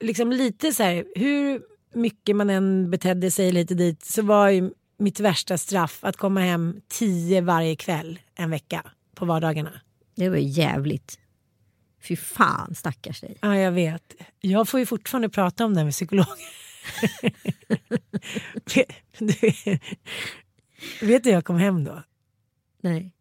Liksom 0.00 0.32
lite 0.32 0.72
så 0.72 0.82
här, 0.82 1.04
hur 1.14 1.62
mycket 1.94 2.36
man 2.36 2.50
än 2.50 2.90
betedde 2.90 3.30
sig 3.30 3.52
lite 3.52 3.74
dit 3.74 4.04
så 4.04 4.22
var 4.22 4.48
ju 4.48 4.70
mitt 4.98 5.20
värsta 5.20 5.58
straff 5.58 5.98
att 6.04 6.16
komma 6.16 6.40
hem 6.40 6.80
tio 6.88 7.40
varje 7.40 7.76
kväll 7.76 8.18
en 8.34 8.50
vecka 8.50 8.82
på 9.14 9.24
vardagarna. 9.24 9.80
Det 10.14 10.28
var 10.28 10.36
jävligt. 10.36 11.18
Fy 12.08 12.16
fan 12.16 12.74
stackars 12.74 13.20
dig. 13.20 13.36
Ja, 13.40 13.56
jag 13.56 13.72
vet. 13.72 14.14
Jag 14.40 14.68
får 14.68 14.80
ju 14.80 14.86
fortfarande 14.86 15.28
prata 15.28 15.64
om 15.64 15.74
det 15.74 15.84
med 15.84 15.92
psykologer. 15.92 16.44
du, 19.18 19.34
vet 21.06 21.24
du 21.24 21.30
jag 21.30 21.44
kom 21.44 21.56
hem 21.56 21.84
då? 21.84 22.02
Nej. 22.80 23.12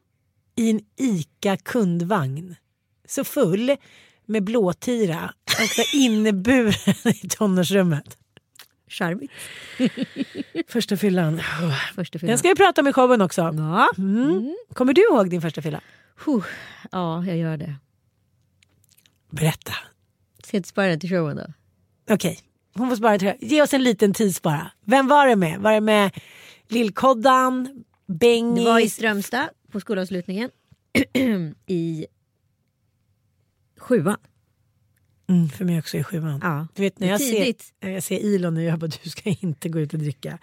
i 0.55 0.69
en 0.69 0.79
ICA 0.95 1.57
kundvagn. 1.57 2.55
Så 3.07 3.23
full 3.23 3.75
med 4.25 4.43
blåtira 4.43 5.33
och 5.45 5.69
så 5.69 5.97
inneburen 5.97 7.07
i 7.23 7.29
tonårsrummet. 7.29 8.17
Charmigt. 8.87 9.31
Första 10.67 10.97
fyllan. 10.97 11.41
Första 11.95 12.19
Den 12.19 12.37
ska 12.37 12.47
vi 12.49 12.55
prata 12.55 12.81
om 12.81 12.87
i 12.87 12.93
showen 12.93 13.21
också. 13.21 13.41
Ja. 13.41 13.89
Mm. 13.97 14.55
Kommer 14.73 14.93
du 14.93 15.01
ihåg 15.01 15.29
din 15.29 15.41
första 15.41 15.61
fylla? 15.61 15.81
Ja, 16.91 17.25
jag 17.25 17.37
gör 17.37 17.57
det. 17.57 17.75
Berätta. 19.33 19.73
Ska 20.43 20.55
jag 20.55 20.59
inte 20.59 20.69
spara 20.69 20.87
den 20.87 20.99
till 20.99 21.09
showen 21.09 21.35
då? 21.37 21.45
Okej, 22.13 22.39
hon 22.73 22.89
får 22.89 22.95
spara 22.95 23.19
till 23.19 23.33
Ge 23.39 23.61
oss 23.61 23.73
en 23.73 23.83
liten 23.83 24.13
tis 24.13 24.41
bara. 24.41 24.71
Vem 24.85 25.07
var 25.07 25.27
det 25.27 25.35
med? 25.35 25.59
Var 25.59 25.71
det 25.73 25.81
med 25.81 26.11
Lillkoddan? 26.67 27.83
Bengis? 28.07 28.65
Det 28.65 28.71
var 28.71 28.79
i 28.79 28.89
Strömstad 28.89 29.49
på 29.71 29.79
skolavslutningen. 29.79 30.49
I 31.67 32.05
sjuan. 33.77 34.17
mm, 35.29 35.49
för 35.49 35.65
mig 35.65 35.79
också 35.79 35.97
i 35.97 36.03
sjuan. 36.03 36.39
Ja. 36.43 36.67
Du 36.73 36.81
vet 36.81 36.99
när 36.99 37.07
jag 37.07 37.21
ser, 37.21 37.31
Tidigt. 37.31 37.73
när 37.81 37.89
jag 37.89 38.03
ser 38.03 38.19
Ilon 38.19 38.53
nu, 38.53 38.63
jag 38.63 38.79
bara 38.79 38.91
du 39.03 39.09
ska 39.09 39.29
inte 39.29 39.69
gå 39.69 39.79
ut 39.79 39.93
och 39.93 39.99
dricka. 39.99 40.37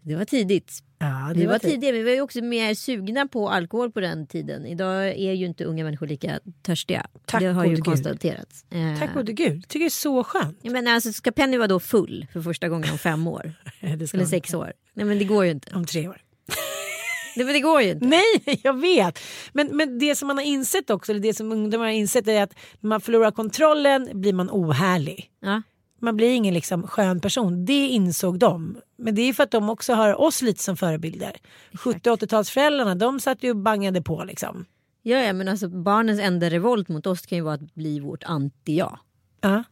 Det 0.00 0.16
var 0.16 0.24
tidigt. 0.24 0.82
Ja, 1.02 1.32
Det, 1.34 1.46
var 1.46 1.58
tid. 1.58 1.70
tidigt. 1.70 1.94
Vi 1.94 2.02
var 2.02 2.10
ju 2.10 2.20
också 2.20 2.40
mer 2.44 2.74
sugna 2.74 3.26
på 3.26 3.48
alkohol 3.50 3.92
på 3.92 4.00
den 4.00 4.26
tiden. 4.26 4.66
Idag 4.66 5.06
är 5.08 5.32
ju 5.32 5.46
inte 5.46 5.64
unga 5.64 5.84
människor 5.84 6.06
lika 6.06 6.40
törstiga. 6.62 7.06
Tack 7.26 7.40
det 7.40 7.46
har 7.46 7.64
ju 7.64 7.74
Gud. 7.74 7.84
konstaterats. 7.84 8.64
Eh, 8.70 8.98
Tack 8.98 9.14
gode 9.14 9.32
gud, 9.32 9.68
tycker 9.68 9.80
det 9.80 9.86
är 9.86 9.90
så 9.90 10.24
skönt. 10.24 10.58
Jag 10.62 10.72
menar, 10.72 10.92
alltså, 10.92 11.12
ska 11.12 11.32
Penny 11.32 11.56
vara 11.56 11.68
då 11.68 11.80
full 11.80 12.26
för 12.32 12.40
första 12.42 12.68
gången 12.68 12.90
om 12.92 12.98
fem 12.98 13.26
år? 13.26 13.52
Eller 13.80 14.24
sex 14.26 14.54
år? 14.54 14.72
Nej 14.94 15.06
men 15.06 15.18
det 15.18 15.24
går 15.24 15.44
ju 15.44 15.50
inte. 15.50 15.74
Om 15.74 15.86
tre 15.86 16.08
år. 16.08 16.22
Det, 17.36 17.44
men 17.44 17.54
det 17.54 17.60
går 17.60 17.82
ju 17.82 17.90
inte. 17.90 18.06
Nej, 18.06 18.60
jag 18.62 18.80
vet. 18.80 19.18
Men, 19.52 19.76
men 19.76 19.98
det 19.98 20.14
som 20.14 20.28
man 20.28 20.36
har 20.36 20.44
insett 20.44 20.90
också, 20.90 21.12
eller 21.12 21.20
det 21.22 21.34
som 21.34 21.52
ungdomar 21.52 21.84
har 21.84 21.92
insett 21.92 22.28
är 22.28 22.42
att 22.42 22.54
när 22.80 22.88
man 22.88 23.00
förlorar 23.00 23.30
kontrollen 23.30 24.08
blir 24.20 24.32
man 24.32 24.50
ohärlig. 24.50 25.30
Ja. 25.40 25.62
Man 26.02 26.16
blir 26.16 26.30
ingen 26.34 26.54
liksom 26.54 26.86
skön 26.86 27.20
person. 27.20 27.64
Det 27.64 27.86
insåg 27.88 28.38
de. 28.38 28.76
Men 28.96 29.14
det 29.14 29.22
är 29.22 29.32
för 29.32 29.42
att 29.42 29.50
de 29.50 29.70
också 29.70 29.92
har 29.94 30.20
oss 30.20 30.42
lite 30.42 30.62
som 30.62 30.76
förebilder. 30.76 31.36
70-80-talsföräldrarna 31.72 32.94
de 32.94 33.20
satt 33.20 33.42
ju 33.42 33.50
och 33.50 33.56
bangade 33.56 34.02
på 34.02 34.24
liksom. 34.24 34.64
Ja, 35.02 35.18
ja, 35.18 35.32
men 35.32 35.48
alltså 35.48 35.68
barnens 35.68 36.20
enda 36.20 36.50
revolt 36.50 36.88
mot 36.88 37.06
oss 37.06 37.26
kan 37.26 37.38
ju 37.38 37.42
vara 37.44 37.54
att 37.54 37.74
bli 37.74 38.00
vårt 38.00 38.22
anti-jag. 38.24 38.98
Ja, 39.40 39.64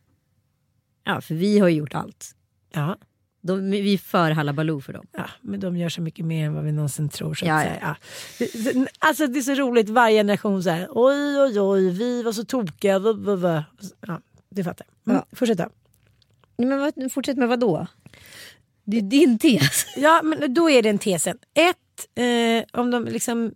Ja, 1.04 1.20
för 1.20 1.34
vi 1.34 1.58
har 1.58 1.68
ju 1.68 1.76
gjort 1.76 1.94
allt. 1.94 2.34
ja, 2.72 2.96
De, 3.40 3.70
vi 3.70 3.94
är 3.94 3.98
för 3.98 4.30
halabaloo 4.30 4.80
för 4.80 4.92
dem. 4.92 5.06
ja, 5.12 5.24
men 5.40 5.60
de 5.60 5.76
gör 5.76 5.88
så 5.88 6.00
mycket 6.02 6.24
mer 6.24 6.46
än 6.46 6.54
vad 6.54 6.64
vi 6.64 6.72
någonsin 6.72 7.08
tror. 7.08 7.34
Så 7.34 7.46
Ja, 7.46 7.60
säga. 7.62 7.78
Ja. 7.80 7.96
Det- 8.62 8.86
Alltså 8.98 9.26
det 9.26 9.38
är 9.38 9.42
så 9.42 9.54
roligt 9.54 9.88
varje 9.88 10.18
generation 10.18 10.62
så 10.62 10.70
här. 10.70 10.88
Oj, 10.90 11.40
oj, 11.40 11.60
oj, 11.60 11.90
vi 11.90 12.22
var 12.22 12.32
så 12.32 12.44
tokiga. 12.44 12.98
v- 12.98 13.12
v- 13.18 13.36
v." 13.36 13.62
Ja, 14.06 14.20
det 14.50 14.64
fattar. 14.64 14.86
Mm, 15.06 15.16
Ja. 15.16 15.26
Fortsätt 15.36 15.58
då. 15.58 15.64
Nej, 15.64 15.72
men 16.66 16.78
vad, 16.78 17.12
fortsätt 17.12 17.36
med 17.36 17.48
vad 17.48 17.60
då? 17.60 17.86
Det 18.84 18.96
är 18.98 19.02
din 19.02 19.38
tes. 19.38 19.86
Ja, 19.96 20.20
men 20.24 20.54
då 20.54 20.70
är 20.70 20.82
den 20.82 20.98
tesen. 20.98 21.38
Ett, 21.54 21.76
eh, 22.18 22.80
om 22.80 22.90
de 22.90 23.04
liksom 23.04 23.52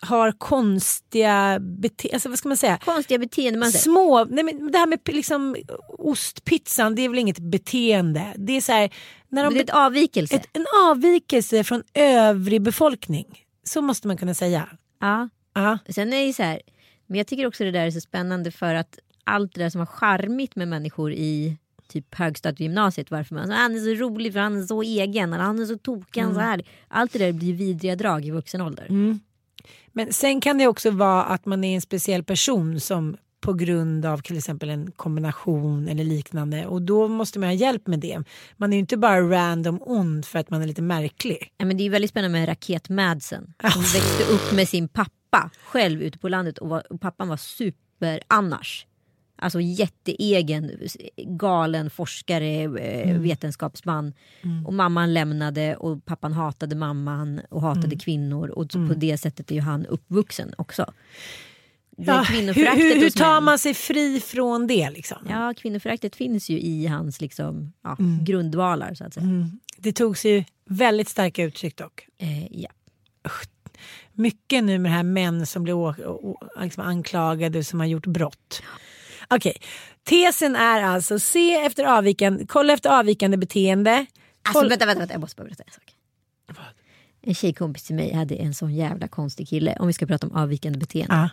har 0.00 0.32
konstiga 0.32 1.58
beteenden, 1.60 2.14
alltså 2.16 2.28
vad 2.28 2.38
ska 2.38 2.48
man 2.48 2.56
säga? 2.56 2.78
Konstiga 2.84 3.18
beteendemönster. 3.18 3.78
Små, 3.78 4.24
nej 4.24 4.44
men 4.44 4.72
det 4.72 4.78
här 4.78 4.86
med 4.86 4.98
liksom 5.06 5.56
ostpizzan, 5.98 6.94
det 6.94 7.02
är 7.02 7.08
väl 7.08 7.18
inget 7.18 7.38
beteende. 7.38 8.34
Det 8.36 8.52
är 8.52 8.60
så 8.60 8.72
här, 8.72 8.90
när 9.28 9.44
de, 9.44 9.54
Det 9.54 9.60
är 9.60 9.64
ett 9.64 9.70
avvikelse. 9.70 10.36
ett, 10.36 10.48
en 10.52 10.66
avvikelse 10.90 11.64
från 11.64 11.82
övrig 11.94 12.62
befolkning. 12.62 13.44
Så 13.64 13.82
måste 13.82 14.08
man 14.08 14.16
kunna 14.16 14.34
säga. 14.34 14.68
Ja. 15.00 15.28
Ja, 15.54 15.78
Sen 15.88 16.12
är 16.12 16.26
det 16.26 16.32
så 16.32 16.42
här, 16.42 16.60
men 17.06 17.18
jag 17.18 17.26
tycker 17.26 17.46
också 17.46 17.64
det 17.64 17.70
där 17.70 17.86
är 17.86 17.90
så 17.90 18.00
spännande 18.00 18.50
för 18.50 18.74
att 18.74 18.98
allt 19.24 19.54
det 19.54 19.60
där 19.62 19.70
som 19.70 19.78
var 19.78 19.86
charmigt 19.86 20.56
med 20.56 20.68
människor 20.68 21.12
i 21.12 21.56
typ 21.88 22.14
högstadiegymnasiet 22.14 23.10
varför 23.10 23.34
man 23.34 23.46
så, 23.46 23.52
han 23.52 23.74
är 23.74 23.78
så 23.78 24.04
rolig 24.04 24.32
för 24.32 24.40
han 24.40 24.56
är 24.62 24.66
så 24.66 24.82
egen 24.82 25.32
eller 25.32 25.44
han 25.44 25.58
är 25.58 25.64
så 25.66 25.78
tokig. 25.78 26.22
Så 26.24 26.30
Mm. 26.30 26.42
här. 26.42 26.62
Allt 26.88 27.12
det 27.12 27.18
där 27.18 27.32
blir 27.32 27.52
vidriga 27.54 27.96
drag 27.96 28.24
i 28.24 28.30
vuxen 28.30 28.60
ålder. 28.60 28.86
Men 29.92 30.12
sen 30.12 30.40
kan 30.40 30.58
det 30.58 30.66
också 30.66 30.90
vara 30.90 31.24
att 31.24 31.46
man 31.46 31.64
är 31.64 31.74
en 31.74 31.80
speciell 31.80 32.24
person 32.24 32.80
som 32.80 33.16
på 33.40 33.52
grund 33.52 34.06
av 34.06 34.18
till 34.18 34.36
exempel 34.38 34.70
en 34.70 34.90
kombination 34.90 35.88
eller 35.88 36.04
liknande 36.04 36.66
och 36.66 36.82
då 36.82 37.08
måste 37.08 37.38
man 37.38 37.48
ha 37.48 37.54
hjälp 37.54 37.86
med 37.86 37.98
det. 38.00 38.22
Man 38.56 38.72
är 38.72 38.76
ju 38.76 38.80
inte 38.80 38.96
bara 38.96 39.20
random 39.20 39.78
ond 39.82 40.24
för 40.26 40.38
att 40.38 40.50
man 40.50 40.62
är 40.62 40.66
lite 40.66 40.82
märklig. 40.82 41.52
Ja, 41.56 41.64
men 41.64 41.76
det 41.76 41.86
är 41.86 41.90
väldigt 41.90 42.10
spännande 42.10 42.38
med 42.38 42.48
Raketmadsen. 42.48 43.54
Hon 43.62 43.82
växte 43.82 44.24
upp 44.32 44.52
med 44.52 44.68
sin 44.68 44.88
pappa 44.88 45.50
själv 45.64 46.02
ute 46.02 46.18
på 46.18 46.28
landet 46.28 46.58
och, 46.58 46.68
var, 46.68 46.92
och 46.92 47.00
pappan 47.00 47.28
var 47.28 47.36
super 47.36 48.20
annars. 48.28 48.86
Alltså 49.44 49.60
jätteegen, 49.60 50.70
galen 51.16 51.90
forskare, 51.90 52.78
eh, 52.80 53.18
vetenskapsman. 53.18 54.12
Och 54.66 54.74
mamman 54.74 55.14
lämnade 55.14 55.76
och 55.76 56.04
pappan 56.04 56.32
hatade 56.32 56.76
mamman 56.76 57.40
och 57.50 57.62
hatade 57.62 57.96
kvinnor. 57.96 58.48
Och 58.48 58.70
på 58.70 58.94
det 58.96 59.18
sättet 59.18 59.50
är 59.50 59.54
ju 59.54 59.60
han 59.60 59.86
uppvuxen 59.86 60.54
också. 60.58 60.92
Ja, 61.96 62.22
hur, 62.22 62.52
hur, 62.52 63.00
hur 63.00 63.10
tar 63.10 63.40
man 63.40 63.58
sig 63.58 63.74
fri 63.74 64.20
från 64.20 64.66
det? 64.66 64.90
Liksom? 64.90 65.18
Ja, 65.28 65.54
kvinnoföraktet 65.56 66.16
finns 66.16 66.50
ju 66.50 66.60
i 66.60 66.86
hans 66.86 67.20
liksom, 67.20 67.72
ja, 67.82 67.96
grundvalar 68.22 68.94
så 68.94 69.04
att 69.04 69.14
säga. 69.14 69.26
Det 69.76 69.92
tog 69.92 70.18
sig 70.18 70.30
ju 70.30 70.44
väldigt 70.64 71.08
starka 71.08 71.42
uttryck 71.44 71.76
dock. 71.76 72.06
Eh, 72.18 72.46
ja. 72.62 72.70
Mycket 74.12 74.64
nu 74.64 74.78
med 74.78 74.90
det 74.90 74.96
här 74.96 75.02
män 75.02 75.46
som 75.46 75.62
blir 75.62 75.94
liksom 76.62 76.84
anklagade 76.84 77.64
som 77.64 77.80
har 77.80 77.86
gjort 77.86 78.06
brott. 78.06 78.62
Okej, 79.30 79.56
tesen 80.04 80.56
är 80.56 80.82
alltså 80.82 81.18
se 81.18 81.54
efter 81.54 81.84
avvikande, 81.84 82.46
kolla 82.46 82.72
efter 82.72 82.90
avvikande 82.98 83.36
beteende. 83.36 84.06
Alltså 84.42 84.60
Koll- 84.60 84.68
vänta, 84.68 84.86
vänta, 84.86 84.98
vänta, 84.98 85.14
jag 85.14 85.20
måste 85.20 85.36
bara 85.36 85.44
berätta 85.44 85.62
en 85.62 85.72
sak. 85.72 85.94
En 87.26 87.34
tjejkompis 87.34 87.82
till 87.82 87.94
mig 87.96 88.12
hade 88.14 88.34
en 88.34 88.54
sån 88.54 88.74
jävla 88.74 89.08
konstig 89.08 89.48
kille. 89.48 89.76
Om 89.80 89.86
vi 89.86 89.92
ska 89.92 90.06
prata 90.06 90.26
om 90.26 90.36
avvikande 90.36 90.78
beteende. 90.78 91.14
Ja. 91.14 91.28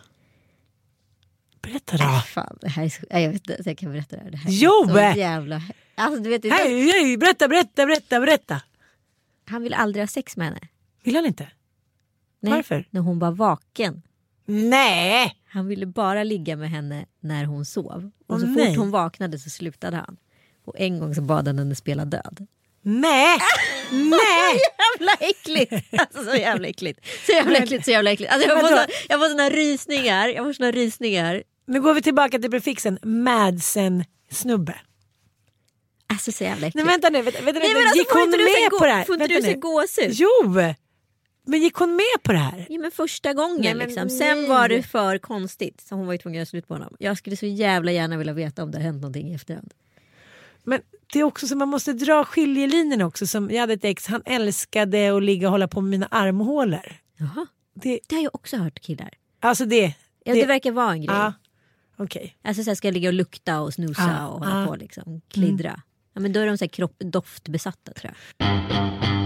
Berätta 1.62 1.96
då. 1.96 2.04
Äh, 2.04 2.22
fan, 2.24 2.58
det 2.60 2.68
här 2.68 2.84
är 2.84 2.88
så, 2.88 3.02
nej, 3.10 3.22
jag 3.24 3.32
vet 3.32 3.48
inte, 3.50 3.62
jag 3.70 3.78
kan 3.78 3.92
berätta 3.92 4.16
det 4.16 4.22
här. 4.22 4.30
Det 4.30 4.36
här 4.36 4.50
är 4.50 4.54
Jo! 4.54 4.88
så 4.88 5.18
jävla... 5.18 5.62
Alltså, 5.94 6.22
du 6.22 6.30
vet, 6.30 6.44
inte, 6.44 6.56
Hej, 6.56 6.90
hej, 6.90 7.16
berätta, 7.16 7.48
berätta, 7.48 7.86
berätta, 7.86 8.20
berätta. 8.20 8.62
han 9.46 9.62
ville 9.62 9.76
aldrig 9.76 10.02
ha 10.02 10.06
sex 10.06 10.36
med 10.36 10.46
henne. 10.46 10.60
Vill 11.02 11.14
han 11.16 11.26
inte? 11.26 11.48
Nej, 12.40 12.52
Varför? 12.52 12.86
När 12.90 13.00
hon 13.00 13.18
var 13.18 13.30
vaken. 13.32 14.02
Nej! 14.46 15.36
Han 15.52 15.66
ville 15.66 15.86
bara 15.86 16.22
ligga 16.24 16.56
med 16.56 16.70
henne 16.70 17.06
när 17.20 17.44
hon 17.44 17.64
sov. 17.64 18.10
Och 18.26 18.40
så 18.40 18.46
fort 18.46 18.56
nej. 18.56 18.74
hon 18.74 18.90
vaknade 18.90 19.38
så 19.38 19.50
slutade 19.50 19.96
han. 19.96 20.16
Och 20.64 20.74
en 20.78 20.98
gång 20.98 21.14
så 21.14 21.22
bad 21.22 21.46
han 21.46 21.58
henne 21.58 21.74
spela 21.74 22.04
död. 22.04 22.46
Nej! 22.82 23.38
Nej! 23.90 24.60
Jävla 25.00 25.12
äckligt! 25.20 25.72
Alltså 26.00 26.24
så 26.24 26.36
jävla 26.36 26.68
äckligt. 26.68 27.00
Så 27.26 27.32
jävla 27.32 27.58
äckligt, 27.58 27.84
så 27.84 27.90
jävla 27.90 28.10
äckligt. 28.10 28.32
Alltså, 28.32 28.48
jag, 28.48 28.60
får 28.60 28.68
såna, 28.68 28.86
jag 29.08 29.20
får 29.20 29.28
såna 29.28 29.50
rysningar. 29.50 30.28
Jag 30.28 30.44
får 30.44 30.52
såna 30.52 30.70
rysningar. 30.70 31.42
Nu 31.66 31.80
går 31.80 31.94
vi 31.94 32.02
tillbaka 32.02 32.38
till 32.38 32.50
prefixen 32.50 32.98
Madsen 33.02 34.04
snubbe. 34.30 34.74
Alltså 36.06 36.32
så 36.32 36.44
jävla 36.44 36.60
Nej 36.60 36.68
äckligt. 36.68 36.88
vänta 36.88 37.08
nu, 37.10 37.22
vänta, 37.22 37.40
vänta, 37.42 37.60
Nej, 37.60 37.72
men 37.74 37.82
alltså, 37.82 37.96
gick 37.98 38.10
hon 38.10 38.30
med 38.30 38.70
gå- 38.70 38.78
på 38.78 38.84
det 38.86 38.92
här? 38.92 39.04
får 39.04 39.14
inte 39.14 39.26
du 39.26 39.42
se 39.42 39.54
gåshud? 39.54 40.10
Jo! 40.12 40.52
Men 41.44 41.60
gick 41.60 41.74
hon 41.74 41.90
med 41.96 42.22
på 42.22 42.32
det 42.32 42.38
här? 42.38 42.66
Ja, 42.68 42.78
men 42.78 42.90
första 42.90 43.32
gången 43.32 43.60
Nej, 43.60 43.74
men 43.74 43.86
liksom. 43.86 44.10
Sen 44.10 44.48
var 44.48 44.68
det 44.68 44.82
för 44.82 45.18
konstigt. 45.18 45.80
Så 45.80 45.94
hon 45.94 46.06
var 46.06 46.12
ju 46.12 46.18
tvungen 46.18 46.36
att 46.36 46.38
göra 46.38 46.46
slut 46.46 46.68
på 46.68 46.74
honom. 46.74 46.96
Jag 46.98 47.18
skulle 47.18 47.36
så 47.36 47.46
jävla 47.46 47.92
gärna 47.92 48.16
vilja 48.16 48.32
veta 48.32 48.62
om 48.62 48.70
det 48.70 48.78
har 48.78 48.82
hänt 48.82 49.00
någonting 49.02 49.28
i 49.30 49.34
efterhand. 49.34 49.74
Men 50.64 50.80
det 51.12 51.18
är 51.18 51.24
också 51.24 51.46
så 51.46 51.56
man 51.56 51.68
måste 51.68 51.92
dra 51.92 52.24
skiljelinjen 52.24 53.02
också. 53.02 53.26
Som 53.26 53.50
jag 53.50 53.60
hade 53.60 53.72
ett 53.72 53.84
ex, 53.84 54.06
han 54.06 54.22
älskade 54.24 55.16
att 55.16 55.22
ligga 55.22 55.46
och 55.46 55.52
hålla 55.52 55.68
på 55.68 55.80
med 55.80 55.90
mina 55.90 56.06
armhålor. 56.06 56.92
Jaha. 57.16 57.46
Det, 57.74 58.00
Det 58.08 58.14
har 58.16 58.22
jag 58.22 58.34
också 58.34 58.56
hört 58.56 58.80
killar. 58.80 59.10
alltså 59.40 59.64
det. 59.64 59.94
Ja, 60.24 60.34
det, 60.34 60.46
verkar 60.46 60.70
vara 60.72 60.92
en 60.92 61.02
grej. 61.02 61.16
Ja, 61.16 61.32
okej. 61.96 62.36
Alltså 62.42 62.64
så 62.64 62.70
här 62.70 62.74
ska 62.74 62.88
jag 62.88 62.94
ligga 62.94 63.08
och 63.08 63.14
lukta 63.14 63.60
och 63.60 63.74
snusa 63.74 64.16
Ah, 64.20 64.26
och 64.28 64.40
hålla 64.40 64.62
ah. 64.62 64.66
på 64.66 64.76
liksom. 64.76 65.20
Klidra. 65.28 65.82
Ja, 66.14 66.20
men 66.20 66.32
då 66.32 66.40
är 66.40 66.46
de 66.46 66.58
så 66.58 66.64
här 66.64 66.68
kropp, 66.68 66.96
doftbesatta 66.98 67.92
tror 67.92 68.12
jag. 68.38 69.21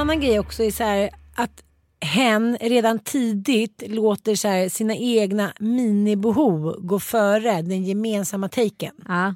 Annan 0.00 0.20
grej 0.20 0.38
också 0.38 0.62
är 0.62 0.70
så 0.70 0.84
här 0.84 1.10
att 1.34 1.64
hen 2.00 2.58
redan 2.60 2.98
tidigt 2.98 3.82
låter 3.86 4.34
så 4.34 4.48
här 4.48 4.68
sina 4.68 4.96
egna 4.96 5.52
minibehov 5.58 6.76
gå 6.80 7.00
före 7.00 7.62
den 7.62 7.84
gemensamma 7.84 8.48
taken. 8.48 8.94
Ja. 9.08 9.34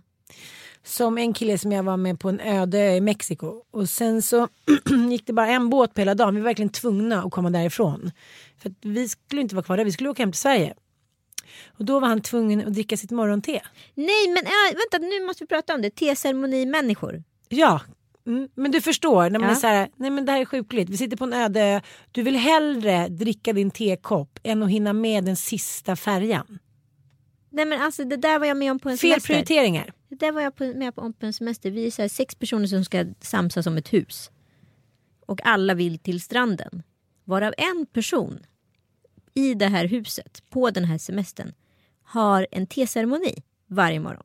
Som 0.84 1.18
en 1.18 1.32
kille 1.32 1.58
som 1.58 1.72
jag 1.72 1.82
var 1.82 1.96
med 1.96 2.20
på 2.20 2.28
en 2.28 2.40
öde 2.40 2.78
ö 2.78 2.96
i 2.96 3.00
Mexiko. 3.00 3.62
Och 3.70 3.88
sen 3.88 4.22
så 4.22 4.48
gick 5.10 5.26
det 5.26 5.32
bara 5.32 5.48
en 5.48 5.70
båt 5.70 5.94
på 5.94 6.00
hela 6.00 6.14
dagen. 6.14 6.34
Vi 6.34 6.40
var 6.40 6.44
verkligen 6.44 6.72
tvungna 6.72 7.22
att 7.22 7.30
komma 7.30 7.50
därifrån. 7.50 8.10
För 8.58 8.70
att 8.70 8.76
vi 8.80 9.08
skulle 9.08 9.40
inte 9.40 9.54
vara 9.54 9.64
kvar 9.64 9.76
där, 9.76 9.84
vi 9.84 9.92
skulle 9.92 10.10
åka 10.10 10.22
hem 10.22 10.32
till 10.32 10.40
Sverige. 10.40 10.74
Och 11.78 11.84
då 11.84 12.00
var 12.00 12.08
han 12.08 12.20
tvungen 12.20 12.66
att 12.66 12.72
dricka 12.74 12.96
sitt 12.96 13.10
morgonte. 13.10 13.62
Nej 13.94 14.28
men 14.28 14.44
äh, 14.44 14.76
vänta 14.76 14.98
nu 14.98 15.26
måste 15.26 15.44
vi 15.44 15.48
prata 15.48 15.74
om 15.74 15.82
det. 15.82 15.90
T-ceremonimänniskor. 15.90 17.22
Ja, 17.48 17.80
men 18.54 18.70
du 18.70 18.80
förstår. 18.80 19.30
När 19.30 19.38
man 19.38 19.48
Ja. 19.48 19.54
är 19.54 19.60
så 19.60 19.66
här, 19.66 19.88
nej 19.96 20.10
men 20.10 20.24
det 20.26 20.32
här 20.32 20.40
är 20.40 20.44
sjukligt. 20.44 20.88
Vi 20.90 20.96
sitter 20.96 21.16
på 21.16 21.24
en 21.24 21.32
öde 21.32 21.60
ö. 21.60 21.80
Du 22.12 22.22
vill 22.22 22.36
hellre 22.36 23.08
dricka 23.08 23.52
din 23.52 23.70
tekopp 23.70 24.38
än 24.42 24.62
att 24.62 24.70
hinna 24.70 24.92
med 24.92 25.24
den 25.24 25.36
sista 25.36 25.96
färjan. 25.96 26.58
Nej 27.50 27.64
men 27.64 27.82
alltså 27.82 28.04
det 28.04 28.16
där 28.16 28.38
var 28.38 28.46
jag 28.46 28.56
med 28.56 28.70
om 28.70 28.78
på 28.78 28.88
en 28.88 28.98
Fel 28.98 29.10
semester. 29.10 29.26
prioriteringar. 29.32 29.92
Det 30.08 30.16
där 30.16 30.32
var 30.32 30.40
jag 30.40 30.56
på, 30.56 30.64
med 30.64 30.94
på, 30.94 31.12
på 31.12 31.26
en 31.26 31.32
semester. 31.32 31.70
Vi 31.70 31.86
är 31.86 31.90
så 31.90 32.02
här 32.02 32.08
sex 32.08 32.34
personer 32.34 32.66
som 32.66 32.84
ska 32.84 33.04
samsas 33.20 33.66
om 33.66 33.76
ett 33.76 33.92
hus. 33.92 34.30
Och 35.26 35.46
alla 35.46 35.74
vill 35.74 35.98
till 35.98 36.20
stranden. 36.20 36.82
Varav 37.24 37.54
en 37.58 37.86
person 37.86 38.38
i 39.34 39.54
det 39.54 39.66
här 39.66 39.84
huset 39.88 40.42
på 40.50 40.70
den 40.70 40.84
här 40.84 40.98
semestern 40.98 41.52
har 42.02 42.46
en 42.50 42.66
teceremoni 42.66 43.42
varje 43.66 44.00
morgon. 44.00 44.24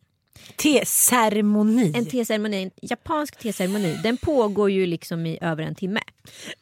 Te-ceremoni. 0.55 1.91
En 1.95 2.05
teceremoni, 2.05 2.63
en 2.63 2.71
japansk 2.81 3.39
teceremoni, 3.39 3.99
den 4.03 4.17
pågår 4.17 4.71
ju 4.71 4.85
liksom 4.85 5.25
i 5.25 5.37
över 5.41 5.63
en 5.63 5.75
timme. 5.75 5.99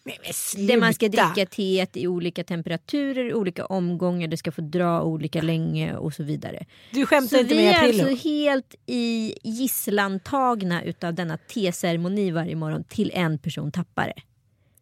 Nej, 0.04 0.20
men 0.56 0.68
Där 0.68 0.78
man 0.78 0.94
ska 0.94 1.08
dricka 1.08 1.46
teet 1.46 1.98
i 1.98 2.08
olika 2.08 2.44
temperaturer, 2.44 3.34
olika 3.34 3.66
omgångar, 3.66 4.28
det 4.28 4.38
ska 4.38 4.52
få 4.52 4.62
dra 4.62 5.04
olika 5.04 5.42
länge 5.42 5.96
och 5.96 6.14
så 6.14 6.24
vidare. 6.24 6.66
Du 6.92 7.06
skämtar 7.06 7.38
Så 7.38 7.42
inte 7.42 7.56
vi 7.56 7.66
med 7.66 7.74
är 7.74 7.78
Aprillo. 7.78 8.08
alltså 8.10 8.28
helt 8.30 8.76
i 8.86 9.34
gisslantagna 9.44 10.84
utav 10.84 11.14
denna 11.14 11.38
teceremoni 11.38 12.32
varje 12.32 12.56
morgon 12.56 12.84
till 12.84 13.12
en 13.14 13.38
person 13.40 13.72
tappar 13.72 14.08
det. 14.08 14.22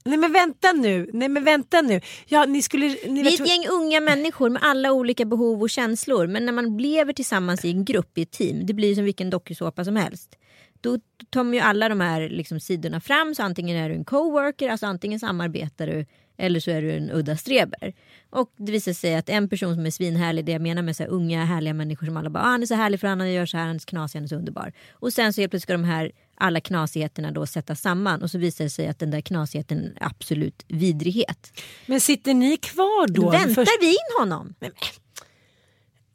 Nej 0.06 0.18
men 0.18 0.34
vänta 0.34 0.72
nu. 0.72 1.10
Nej 1.14 1.30
men 1.30 1.44
vänta 1.44 1.82
nu. 1.82 2.02
Ja, 2.26 2.46
ni 2.46 2.62
skulle... 2.62 2.86
Ni 2.86 3.24
Vi 3.24 3.30
är 3.30 3.42
ett 3.42 3.50
gäng 3.50 3.68
unga 3.68 4.02
människor 4.02 4.50
med 4.50 4.64
alla 4.64 4.92
olika 4.92 5.26
behov 5.26 5.62
och 5.62 5.70
känslor. 5.70 6.28
Men 6.28 6.46
när 6.46 6.54
man 6.54 6.78
lever 6.78 7.14
tillsammans 7.14 7.66
i 7.66 7.72
en 7.72 7.86
grupp, 7.86 8.18
i 8.18 8.22
ett 8.22 8.32
team, 8.32 8.66
det 8.66 8.74
blir 8.74 8.96
som 8.96 9.04
vilken 9.04 9.30
dokusåpa 9.30 9.86
som 9.86 9.96
helst. 9.96 10.38
Då 10.82 11.00
tar 11.30 11.54
ju 11.54 11.60
alla 11.60 11.90
de 11.90 12.02
här 12.02 12.30
liksom, 12.30 12.60
sidorna 12.60 13.02
fram. 13.02 13.36
Så 13.36 13.44
antingen 13.44 13.78
är 13.78 13.90
du 13.90 13.96
en 13.96 14.06
coworker, 14.06 14.70
alltså 14.70 14.86
antingen 14.86 15.20
samarbetar 15.20 15.88
du 15.88 16.06
eller 16.38 16.60
så 16.60 16.72
är 16.72 16.82
du 16.82 16.92
en 16.92 17.12
udda 17.12 17.38
streber. 17.38 17.94
Och 18.30 18.54
det 18.58 18.72
visar 18.72 18.94
sig 18.94 19.16
att 19.16 19.30
en 19.30 19.50
person 19.50 19.76
som 19.76 19.86
är 19.86 19.92
svinhärlig, 19.92 20.46
det 20.46 20.52
jag 20.52 20.62
menar 20.62 20.82
med 20.82 20.96
så 20.96 21.04
här 21.04 21.10
unga 21.10 21.46
härliga 21.46 21.74
människor 21.74 22.06
som 22.06 22.18
alla 22.18 22.30
bara 22.30 22.44
ah, 22.44 22.48
han 22.48 22.62
är 22.62 22.66
så 22.66 22.76
härlig 22.76 23.00
för 23.00 23.08
han 23.08 23.34
gör 23.34 23.46
så 23.46 23.58
här, 23.58 23.66
han 23.66 23.76
är 23.76 23.80
så 23.80 23.86
knasig, 23.86 24.20
han 24.20 24.24
är 24.24 24.28
så 24.28 24.36
underbar. 24.36 24.74
Och 24.92 25.14
sen 25.14 25.34
så 25.34 25.42
helt 25.42 25.52
plötsligt 25.52 25.64
ska 25.64 25.74
de 25.74 25.84
här 25.84 26.12
alla 26.36 26.60
knasigheterna 26.62 27.32
då 27.32 27.46
sättas 27.46 27.82
samman 27.82 28.22
och 28.22 28.32
så 28.32 28.38
visar 28.38 28.64
det 28.64 28.70
sig 28.70 28.88
att 28.88 29.00
den 29.00 29.12
där 29.12 29.22
knasigheten 29.22 29.80
är 29.86 29.94
absolut 30.06 30.66
vidrighet. 30.68 31.62
Men 31.86 32.02
sitter 32.02 32.34
ni 32.34 32.58
kvar 32.58 33.08
då? 33.08 33.30
Väntar 33.32 33.80
vi 33.82 33.88
in 33.90 34.20
honom? 34.20 34.54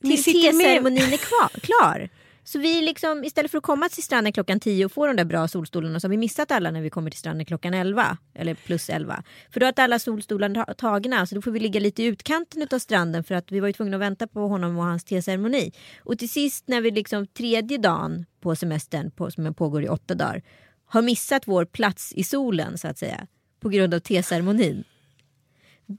Ni 0.02 0.10
Tills 0.10 0.24
sitter 0.24 0.52
med- 0.52 0.66
teceremonin 0.66 1.12
är 1.12 1.16
kvar, 1.16 1.48
klar. 1.60 2.08
Så 2.44 2.58
vi 2.58 2.82
liksom, 2.82 3.24
istället 3.24 3.50
för 3.50 3.58
att 3.58 3.64
komma 3.64 3.88
till 3.88 4.02
stranden 4.02 4.32
klockan 4.32 4.60
10 4.60 4.84
och 4.84 4.92
få 4.92 5.06
de 5.06 5.16
där 5.16 5.24
bra 5.24 5.48
solstolarna 5.48 6.00
så 6.00 6.06
har 6.06 6.10
vi 6.10 6.16
missat 6.16 6.50
alla 6.50 6.70
när 6.70 6.80
vi 6.80 6.90
kommer 6.90 7.10
till 7.10 7.18
stranden 7.18 7.46
klockan 7.46 7.74
11. 7.74 8.16
Eller 8.34 8.54
plus 8.54 8.90
11. 8.90 9.22
För 9.50 9.60
då 9.60 9.66
har 9.66 9.74
alla 9.76 9.98
solstolarna 9.98 10.64
tagna 10.64 11.26
så 11.26 11.34
då 11.34 11.42
får 11.42 11.50
vi 11.50 11.60
ligga 11.60 11.80
lite 11.80 12.02
i 12.02 12.06
utkanten 12.06 12.66
av 12.72 12.78
stranden 12.78 13.24
för 13.24 13.34
att 13.34 13.52
vi 13.52 13.60
var 13.60 13.66
ju 13.66 13.72
tvungna 13.72 13.96
att 13.96 14.00
vänta 14.00 14.26
på 14.26 14.48
honom 14.48 14.76
och 14.76 14.84
hans 14.84 15.04
teceremoni. 15.04 15.72
Och 16.00 16.18
till 16.18 16.30
sist 16.30 16.68
när 16.68 16.80
vi 16.80 16.90
liksom 16.90 17.26
tredje 17.26 17.78
dagen 17.78 18.26
på 18.40 18.56
semestern 18.56 19.10
på, 19.10 19.30
som 19.30 19.54
pågår 19.54 19.84
i 19.84 19.88
åtta 19.88 20.14
dagar 20.14 20.42
har 20.84 21.02
missat 21.02 21.48
vår 21.48 21.64
plats 21.64 22.12
i 22.12 22.24
solen 22.24 22.78
så 22.78 22.88
att 22.88 22.98
säga 22.98 23.26
på 23.60 23.68
grund 23.68 23.94
av 23.94 23.98
teceremonin. 23.98 24.84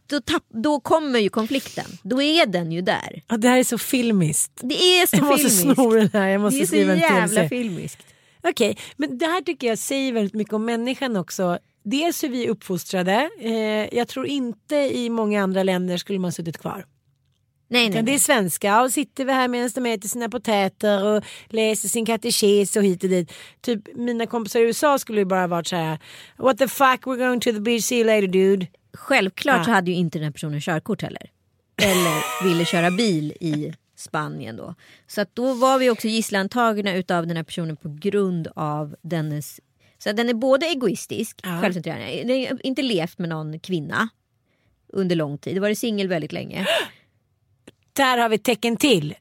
Då, 0.08 0.22
tapp, 0.22 0.44
då 0.50 0.80
kommer 0.80 1.20
ju 1.20 1.30
konflikten. 1.30 1.86
Då 2.04 2.22
är 2.22 2.46
den 2.46 2.72
ju 2.72 2.82
där. 2.82 3.24
Ja, 3.28 3.38
det 3.38 3.48
här 3.48 3.58
är 3.58 3.64
så 3.64 3.78
filmiskt. 3.78 4.52
Det 4.64 4.74
är 4.76 5.08
så 5.08 5.16
Jag 5.16 5.24
måste 5.26 5.50
filmiskt. 5.50 5.76
sno 5.76 5.92
den 5.94 6.10
här. 6.14 6.28
Jag 6.28 6.42
måste 6.42 6.58
det 6.60 6.64
är 6.64 6.66
så 6.66 6.72
skriva 6.72 6.96
jävla 6.96 7.50
filmiskt. 7.50 8.06
Okej, 8.44 8.78
men 8.98 9.18
det 9.18 9.26
här 9.26 9.42
tycker 9.42 9.68
jag 9.68 9.78
säger 9.78 10.14
väldigt 10.14 10.34
mycket 10.34 10.54
om 10.54 10.66
människan 10.66 11.16
också. 11.18 11.60
Dels 11.84 12.24
hur 12.24 12.30
vi 12.30 12.46
är 12.46 12.50
uppfostrade. 12.50 13.30
Eh, 13.42 13.98
jag 13.98 14.08
tror 14.08 14.28
inte 14.28 14.76
i 14.76 15.10
många 15.10 15.44
andra 15.44 15.64
länder 15.64 15.98
skulle 15.98 16.20
man 16.20 16.32
suttit 16.32 16.58
kvar. 16.58 16.86
Nej, 17.70 17.90
nej, 17.90 18.04
det 18.04 18.14
är 18.14 18.20
svenska 18.20 18.82
och 18.82 18.92
sitter 18.92 19.26
vi 19.26 19.32
här 19.32 19.48
medan 19.48 19.70
de 19.76 19.86
äter 19.86 20.10
sina 20.10 20.30
potäter 20.30 21.06
och 21.06 21.24
läser 21.50 21.90
sin 21.90 22.06
katekes 22.06 22.76
och 22.76 22.84
hit 22.84 23.04
och 23.04 23.10
dit. 23.10 23.32
Typ 23.62 23.96
mina 23.96 24.26
kompisar 24.26 24.60
i 24.60 24.64
USA 24.64 25.00
skulle 25.00 25.20
ju 25.22 25.26
bara 25.26 25.48
varit 25.48 25.68
så 25.68 25.76
här. 25.76 26.00
What 26.38 26.58
the 26.58 26.68
fuck 26.68 27.02
we're 27.04 27.18
going 27.18 27.40
to 27.40 27.52
the 27.52 27.60
beach, 27.60 27.84
see 27.84 27.96
you 27.98 28.06
later 28.06 28.28
dude. 28.28 28.68
Självklart 28.94 29.58
Ja. 29.58 29.64
så 29.64 29.72
hade 29.72 29.92
ju 29.92 29.98
inte 29.98 30.18
den 30.20 30.24
här 30.24 30.32
personen 30.32 30.62
körkort 30.62 31.02
heller. 31.02 31.32
Eller 31.82 32.44
ville 32.44 32.66
köra 32.66 32.92
bil 32.92 33.32
i 33.40 33.74
Spanien 33.96 34.56
då. 34.58 34.76
Så 35.08 35.22
att 35.22 35.36
då 35.36 35.54
var 35.54 35.80
vi 35.80 35.90
också 35.90 36.08
gisslantagna 36.08 36.94
utav 36.96 37.28
den 37.28 37.38
här 37.38 37.44
personen 37.44 37.78
på 37.78 37.90
grund 38.02 38.48
av 38.56 38.96
dennes... 39.02 39.60
Så 39.98 40.12
den 40.12 40.30
är 40.30 40.34
både 40.34 40.66
egoistisk, 40.66 41.40
Ja. 41.44 41.62
självcentrerad, 41.62 42.28
den 42.28 42.46
har 42.48 42.66
inte 42.66 42.82
levt 42.82 43.18
med 43.18 43.30
någon 43.30 43.60
kvinna 43.60 44.10
under 44.88 45.16
lång 45.16 45.38
tid, 45.38 45.62
varit 45.62 45.78
singel 45.78 46.08
väldigt 46.08 46.32
länge. 46.32 46.66
Där 47.94 48.18
har 48.18 48.30
vi 48.30 48.38
tecken 48.38 48.78
till. 48.78 49.16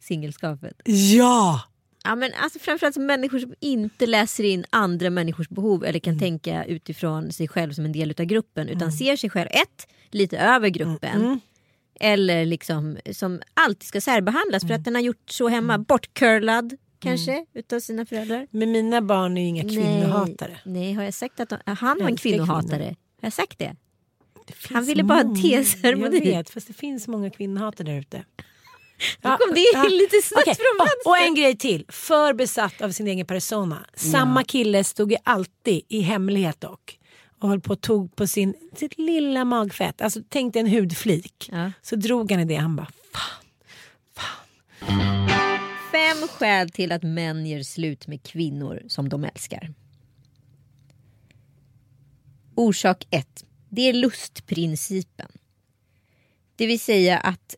Singelskapet. 0.00 0.80
Ja! 0.84 1.60
Ja, 2.04 2.14
men 2.14 2.30
alltså 2.36 2.58
framförallt 2.58 2.94
som 2.94 3.06
människor 3.06 3.38
som 3.38 3.54
inte 3.60 4.06
läser 4.06 4.44
in 4.44 4.64
andra 4.70 5.10
människors 5.10 5.48
behov 5.48 5.84
eller 5.84 5.98
kan 5.98 6.18
tänka 6.18 6.64
utifrån 6.64 7.32
sig 7.32 7.48
själv 7.48 7.72
som 7.72 7.84
en 7.84 7.92
del 7.92 8.10
utav 8.10 8.26
gruppen 8.26 8.68
utan 8.68 8.92
ser 8.92 9.16
sig 9.16 9.30
själv 9.30 9.48
ett, 9.50 9.86
lite 10.10 10.38
över 10.38 10.68
gruppen. 10.68 11.40
Eller 12.00 12.46
liksom 12.46 12.98
som 13.12 13.40
alltid 13.54 13.82
ska 13.88 14.00
särbehandlas 14.00 14.66
för 14.66 14.74
att 14.74 14.84
den 14.84 14.94
har 14.94 15.02
gjort 15.02 15.30
så 15.30 15.48
hemma. 15.48 15.78
Bortcurlad 15.78 16.76
kanske 16.98 17.46
utav 17.54 17.80
sina 17.80 18.06
föräldrar. 18.06 18.46
Men 18.50 18.72
mina 18.72 19.02
barn 19.02 19.36
är 19.36 19.42
ju 19.42 19.48
inga 19.48 19.62
kvinnohatare. 19.62 20.58
Nej, 20.64 20.82
nej, 20.82 20.92
har 20.92 21.02
jag 21.02 21.14
sagt 21.14 21.40
att 21.40 21.48
de, 21.48 21.58
han 21.66 21.98
var 22.00 22.08
en 22.08 22.16
kvinnohatare? 22.16 22.78
kvinnor. 22.78 22.84
Har 23.20 23.26
jag 23.26 23.32
sagt 23.32 23.58
det? 23.58 23.76
Det 24.46 24.74
Han 24.74 24.84
ville 24.84 25.04
bara 25.04 25.22
ha 25.22 25.30
en 25.30 25.42
teceremoni. 25.42 26.16
Jag 26.16 26.24
vet, 26.24 26.50
fast 26.50 26.66
det 26.66 26.72
finns 26.72 27.08
många 27.08 27.30
kvinnohatare 27.30 27.92
där 27.92 27.98
ute. 27.98 28.24
Då 29.20 29.28
kom 29.28 29.54
det 29.54 29.88
lite 29.88 30.22
snabbt 30.22 30.42
Okej, 30.48 30.54
från 30.54 30.80
och- 30.80 30.86
vänster. 30.86 31.10
Och 31.10 31.18
en 31.18 31.34
grej 31.34 31.56
till. 31.56 31.84
För 31.88 32.34
besatt 32.34 32.80
av 32.80 32.90
sin 32.90 33.06
egen 33.08 33.26
persona. 33.26 33.86
Samma 33.94 34.44
kille 34.44 34.84
stod 34.84 35.12
ju 35.12 35.18
alltid 35.24 35.82
i 35.88 36.00
hemlighet 36.00 36.60
dock. 36.60 36.98
Och 37.40 37.48
höll 37.48 37.60
på 37.60 37.72
och 37.72 37.80
tog 37.80 38.16
på 38.16 38.26
sin, 38.26 38.54
sitt 38.76 38.98
lilla 38.98 39.44
magfett. 39.44 40.00
Alltså 40.00 40.20
tänk 40.28 40.52
dig 40.52 40.60
en 40.60 40.68
hudflik. 40.68 41.48
Ja. 41.52 41.72
Så 41.82 41.96
drog 41.96 42.30
han 42.32 42.40
i 42.40 42.44
det. 42.44 42.54
Han 42.56 42.76
bara 42.76 42.88
fan. 43.12 43.44
Fem 45.92 46.28
skäl 46.28 46.70
till 46.70 46.92
att 46.92 47.02
män 47.02 47.46
gör 47.46 47.62
slut 47.62 48.06
med 48.06 48.22
kvinnor 48.22 48.82
som 48.88 49.08
de 49.08 49.24
älskar. 49.24 49.74
Orsak 52.54 53.06
1. 53.10 53.44
Det 53.68 53.82
är 53.88 53.92
lustprincipen. 53.92 55.28
Det 56.56 56.66
vill 56.66 56.80
säga 56.80 57.18
att 57.18 57.54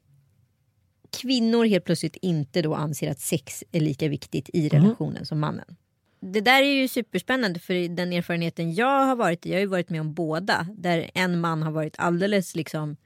kvinnor 1.17 1.65
helt 1.65 1.85
plötsligt 1.85 2.17
inte 2.17 2.63
då 2.63 2.75
anser 2.75 3.11
att 3.11 3.21
sex 3.21 3.65
är 3.73 3.81
lika 3.81 4.09
viktigt 4.09 4.51
i 4.53 4.69
relationen 4.69 5.27
som 5.27 5.41
mannen. 5.41 5.77
Det 6.21 6.41
där 6.41 6.63
är 6.63 6.81
ju 6.81 6.89
superspännande 6.89 7.61
för 7.61 7.89
den 7.89 8.13
erfarenheten 8.13 8.75
jag 8.75 9.07
har 9.07 9.17
varit 9.17 9.47
i, 9.47 9.51
jag 9.51 9.57
har 9.57 9.61
ju 9.61 9.67
varit 9.67 9.91
med 9.91 10.01
om 10.01 10.15
båda. 10.15 10.67
Där 10.79 11.11
en 11.15 11.41
man 11.41 11.63
har 11.63 11.71
varit 11.71 11.95
alldeles 11.99 12.55
liksom 12.55 12.97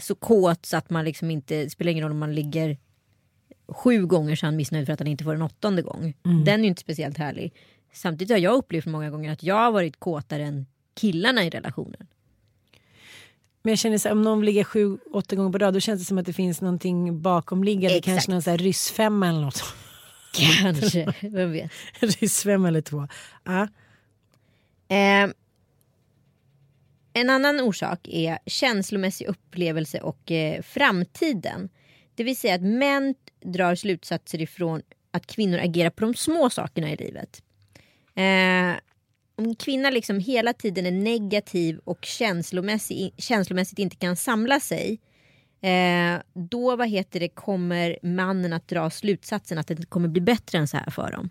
så 0.00 0.14
kåt 0.14 0.66
så 0.66 0.76
att 0.76 0.90
man 0.90 1.04
liksom 1.04 1.30
inte, 1.30 1.64
det 1.64 1.70
spelar 1.70 1.92
ingen 1.92 2.04
roll 2.04 2.12
om 2.12 2.18
man 2.18 2.34
ligger 2.34 2.76
sju 3.68 4.06
gånger 4.06 4.36
så 4.36 4.46
han 4.46 4.56
missnöjd 4.56 4.86
för 4.86 4.92
att 4.92 5.00
han 5.00 5.08
inte 5.08 5.24
får 5.24 5.34
en 5.34 5.42
åttonde 5.42 5.82
gång. 5.82 6.14
Den 6.44 6.60
är 6.60 6.62
ju 6.62 6.68
inte 6.68 6.82
speciellt 6.82 7.18
härlig. 7.18 7.54
Samtidigt 7.92 8.30
har 8.30 8.38
jag 8.38 8.54
upplevt 8.54 8.86
många 8.86 9.10
gånger 9.10 9.32
att 9.32 9.42
jag 9.42 9.54
har 9.54 9.72
varit 9.72 10.00
kåtare 10.00 10.44
än 10.44 10.66
killarna 10.94 11.44
i 11.44 11.50
relationen. 11.50 12.06
Men 13.66 13.72
jag 13.72 13.78
känner 13.78 13.98
så 13.98 14.08
här, 14.08 14.12
om 14.12 14.22
någon 14.22 14.44
ligger 14.44 14.64
sju, 14.64 14.98
åtta 15.12 15.36
gånger 15.36 15.52
på 15.52 15.58
rad 15.58 15.74
då 15.74 15.80
känns 15.80 16.00
det 16.00 16.04
som 16.04 16.18
att 16.18 16.26
det 16.26 16.32
finns 16.32 16.60
någonting 16.60 17.22
bakomliggande. 17.22 17.96
Exakt. 17.96 18.04
Kanske 18.04 18.30
någon 18.30 18.42
så 18.42 18.50
här 18.50 18.58
ryssfemma 18.58 19.28
eller 19.28 19.40
något. 19.40 19.74
Kanske, 20.32 21.14
vem 21.20 21.52
vet. 21.52 21.70
ryssfemma 22.00 22.68
eller 22.68 22.80
två. 22.80 23.08
Ja. 23.44 23.62
Eh, 24.88 25.30
en 27.12 27.30
annan 27.30 27.60
orsak 27.60 28.08
är 28.08 28.38
känslomässig 28.46 29.26
upplevelse 29.26 30.00
och 30.00 30.30
eh, 30.30 30.62
framtiden. 30.62 31.68
Det 32.14 32.24
vill 32.24 32.36
säga 32.36 32.54
att 32.54 32.62
män 32.62 33.14
drar 33.44 33.74
slutsatser 33.74 34.42
ifrån 34.42 34.82
att 35.10 35.26
kvinnor 35.26 35.58
agerar 35.58 35.90
på 35.90 36.04
de 36.04 36.14
små 36.14 36.50
sakerna 36.50 36.92
i 36.92 36.96
livet. 36.96 37.42
Eh, 38.14 38.80
om 39.36 39.44
en 39.44 39.54
kvinna 39.54 39.90
liksom 39.90 40.20
hela 40.20 40.52
tiden 40.52 40.86
är 40.86 40.90
negativ 40.90 41.80
och 41.84 42.04
känslomässig, 42.04 43.14
känslomässigt 43.16 43.78
inte 43.78 43.96
kan 43.96 44.16
samla 44.16 44.60
sig 44.60 45.00
eh, 45.60 46.20
då 46.34 46.76
vad 46.76 46.88
heter 46.88 47.20
det, 47.20 47.28
kommer 47.28 47.98
mannen 48.02 48.52
att 48.52 48.68
dra 48.68 48.90
slutsatsen 48.90 49.58
att 49.58 49.66
det 49.66 49.88
kommer 49.88 50.08
bli 50.08 50.20
bättre 50.20 50.58
än 50.58 50.68
så 50.68 50.76
här 50.76 50.90
för 50.90 51.10
dem 51.10 51.30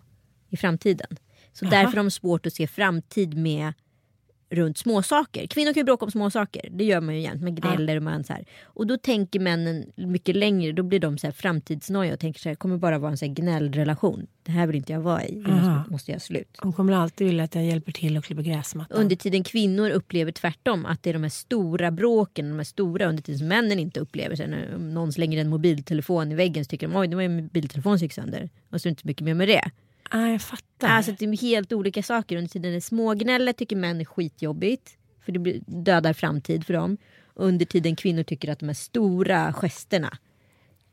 i 0.50 0.56
framtiden. 0.56 1.16
Så 1.52 1.64
Aha. 1.64 1.70
därför 1.70 1.96
har 1.96 2.04
de 2.04 2.10
svårt 2.10 2.46
att 2.46 2.52
se 2.52 2.66
framtid 2.66 3.36
med 3.36 3.72
runt 4.50 4.78
småsaker. 4.78 5.46
Kvinnor 5.46 5.72
kan 5.72 5.80
ju 5.80 5.84
bråka 5.84 6.04
om 6.04 6.10
småsaker. 6.10 6.68
Det 6.70 6.84
gör 6.84 7.00
man 7.00 7.14
ju 7.14 7.20
jämt. 7.20 7.42
Man 7.42 7.54
gnäller 7.54 7.96
och 7.96 8.02
man 8.02 8.24
så 8.24 8.32
här. 8.32 8.44
Och 8.64 8.86
då 8.86 8.96
tänker 8.96 9.40
männen 9.40 9.92
mycket 9.94 10.36
längre. 10.36 10.72
Då 10.72 10.82
blir 10.82 11.00
de 11.00 11.18
så 11.18 11.26
här 11.26 11.32
framtidsnoja 11.32 12.12
och 12.12 12.20
tänker 12.20 12.40
så 12.40 12.48
här. 12.48 12.56
Kommer 12.56 12.76
bara 12.76 12.98
vara 12.98 13.10
en 13.10 13.18
så 13.18 13.24
här 13.24 13.32
gnällrelation. 13.32 14.26
Det 14.42 14.52
här 14.52 14.66
vill 14.66 14.76
inte 14.76 14.92
jag 14.92 15.00
vara 15.00 15.24
i. 15.24 15.44
Aha. 15.46 15.84
måste, 15.90 16.12
jag 16.12 16.22
slut. 16.22 16.56
Hon 16.58 16.72
kommer 16.72 16.92
alltid 16.92 17.26
vilja 17.26 17.44
att 17.44 17.54
jag 17.54 17.64
hjälper 17.64 17.92
till 17.92 18.16
och 18.16 18.24
klipper 18.24 18.42
gräsmattan. 18.42 18.98
Under 18.98 19.16
tiden 19.16 19.44
kvinnor 19.44 19.90
upplever 19.90 20.32
tvärtom 20.32 20.86
att 20.86 21.02
det 21.02 21.10
är 21.10 21.14
de 21.14 21.22
här 21.22 21.30
stora 21.30 21.90
bråken, 21.90 22.48
de 22.48 22.56
här 22.56 22.64
stora 22.64 23.06
under 23.06 23.22
tiden 23.22 23.38
som 23.38 23.48
männen 23.48 23.78
inte 23.78 24.00
upplever. 24.00 24.36
Sen 24.36 24.54
om 24.74 24.94
någon 24.94 25.12
slänger 25.12 25.40
en 25.40 25.48
mobiltelefon 25.48 26.32
i 26.32 26.34
väggen 26.34 26.64
så 26.64 26.68
tycker 26.68 26.88
de 26.88 26.96
oj 26.96 27.08
det 27.08 27.16
var 27.16 27.22
en 27.22 27.36
mobiltelefon 27.36 27.98
som 27.98 28.04
gick 28.04 28.12
sönder. 28.12 28.48
Och 28.70 28.80
så 28.80 28.88
är 28.88 28.90
det 28.90 28.92
inte 28.92 29.06
mycket 29.06 29.24
mer 29.24 29.34
med 29.34 29.48
det. 29.48 29.70
Ah, 30.10 30.26
jag 30.26 30.42
fattar. 30.42 30.88
Alltså 30.88 31.12
det 31.12 31.24
är 31.24 31.36
helt 31.36 31.72
olika 31.72 32.02
saker. 32.02 32.36
Under 32.36 32.48
tiden 32.50 32.72
det 32.72 32.80
smågnället 32.80 33.56
tycker 33.56 33.76
män 33.76 34.00
är 34.00 34.04
skitjobbigt. 34.04 34.96
För 35.24 35.32
det 35.32 35.38
blir- 35.38 35.60
dödar 35.66 36.12
framtid 36.12 36.66
för 36.66 36.74
dem. 36.74 36.96
Under 37.34 37.66
tiden 37.66 37.96
kvinnor 37.96 38.22
tycker 38.22 38.48
att 38.52 38.58
de 38.58 38.66
här 38.66 38.74
stora 38.74 39.52
gesterna 39.52 40.18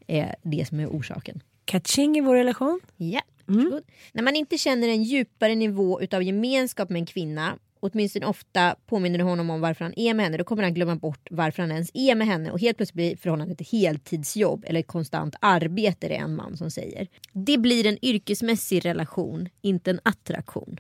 är 0.08 0.36
det 0.44 0.66
som 0.68 0.80
är 0.80 0.88
orsaken. 0.88 1.42
Catching 1.66 2.18
i 2.18 2.22
vår 2.22 2.36
relation. 2.36 2.80
Ja, 2.98 3.22
varsågod. 3.46 3.84
När 4.12 4.24
man 4.24 4.36
inte 4.36 4.58
känner 4.58 4.88
en 4.88 5.04
djupare 5.04 5.56
nivå 5.56 6.02
utav 6.02 6.24
gemenskap 6.24 6.90
med 6.90 7.00
en 7.00 7.06
kvinna 7.06 7.58
åtminstone 7.84 8.26
ofta 8.26 8.76
påminner 8.86 9.20
honom 9.20 9.50
om 9.50 9.62
varför 9.62 9.86
han 9.86 9.94
är 10.00 10.14
med 10.14 10.26
henne. 10.26 10.38
Då 10.38 10.44
kommer 10.44 10.64
han 10.64 10.74
glömma 10.74 10.96
bort 10.96 11.28
varför 11.32 11.62
han 11.62 11.72
ens 11.72 11.92
är 11.94 12.16
med 12.16 12.28
henne 12.28 12.52
och 12.52 12.60
helt 12.60 12.78
plötsligt 12.78 12.96
blir 12.96 13.16
förhållandet 13.16 13.62
ett 13.62 13.70
heltidsjobb 13.70 14.66
eller 14.68 14.80
ett 14.80 14.88
konstant 14.88 15.36
arbete, 15.40 16.08
det 16.08 16.16
är 16.16 16.22
en 16.22 16.36
man 16.36 16.58
som 16.58 16.72
säger. 16.72 17.08
Det 17.34 17.58
blir 17.58 17.86
en 17.86 18.06
yrkesmässig 18.06 18.86
relation, 18.86 19.50
inte 19.62 19.92
en 19.92 20.00
attraktion. 20.04 20.80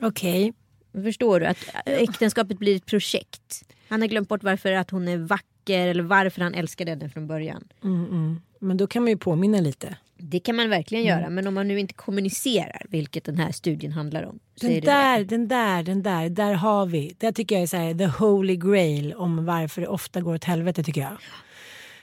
Okej. 0.00 0.52
Förstår 0.92 1.40
du? 1.40 1.46
Att 1.46 1.58
äktenskapet 1.84 2.58
blir 2.58 2.76
ett 2.76 2.86
projekt. 2.86 3.64
Han 3.88 4.00
har 4.00 4.08
glömt 4.08 4.28
bort 4.28 4.42
varför 4.42 4.72
att 4.72 4.90
hon 4.90 5.08
är 5.08 5.16
vacker 5.16 5.88
eller 5.88 6.02
varför 6.02 6.40
han 6.40 6.54
älskade 6.54 6.90
henne 6.90 7.08
från 7.08 7.26
början. 7.26 7.68
Mm, 7.84 8.04
mm. 8.04 8.40
Men 8.58 8.76
då 8.76 8.86
kan 8.86 9.02
man 9.02 9.10
ju 9.10 9.16
påminna 9.16 9.60
lite. 9.60 9.96
Det 10.18 10.40
kan 10.40 10.56
man 10.56 10.70
verkligen 10.70 11.04
göra 11.04 11.30
men 11.30 11.46
om 11.46 11.54
man 11.54 11.68
nu 11.68 11.80
inte 11.80 11.94
kommunicerar, 11.94 12.86
vilket 12.88 13.24
den 13.24 13.38
här 13.38 13.52
studien 13.52 13.92
handlar 13.92 14.22
om. 14.22 14.38
Den 14.60 14.80
där, 14.80 15.24
den 15.24 15.48
där, 15.48 15.82
den 15.82 16.02
där, 16.02 16.28
där 16.28 16.52
har 16.52 16.86
vi. 16.86 17.14
Det 17.18 17.32
tycker 17.32 17.54
jag 17.54 17.62
är 17.62 17.66
så 17.66 17.76
här, 17.76 17.94
the 17.94 18.06
holy 18.06 18.56
grail 18.56 19.14
om 19.14 19.44
varför 19.44 19.80
det 19.80 19.88
ofta 19.88 20.20
går 20.20 20.34
åt 20.34 20.44
helvete 20.44 20.82
tycker 20.82 21.00
jag. 21.00 21.12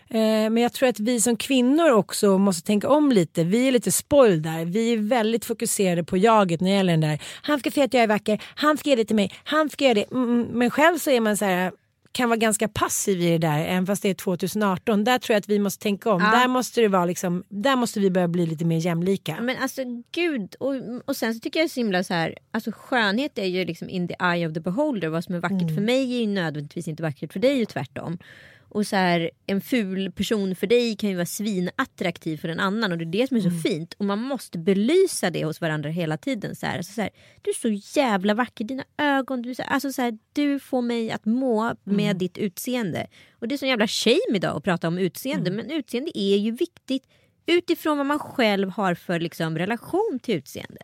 Eh, 0.10 0.50
Men 0.50 0.58
jag 0.58 0.74
tror 0.74 0.90
att 0.90 1.00
vi 1.00 1.22
som 1.22 1.38
kvinnor 1.38 1.92
också 1.92 2.38
måste 2.38 2.68
tänka 2.68 2.90
om 2.90 3.12
lite. 3.12 3.44
Vi 3.44 3.68
är 3.68 3.72
lite 3.72 3.92
spoiled 3.92 4.42
där. 4.42 4.66
Vi 4.66 4.94
är 4.94 4.98
väldigt 4.98 5.46
fokuserade 5.46 6.04
på 6.04 6.18
jaget 6.18 6.62
när 6.62 6.70
det 6.70 6.76
gäller 6.76 6.94
den 6.94 7.02
där. 7.02 7.20
Han 7.42 7.60
ska 7.60 7.72
säga 7.72 7.86
att 7.86 7.94
jag 7.94 8.04
är 8.04 8.08
vacker, 8.08 8.44
han 8.56 8.78
ska 8.78 8.90
ge 8.90 8.96
det 8.96 9.06
till 9.06 9.16
mig, 9.16 9.32
han 9.44 9.70
ska 9.70 9.84
göra 9.84 9.94
det. 9.94 10.12
Mm, 10.12 10.24
mm. 10.24 10.48
Men 10.54 10.70
själv 10.70 10.98
så 10.98 11.12
är 11.12 11.20
man 11.20 11.38
så 11.38 11.46
här 11.46 11.72
kan 12.16 12.30
vara 12.30 12.38
ganska 12.38 12.68
passiv 12.68 13.22
i 13.22 13.30
det 13.30 13.38
där 13.38 13.60
även 13.60 13.86
fast 13.86 14.02
det 14.02 14.10
är 14.10 14.14
2018. 14.14 15.04
Där 15.04 15.20
tror 15.20 15.34
jag 15.34 15.40
att 15.40 15.50
vi 15.50 15.60
måste 15.60 15.84
tänka 15.84 16.12
om. 16.12 16.22
Ja. 16.22 16.32
Där 16.40 16.48
måste 16.48 16.82
det 16.82 16.88
vara 16.88 17.06
liksom, 17.06 17.44
där 17.50 17.76
måste 17.76 18.00
vi 18.00 18.10
börja 18.12 18.28
bli 18.28 18.46
lite 18.46 18.66
mer 18.66 18.78
jämlika. 18.78 19.38
Men 19.42 19.58
alltså 19.58 19.82
gud, 20.12 20.56
och, 20.60 20.74
och 21.06 21.16
sen 21.16 21.34
så 21.34 21.40
tycker 21.40 21.60
jag 21.60 21.66
det 21.66 21.68
är 21.68 21.74
så 21.74 21.80
himla 21.80 22.04
så 22.04 22.14
här, 22.14 22.38
alltså 22.52 22.72
skönhet 22.76 23.38
är 23.38 23.46
ju 23.46 23.66
liksom 23.66 23.90
in 23.90 24.08
the 24.08 24.16
eye 24.22 24.48
of 24.48 24.54
the 24.54 24.60
beholder. 24.60 25.08
Vad 25.08 25.24
som 25.24 25.36
är 25.36 25.40
vackert 25.40 25.62
Mm. 25.62 25.76
för 25.76 25.82
mig 25.82 26.16
är 26.16 26.20
ju 26.20 26.28
nödvändigtvis 26.28 26.88
inte 26.88 27.04
vackert 27.04 27.34
för 27.34 27.40
dig 27.40 27.62
och 27.62 27.70
tvärtom. 27.70 28.18
Och 28.76 28.88
så 28.88 28.96
här, 28.96 29.32
en 29.46 29.62
ful 29.62 30.12
person 30.12 30.56
för 30.56 30.68
dig 30.68 30.96
kan 30.96 31.10
ju 31.10 31.16
vara 31.16 31.26
svinattraktiv 31.26 32.38
för 32.38 32.50
en 32.50 32.60
annan 32.60 32.92
och 32.92 32.98
det 32.98 33.04
är 33.04 33.06
det 33.22 33.28
som 33.28 33.38
är 33.38 33.42
så 33.42 33.48
Mm. 33.48 33.62
fint. 33.62 33.94
Och 33.94 34.06
man 34.06 34.20
måste 34.22 34.58
belysa 34.58 35.30
det 35.30 35.46
hos 35.46 35.62
varandra 35.62 35.90
hela 35.90 36.18
tiden. 36.18 36.56
Så 36.56 36.66
här, 36.66 36.78
alltså 36.78 36.94
så 36.94 37.02
här, 37.02 37.10
du 37.42 37.50
är 37.50 37.54
så 37.82 38.00
jävla 38.00 38.34
vacker, 38.34 38.66
dina 38.66 38.84
ögon, 38.98 39.42
du, 39.42 39.56
så 39.56 39.62
här, 39.62 39.70
alltså 39.70 39.92
så 39.94 40.18
du 40.34 40.60
får 40.60 40.82
mig 40.82 41.12
att 41.12 41.26
må 41.26 41.76
med 41.84 42.06
Mm. 42.06 42.18
ditt 42.18 42.38
utseende. 42.38 43.08
Och 43.40 43.48
det 43.48 43.56
är 43.56 43.58
så 43.58 43.66
jävla 43.66 43.88
shame 43.88 44.36
idag 44.36 44.58
att 44.58 44.64
prata 44.64 44.88
om 44.88 44.98
utseende 44.98 45.50
Mm. 45.52 45.66
men 45.68 45.78
utseende 45.78 46.12
är 46.20 46.38
ju 46.38 46.52
viktigt 46.52 47.04
utifrån 47.46 47.98
vad 47.98 48.08
man 48.08 48.20
själv 48.20 48.70
har 48.70 48.96
för 48.96 49.20
liksom, 49.20 49.58
relation 49.58 50.20
till 50.24 50.36
utseende. 50.36 50.82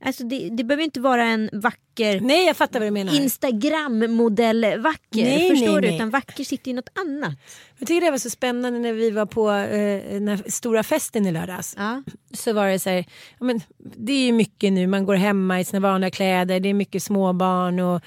Alltså 0.00 0.24
det, 0.24 0.48
det 0.50 0.64
behöver 0.64 0.84
inte 0.84 1.00
vara 1.00 1.24
en 1.24 1.50
vacker 1.52 2.20
Nej 2.20 2.46
jag 2.46 2.56
fattar 2.56 2.80
vad 2.80 2.86
du 2.86 2.90
menar. 2.90 3.14
Instagram-modell 3.14 4.60
vacker. 4.78 5.24
Nej, 5.24 5.50
förstår 5.50 5.66
nej, 5.66 5.80
du? 5.80 5.86
nej. 5.86 5.96
Utan 5.96 6.10
vacker 6.10 6.44
sitter 6.44 6.70
i 6.70 6.74
något 6.74 6.98
annat. 6.98 7.34
Jag 7.78 7.88
tycker 7.88 8.00
det 8.00 8.10
var 8.10 8.18
så 8.18 8.30
spännande 8.30 8.78
när 8.78 8.92
vi 8.92 9.10
var 9.10 9.26
på 9.26 9.50
eh, 9.50 10.50
stora 10.50 10.82
festen 10.82 11.26
i 11.26 11.32
lördags. 11.32 11.74
Ja. 11.78 12.02
så 12.34 12.52
var 12.52 12.68
det 12.68 12.78
så 12.78 12.90
här, 12.90 13.04
ja, 13.38 13.44
men 13.44 13.60
det 13.78 14.12
är 14.12 14.26
ju 14.26 14.32
mycket 14.32 14.72
nu, 14.72 14.86
man 14.86 15.06
går 15.06 15.14
hemma 15.14 15.60
i 15.60 15.64
sina 15.64 15.80
vanliga 15.80 16.10
kläder, 16.10 16.60
det 16.60 16.68
är 16.68 16.74
mycket 16.74 17.02
småbarn 17.02 17.80
och 17.80 18.02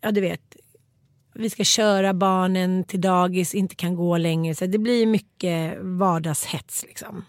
ja 0.00 0.10
du 0.10 0.20
vet, 0.20 0.47
vi 1.38 1.50
ska 1.50 1.64
köra 1.64 2.14
barnen 2.14 2.84
till 2.84 3.00
dagis, 3.00 3.54
inte 3.54 3.74
kan 3.74 3.96
gå 3.96 4.16
längre. 4.16 4.54
Så 4.54 4.66
det 4.66 4.78
blir 4.78 5.06
mycket 5.06 5.78
vardagshets 5.80 6.84
liksom. 6.86 7.24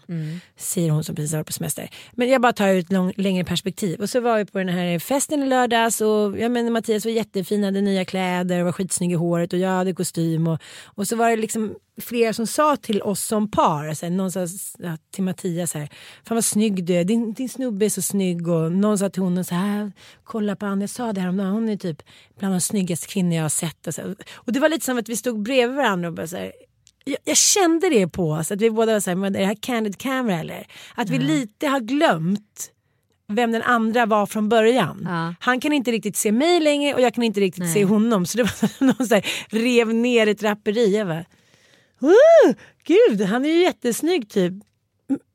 Säger 0.56 0.90
hon 0.90 1.04
som 1.04 1.14
precis 1.14 1.32
har 1.32 1.38
varit 1.38 1.46
på 1.46 1.52
semester. 1.52 1.90
Men 2.12 2.28
jag 2.28 2.42
bara 2.42 2.52
tar 2.52 2.68
ut 2.68 2.92
lång, 2.92 3.12
längre 3.16 3.44
perspektiv. 3.44 4.00
Och 4.00 4.10
så 4.10 4.20
var 4.20 4.38
vi 4.38 4.44
på 4.44 4.58
den 4.58 4.68
här 4.68 4.98
festen 4.98 5.42
i 5.42 5.46
lördags 5.46 6.00
och 6.00 6.38
jag 6.38 6.50
menar, 6.50 6.70
Mattias 6.70 7.04
var 7.04 7.12
jättefin, 7.12 7.64
hade 7.64 7.80
nya 7.80 8.04
kläder 8.04 8.58
och 8.58 8.64
var 8.64 8.72
skitsnygg 8.72 9.12
i 9.12 9.14
håret 9.14 9.52
och 9.52 9.58
jag 9.58 9.70
hade 9.70 9.94
kostym. 9.94 10.46
Och, 10.46 10.58
och 10.84 11.08
så 11.08 11.16
var 11.16 11.30
det 11.30 11.36
liksom 11.36 11.74
flera 12.00 12.32
som 12.32 12.46
sa 12.46 12.76
till 12.76 13.02
oss 13.02 13.24
som 13.24 13.50
par, 13.50 13.94
så 13.94 14.06
här, 14.06 14.10
någon 14.10 14.32
sa 14.32 14.46
ja, 14.78 14.96
till 15.10 15.24
Mattias 15.24 15.70
så 15.70 15.78
här, 15.78 15.88
fan 16.24 16.36
vad 16.36 16.44
snygg 16.44 16.84
du 16.84 16.94
är, 16.94 17.04
din, 17.04 17.32
din 17.32 17.48
snubbe 17.48 17.84
är 17.84 17.90
så 17.90 18.02
snygg 18.02 18.48
och 18.48 18.72
någon 18.72 18.98
sa 18.98 19.10
till 19.10 19.22
honom 19.22 19.44
så 19.44 19.54
här, 19.54 19.92
kolla 20.24 20.56
på 20.56 20.66
Anna, 20.66 20.82
jag 20.82 20.90
sa 20.90 21.12
det 21.12 21.20
häromdagen, 21.20 21.52
hon 21.52 21.68
är 21.68 21.76
typ 21.76 22.02
bland 22.38 22.54
de 22.54 22.60
snyggaste 22.60 23.06
kvinnor 23.06 23.36
jag 23.36 23.42
har 23.42 23.48
sett. 23.48 23.86
Och, 23.86 23.94
så 23.94 24.02
här. 24.02 24.14
och 24.34 24.52
det 24.52 24.60
var 24.60 24.68
lite 24.68 24.84
som 24.86 24.98
att 24.98 25.08
vi 25.08 25.16
stod 25.16 25.42
bredvid 25.42 25.76
varandra 25.76 26.08
och 26.08 26.14
bara 26.14 26.26
så 26.26 26.36
här, 26.36 26.52
jag, 27.04 27.18
jag 27.24 27.36
kände 27.36 27.88
det 27.88 28.08
på 28.08 28.30
oss, 28.30 28.52
att 28.52 28.60
vi 28.60 28.70
båda 28.70 28.92
var 28.92 29.00
så 29.00 29.10
här, 29.10 29.16
men 29.16 29.34
är 29.34 29.40
det 29.40 29.46
här 29.46 29.56
candid 29.60 29.98
camera 29.98 30.40
eller? 30.40 30.66
Att 30.94 31.10
vi 31.10 31.18
lite 31.18 31.66
har 31.66 31.80
glömt 31.80 32.70
vem 33.30 33.52
den 33.52 33.62
andra 33.62 34.06
var 34.06 34.26
från 34.26 34.48
början. 34.48 35.06
Ja. 35.08 35.34
Han 35.40 35.60
kan 35.60 35.72
inte 35.72 35.90
riktigt 35.90 36.16
se 36.16 36.32
mig 36.32 36.60
längre 36.60 36.94
och 36.94 37.00
jag 37.00 37.14
kan 37.14 37.24
inte 37.24 37.40
riktigt 37.40 37.64
Nej. 37.64 37.74
se 37.74 37.84
honom. 37.84 38.26
Så 38.26 38.38
det 38.38 38.42
var 38.42 38.84
någon 38.84 39.06
så 39.08 39.14
här, 39.14 39.26
rev 39.48 39.94
ner 39.94 40.26
ett 40.26 40.38
draperi. 40.38 40.96
Jag 40.96 41.06
bara, 41.06 41.24
Gud, 42.84 43.20
han 43.20 43.44
är 43.44 43.48
ju 43.48 43.62
jättesnygg 43.62 44.28
typ. 44.28 44.52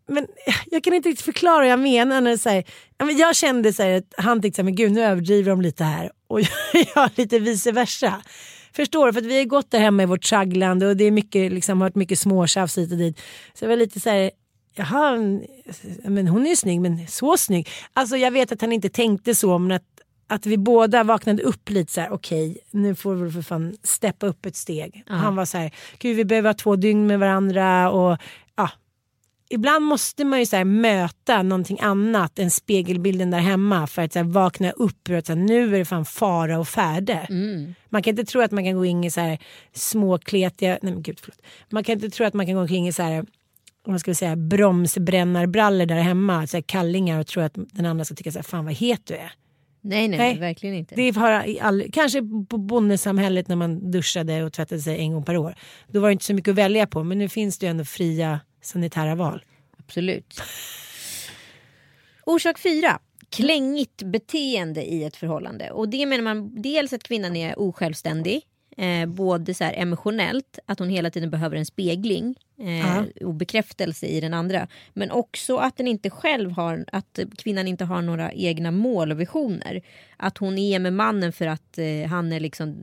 Men 0.07 0.27
jag 0.65 0.83
kan 0.83 0.93
inte 0.93 1.09
riktigt 1.09 1.25
förklara 1.25 1.57
vad 1.57 1.67
jag 1.67 1.79
menar. 1.79 2.21
När 2.21 2.37
så 2.37 2.49
här, 2.49 2.63
jag 2.97 3.35
kände 3.35 3.73
så 3.73 3.83
här, 3.83 3.97
att 3.97 4.13
han 4.17 4.41
tyckte 4.41 4.61
att 4.61 4.65
men 4.65 4.75
gud 4.75 4.91
nu 4.91 5.03
överdriver 5.03 5.49
de 5.49 5.61
lite 5.61 5.83
här. 5.83 6.11
Och 6.27 6.41
jag 6.95 7.11
lite 7.15 7.39
vice 7.39 7.71
versa. 7.71 8.21
Förstår 8.73 9.05
du? 9.05 9.13
För 9.13 9.21
att 9.21 9.27
vi 9.27 9.37
har 9.37 9.45
gått 9.45 9.71
där 9.71 9.79
hemma 9.79 10.03
i 10.03 10.05
vårt 10.05 10.23
tragglande 10.23 10.87
och 10.87 10.97
det 10.97 11.03
är 11.03 11.11
mycket, 11.11 11.51
liksom, 11.51 11.81
har 11.81 11.85
varit 11.85 11.95
mycket 11.95 12.19
småtjafs 12.19 12.77
hit 12.77 12.91
och 12.91 12.97
dit. 12.97 13.19
Så 13.53 13.65
jag 13.65 13.69
var 13.69 13.77
lite 13.77 13.99
så 13.99 14.09
här, 14.09 14.31
jaha, 14.75 15.17
men 16.03 16.27
hon 16.27 16.45
är 16.45 16.49
ju 16.49 16.55
snygg 16.55 16.81
men 16.81 17.07
så 17.07 17.37
snygg. 17.37 17.69
Alltså 17.93 18.17
jag 18.17 18.31
vet 18.31 18.51
att 18.51 18.61
han 18.61 18.71
inte 18.71 18.89
tänkte 18.89 19.35
så 19.35 19.57
men 19.57 19.71
att, 19.71 19.94
att 20.27 20.45
vi 20.45 20.57
båda 20.57 21.03
vaknade 21.03 21.43
upp 21.43 21.69
lite 21.69 21.93
så 21.93 22.01
här, 22.01 22.11
okej 22.11 22.57
nu 22.71 22.95
får 22.95 23.15
vi 23.15 23.31
för 23.31 23.41
fan 23.41 23.75
steppa 23.83 24.27
upp 24.27 24.45
ett 24.45 24.55
steg. 24.55 25.03
Han 25.07 25.35
var 25.35 25.45
så 25.45 25.57
här, 25.57 25.71
gud 25.99 26.17
vi 26.17 26.25
behöver 26.25 26.49
ha 26.49 26.53
två 26.53 26.75
dygn 26.75 27.07
med 27.07 27.19
varandra 27.19 27.91
och 27.91 28.17
ja. 28.55 28.69
Ibland 29.49 29.85
måste 29.85 30.25
man 30.25 30.39
ju 30.39 30.45
så 30.45 30.55
här 30.55 30.63
möta 30.63 31.43
någonting 31.43 31.79
annat 31.81 32.39
än 32.39 32.51
spegelbilden 32.51 33.31
där 33.31 33.39
hemma 33.39 33.87
för 33.87 34.01
att 34.01 34.13
så 34.13 34.19
här 34.19 34.23
vakna 34.23 34.71
upp 34.71 35.09
och 35.09 35.15
att 35.15 35.25
så 35.25 35.33
här, 35.33 35.39
nu 35.39 35.75
är 35.75 35.79
det 35.79 35.85
fan 35.85 36.05
fara 36.05 36.59
och 36.59 36.67
färde. 36.67 37.27
Man 37.89 38.03
kan 38.03 38.11
inte 38.11 38.25
tro 38.25 38.41
att 38.41 38.51
man 38.51 38.63
kan 38.63 38.75
gå 38.75 38.85
in 38.85 39.03
i 39.03 39.11
så 39.11 39.21
här 39.21 39.39
små 39.73 40.17
kletiga, 40.17 40.79
nej 40.81 40.93
men 40.93 41.01
gud 41.01 41.19
förlåt. 41.19 41.41
Man 41.69 41.83
kan 41.83 41.93
inte 41.93 42.09
tro 42.09 42.25
att 42.25 42.33
man 42.33 42.45
kan 42.45 42.55
gå 42.55 42.61
omkring 42.61 42.87
i 42.87 42.93
så 42.93 43.03
här 43.03 43.25
vad 43.85 43.99
ska 43.99 44.15
säga, 44.15 44.35
bromsbrännarbrallor 44.35 45.85
där 45.85 45.95
hemma, 45.95 46.47
så 46.47 46.61
kallingar 46.61 47.19
och 47.19 47.27
tro 47.27 47.43
att 47.43 47.53
den 47.55 47.85
andra 47.85 48.05
ska 48.05 48.15
tycka 48.15 48.31
så 48.31 48.37
här, 48.37 48.43
fan 48.43 48.65
vad 48.65 48.73
het 48.73 49.01
du 49.05 49.13
är. 49.13 49.31
Nej, 49.87 50.07
nej, 50.07 50.17
Nej. 50.17 50.39
verkligen 50.39 50.75
inte. 50.75 50.95
Det 50.95 51.15
har 51.15 51.47
i 51.47 51.59
all, 51.59 51.85
kanske 51.93 52.21
på 52.49 52.57
bondesamhället 52.57 53.47
när 53.47 53.55
man 53.55 53.91
duschade 53.91 54.43
och 54.43 54.53
tvättade 54.53 54.81
sig 54.81 54.99
en 54.99 55.13
gång 55.13 55.23
per 55.23 55.37
år. 55.37 55.55
Då 55.87 55.99
var 55.99 56.09
det 56.09 56.13
inte 56.13 56.25
så 56.25 56.33
mycket 56.33 56.51
att 56.51 56.57
välja 56.57 56.87
på 56.87 57.03
men 57.03 57.17
nu 57.17 57.29
finns 57.29 57.57
det 57.57 57.65
ju 57.65 57.69
ändå 57.69 57.85
fria 57.85 58.39
sanitära 58.61 59.15
val. 59.15 59.43
Absolut. 59.79 60.41
Orsak 62.25 62.59
fyra. 62.59 62.99
Klängigt 63.29 64.03
beteende 64.03 64.83
i 64.83 65.03
ett 65.03 65.15
förhållande. 65.15 65.71
Och 65.71 65.89
det 65.89 66.05
menar 66.05 66.23
man 66.23 66.61
dels 66.61 66.93
att 66.93 67.03
kvinnan 67.03 67.35
är 67.35 67.59
osjälvständig. 67.59 68.41
Eh, 68.77 69.05
både 69.05 69.53
så 69.53 69.63
här 69.63 69.73
emotionellt, 69.73 70.59
att 70.65 70.79
hon 70.79 70.89
hela 70.89 71.09
tiden 71.09 71.29
behöver 71.29 71.57
en 71.57 71.65
spegling 71.65 72.35
eh, 72.59 73.25
och 73.25 73.33
bekräftelse 73.33 74.05
i 74.05 74.21
den 74.21 74.33
andra. 74.33 74.67
Men 74.93 75.11
också 75.11 75.57
att 75.57 75.77
den 75.77 75.87
inte 75.87 76.09
själv 76.09 76.51
har, 76.51 76.85
att 76.91 77.19
kvinnan 77.37 77.67
inte 77.67 77.85
har 77.85 78.01
några 78.01 78.31
egna 78.31 78.71
mål 78.71 79.11
och 79.11 79.19
visioner. 79.19 79.81
Att 80.17 80.37
hon 80.37 80.57
är 80.57 80.79
med 80.79 80.93
mannen 80.93 81.33
för 81.33 81.47
att 81.47 81.77
eh, 81.77 82.09
han 82.09 82.31
är 82.33 82.39
liksom 82.39 82.75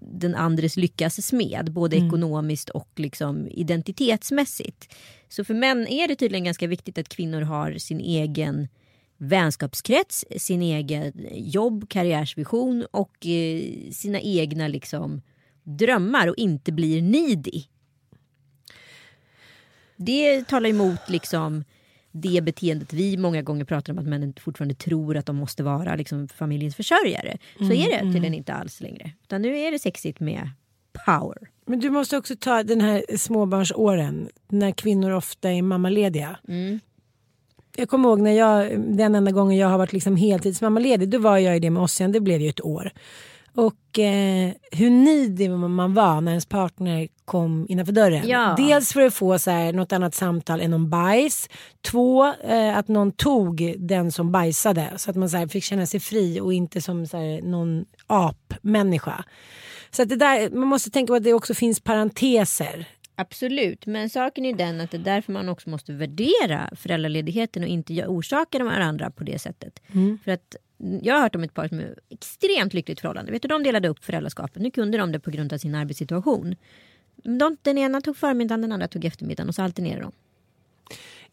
den 0.00 0.34
andres 0.34 0.76
lyckas 0.76 1.26
smed. 1.26 1.72
Både 1.72 1.96
ekonomiskt 1.96 2.68
och 2.68 2.90
liksom 2.96 3.48
identitetsmässigt. 3.50 4.94
Så 5.28 5.44
för 5.44 5.54
män 5.54 5.86
är 5.86 6.08
det 6.08 6.16
tydligen 6.16 6.44
ganska 6.44 6.66
viktigt 6.66 6.98
att 6.98 7.08
kvinnor 7.08 7.40
har 7.40 7.72
sin 7.72 8.00
egen 8.00 8.68
vänskapskrets, 9.20 10.24
sin 10.36 10.62
egen 10.62 11.12
jobb, 11.32 11.88
karriärsvision 11.88 12.86
och 12.90 13.26
eh, 13.26 13.90
sina 13.92 14.20
egna 14.20 14.68
liksom 14.68 15.22
drömmar 15.62 16.28
och 16.28 16.36
inte 16.36 16.72
blir 16.72 17.02
needy. 17.02 17.62
Det 19.96 20.48
talar 20.48 20.70
emot 20.70 21.08
liksom 21.08 21.64
det 22.12 22.40
beteendet 22.44 22.92
vi 22.92 23.16
många 23.16 23.42
gånger 23.42 23.64
pratar 23.64 23.92
om 23.92 23.98
att 23.98 24.06
männen 24.06 24.34
fortfarande 24.40 24.74
tror 24.74 25.16
att 25.16 25.26
de 25.26 25.36
måste 25.36 25.62
vara 25.62 25.96
liksom 25.96 26.28
familjens 26.28 26.76
försörjare. 26.76 27.38
Så 27.58 27.72
är 27.72 27.90
det 27.90 28.00
tydligen 28.00 28.34
inte 28.34 28.54
alls 28.54 28.80
längre. 28.80 29.12
Utan 29.22 29.42
nu 29.42 29.58
är 29.58 29.72
det 29.72 29.78
sexigt 29.78 30.20
med 30.20 30.50
power. 31.06 31.38
Men 31.66 31.80
du 31.80 31.90
måste 31.90 32.16
också 32.16 32.36
ta 32.36 32.62
den 32.62 32.80
här 32.80 33.16
småbarnsåren 33.16 34.28
när 34.48 34.70
kvinnor 34.72 35.10
ofta 35.10 35.50
är 35.50 35.62
mammalediga. 35.62 36.38
Jag 37.76 37.88
kommer 37.88 38.08
ihåg 38.08 38.20
när 38.20 38.32
jag, 38.32 38.80
den 38.80 39.14
enda 39.14 39.30
gången 39.30 39.58
jag 39.58 39.68
har 39.68 39.78
varit 39.78 39.92
liksom 39.92 40.16
heltidsmammaledig, 40.16 41.08
då 41.08 41.18
var 41.18 41.38
jag 41.38 41.56
i 41.56 41.60
det 41.60 41.70
med 41.70 41.82
Ossian, 41.82 42.12
det 42.12 42.20
blev 42.20 42.40
ju 42.40 42.48
ett 42.48 42.64
år. 42.64 42.92
Och 43.54 43.98
eh, 43.98 44.50
hur 44.72 44.90
nidig 44.90 45.50
man 45.50 45.94
var 45.94 46.20
när 46.20 46.32
ens 46.32 46.46
partner 46.46 47.08
kom 47.24 47.66
innanför 47.68 47.92
dörren. 47.92 48.28
Ja. 48.28 48.54
Dels 48.56 48.92
för 48.92 49.00
att 49.00 49.14
få 49.14 49.38
så 49.38 49.50
här, 49.50 49.72
något 49.72 49.92
annat 49.92 50.14
samtal 50.14 50.60
än 50.60 50.72
om 50.72 50.90
bajs. 50.90 51.48
Två, 51.90 52.26
eh, 52.26 52.78
att 52.78 52.88
någon 52.88 53.12
tog 53.12 53.74
den 53.78 54.12
som 54.12 54.32
bajsade. 54.32 54.92
Så 54.96 55.10
att 55.10 55.16
man 55.16 55.30
så 55.30 55.36
här, 55.36 55.46
fick 55.46 55.64
känna 55.64 55.86
sig 55.86 56.00
fri 56.00 56.40
och 56.40 56.52
inte 56.52 56.80
som 56.80 57.06
så 57.06 57.16
här, 57.16 57.42
någon 57.42 57.84
apmänniska. 58.06 59.24
Så 59.90 60.02
att 60.02 60.08
det 60.08 60.16
där, 60.16 60.50
man 60.50 60.68
måste 60.68 60.90
tänka 60.90 61.10
på 61.10 61.14
att 61.14 61.24
det 61.24 61.34
också 61.34 61.54
finns 61.54 61.80
parenteser. 61.80 62.86
Absolut, 63.20 63.86
men 63.86 64.10
saken 64.10 64.44
är 64.44 64.54
den 64.54 64.80
att 64.80 64.90
det 64.90 64.96
är 64.96 65.02
därför 65.02 65.32
man 65.32 65.48
också 65.48 65.70
måste 65.70 65.92
värdera 65.92 66.70
föräldraledigheten 66.76 67.62
och 67.62 67.68
inte 67.68 68.06
orsaka 68.06 68.58
de 68.58 68.64
varandra 68.64 69.10
på 69.10 69.24
det 69.24 69.38
sättet. 69.38 69.80
För 70.24 70.30
att 70.30 70.56
jag 71.02 71.14
har 71.14 71.22
hört 71.22 71.34
om 71.34 71.44
ett 71.44 71.54
par 71.54 71.68
som 71.68 71.78
är 71.78 71.94
extremt 72.08 72.74
lyckligt 72.74 73.00
förhållande. 73.00 73.32
Vet 73.32 73.42
du, 73.42 73.48
de 73.48 73.62
delade 73.62 73.88
upp 73.88 74.04
föräldraskapet. 74.04 74.62
Nu 74.62 74.70
kunde 74.70 74.98
de 74.98 75.12
det 75.12 75.20
på 75.20 75.30
grund 75.30 75.52
av 75.52 75.58
sin 75.58 75.74
arbetssituation. 75.74 76.56
De, 77.16 77.56
den 77.62 77.78
ena 77.78 78.00
tog 78.00 78.16
förmiddagen, 78.16 78.60
den 78.60 78.72
andra 78.72 78.88
tog 78.88 79.04
eftermiddagen 79.04 79.48
och 79.48 79.54
så 79.54 79.62
alternerade 79.62 80.02
de. 80.02 80.12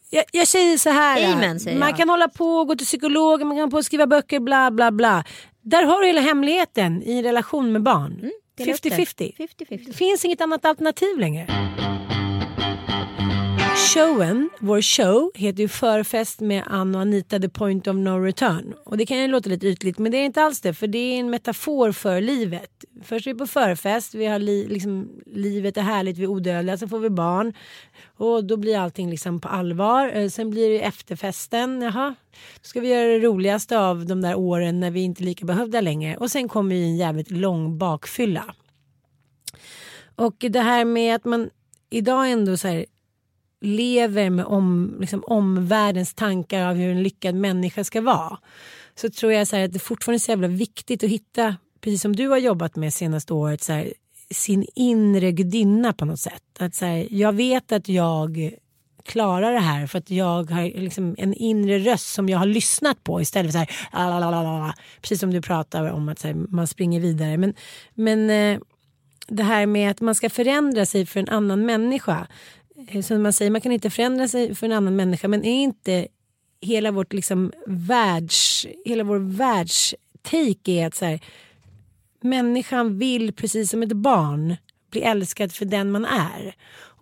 Jag, 0.09 0.23
jag 0.31 0.47
säger 0.47 0.77
så 0.77 0.89
här. 0.89 1.33
Amen, 1.33 1.59
säger 1.59 1.79
man 1.79 1.89
jag. 1.89 1.97
kan 1.97 2.09
hålla 2.09 2.27
på 2.27 2.45
och 2.45 2.67
gå 2.67 2.75
till 2.75 2.85
psykolog, 2.88 3.45
man 3.45 3.57
kan 3.57 3.69
på 3.69 3.77
och 3.77 3.85
skriva 3.85 4.07
böcker, 4.07 4.39
bla 4.39 4.71
bla 4.71 4.91
bla. 4.91 5.23
Där 5.61 5.83
har 5.83 6.01
du 6.01 6.07
hela 6.07 6.21
hemligheten 6.21 7.03
i 7.03 7.23
relation 7.23 7.71
med 7.71 7.83
barn. 7.83 8.19
Det. 8.21 8.31
50-50. 8.64 9.36
50-50. 9.38 9.86
Det 9.86 9.93
finns 9.93 10.26
inget 10.26 10.41
annat 10.41 10.66
alternativ 10.66 11.18
längre. 11.18 11.47
Showen, 13.93 14.49
vår 14.59 14.81
show, 14.81 15.31
heter 15.35 15.61
ju 15.61 15.67
Förfest 15.67 16.39
med 16.39 16.63
Ann 16.67 16.95
och 16.95 17.01
Anita 17.01 17.39
The 17.39 17.49
Point 17.49 17.88
of 17.88 17.95
No 17.95 18.09
Return. 18.09 18.73
Och 18.85 18.97
det 18.97 19.05
kan 19.05 19.17
ju 19.17 19.27
låta 19.27 19.49
lite 19.49 19.67
ytligt 19.67 19.99
men 19.99 20.11
det 20.11 20.17
är 20.17 20.25
inte 20.25 20.41
alls 20.41 20.61
det 20.61 20.73
för 20.73 20.88
det 20.88 20.97
är 20.97 21.19
en 21.19 21.29
metafor 21.29 21.91
för 21.91 22.21
livet. 22.21 22.85
Först 23.03 23.27
är 23.27 23.33
vi 23.33 23.39
på 23.39 23.47
förfest, 23.47 24.15
vi 24.15 24.25
har 24.25 24.39
li, 24.39 24.67
liksom, 24.67 25.09
livet 25.25 25.77
är 25.77 25.81
härligt, 25.81 26.17
vi 26.17 26.23
är 26.23 26.27
odödliga, 26.27 26.77
sen 26.77 26.89
får 26.89 26.99
vi 26.99 27.09
barn. 27.09 27.53
Och 28.17 28.43
då 28.43 28.57
blir 28.57 28.77
allting 28.77 29.09
liksom 29.09 29.39
på 29.39 29.47
allvar. 29.47 30.11
Eh, 30.15 30.29
sen 30.29 30.49
blir 30.49 30.69
det 30.69 30.81
efterfesten, 30.81 31.81
jaha. 31.81 32.15
Då 32.53 32.67
ska 32.67 32.79
vi 32.79 32.88
göra 32.88 33.07
det 33.07 33.19
roligaste 33.19 33.79
av 33.79 34.05
de 34.05 34.21
där 34.21 34.35
åren 34.35 34.79
när 34.79 34.91
vi 34.91 35.01
inte 35.01 35.23
är 35.23 35.25
lika 35.25 35.45
behövda 35.45 35.81
längre. 35.81 36.17
Och 36.17 36.31
sen 36.31 36.49
kommer 36.49 36.75
ju 36.75 36.83
en 36.83 36.97
jävligt 36.97 37.31
lång 37.31 37.77
bakfylla. 37.77 38.55
Och 40.15 40.35
det 40.39 40.61
här 40.61 40.85
med 40.85 41.15
att 41.15 41.25
man 41.25 41.49
idag 41.89 42.31
ändå 42.31 42.57
så 42.57 42.67
här 42.67 42.85
lever 43.62 44.30
med 44.30 44.45
om, 44.45 44.95
liksom 44.99 45.24
omvärldens 45.28 46.14
tankar 46.14 46.70
av 46.70 46.76
hur 46.76 46.91
en 46.91 47.03
lyckad 47.03 47.36
människa 47.36 47.84
ska 47.84 48.01
vara. 48.01 48.38
Så 48.95 49.10
tror 49.10 49.32
jag 49.32 49.47
så 49.47 49.55
här 49.55 49.66
att 49.66 49.74
det 49.74 49.80
fortfarande 49.80 50.18
är 50.18 50.20
så 50.20 50.32
jävla 50.32 50.47
viktigt 50.47 51.03
att 51.03 51.10
hitta, 51.10 51.55
precis 51.82 52.01
som 52.01 52.16
du 52.16 52.28
har 52.28 52.38
jobbat 52.38 52.76
med 52.76 52.93
senaste 52.93 53.34
året, 53.34 53.64
så 53.64 53.74
här, 53.74 53.93
sin 54.32 54.66
inre 54.76 55.32
gudinna 55.32 55.93
på 55.93 56.05
något 56.05 56.20
sätt. 56.20 56.43
Att 56.60 56.76
så 56.76 56.86
här, 56.86 57.08
jag 57.12 57.34
vet 57.34 57.72
att 57.72 57.89
jag 57.89 58.53
klarar 59.05 59.53
det 59.53 59.60
här 59.60 59.88
för 59.88 59.97
att 59.97 60.10
jag 60.10 60.51
har 60.51 60.80
liksom 60.80 61.16
en 61.18 61.34
inre 61.34 61.80
röst 61.80 62.14
som 62.14 62.30
jag 62.30 62.39
har 62.39 62.45
lyssnat 62.45 63.03
på 63.03 63.22
istället 63.22 63.51
för 63.51 63.60
så 63.60 63.66
här, 63.91 64.10
"Lalalala", 64.20 64.74
precis 65.01 65.20
som 65.20 65.34
du 65.34 65.41
pratar 65.41 65.91
om 65.91 66.10
att 66.10 66.20
så 66.20 66.28
här, 66.28 66.34
man 66.34 66.68
springer 66.68 66.99
vidare. 66.99 67.38
Men, 67.38 67.53
men 67.93 68.30
eh, 68.30 68.60
det 69.28 69.43
här 69.43 69.66
med 69.66 69.91
att 69.91 70.01
man 70.01 70.16
ska 70.16 70.30
förändra 70.30 70.86
sig 70.86 71.05
för 71.05 71.20
en 71.20 71.30
annan 71.30 71.66
människa. 71.66 72.28
Eh, 72.88 73.01
som 73.01 73.21
man 73.21 73.34
säger, 73.34 73.51
man 73.51 73.61
kan 73.61 73.71
inte 73.71 73.89
förändra 73.89 74.28
sig 74.28 74.55
för 74.55 74.65
en 74.65 74.71
annan 74.71 74.95
människa 74.95 75.28
men 75.28 75.45
är 75.45 75.63
inte 75.63 76.07
hela 76.61 76.91
vårt 76.91 77.13
liksom 77.13 77.51
världs, 77.67 78.67
hela 78.86 79.03
vår 79.03 79.19
världstake 79.19 80.71
är 80.71 80.88
att 80.88 80.95
så 80.95 81.05
här, 81.05 81.19
människan 82.21 82.99
vill 82.99 83.34
precis 83.34 83.69
som 83.69 83.84
ett 83.84 83.93
barn 83.93 84.55
bli 84.91 85.01
älskad 85.01 85.51
för 85.51 85.65
den 85.65 85.91
man 85.91 86.05
är. 86.05 86.55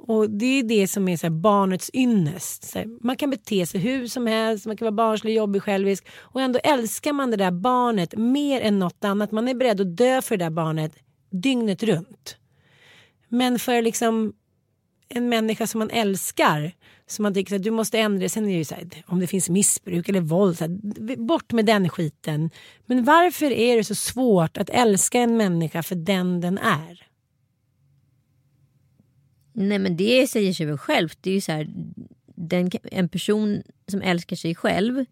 Och 0.08 0.30
det 0.30 0.46
är 0.46 0.64
det 0.64 0.88
som 0.88 1.08
är 1.08 1.18
så 1.18 1.26
här 1.26 1.32
barnets 1.32 1.90
ynnest. 1.94 2.64
Så 2.64 2.80
här, 2.80 2.88
man 3.02 3.16
kan 3.16 3.30
bete 3.30 3.66
sig 3.66 3.82
hur 3.82 4.08
som 4.08 4.28
helst, 4.28 4.66
man 4.66 4.78
kan 4.78 4.86
vara 4.86 4.92
barnslig, 4.92 5.36
jobbig, 5.36 5.64
självisk 5.64 6.08
och 6.18 6.42
ändå 6.42 6.60
älskar 6.64 7.14
man 7.14 7.32
det 7.32 7.38
där 7.38 7.52
barnet 7.52 8.18
mer 8.18 8.62
än 8.62 8.80
något 8.80 9.04
annat. 9.04 9.32
Man 9.32 9.48
är 9.48 9.54
beredd 9.54 9.82
att 9.82 9.98
dö 9.98 10.22
för 10.22 10.38
det 10.38 10.46
där 10.46 10.50
barnet 10.50 10.96
dygnet 11.30 11.84
runt. 11.84 12.38
Men 13.30 13.60
för 13.60 13.82
liksom 13.82 14.34
en 15.10 15.30
människa 15.30 15.68
som 15.68 15.80
man 15.80 15.90
älskar 15.90 16.74
som 17.08 17.24
man 17.24 17.34
tycker 17.34 17.56
att 17.56 17.64
du 17.64 17.72
måste 17.72 18.00
ändra 18.00 18.30
sen 18.30 18.46
är 18.46 18.50
det 18.50 18.58
ju 18.58 18.66
så 18.66 18.76
här, 18.76 18.88
om 19.08 19.20
det 19.20 19.28
finns 19.28 19.50
missbruk 19.50 20.10
eller 20.10 20.22
våld, 20.22 20.58
så 20.58 20.64
här, 20.64 21.16
bort 21.16 21.52
med 21.52 21.66
den 21.66 21.90
skiten. 21.90 22.50
Men 22.86 23.04
varför 23.04 23.52
är 23.52 23.78
det 23.78 23.84
så 23.84 23.96
svårt 23.96 24.58
att 24.58 24.70
älska 24.70 25.20
en 25.20 25.38
människa 25.38 25.84
för 25.84 25.96
den 25.96 26.42
den 26.42 26.58
är? 26.58 27.08
Nej 29.54 29.80
men 29.80 29.98
det 29.98 30.28
säger 30.28 30.54
sig 30.54 30.66
väl 30.66 30.78
självt. 30.78 31.18
Det 31.22 31.30
är 31.30 31.34
ju 31.34 31.42
så 31.42 31.52
här, 31.52 31.68
den, 32.36 32.72
en 32.84 33.10
person 33.10 33.64
som 33.88 34.02
älskar 34.02 34.36
sig 34.36 34.56
själv 34.56 35.06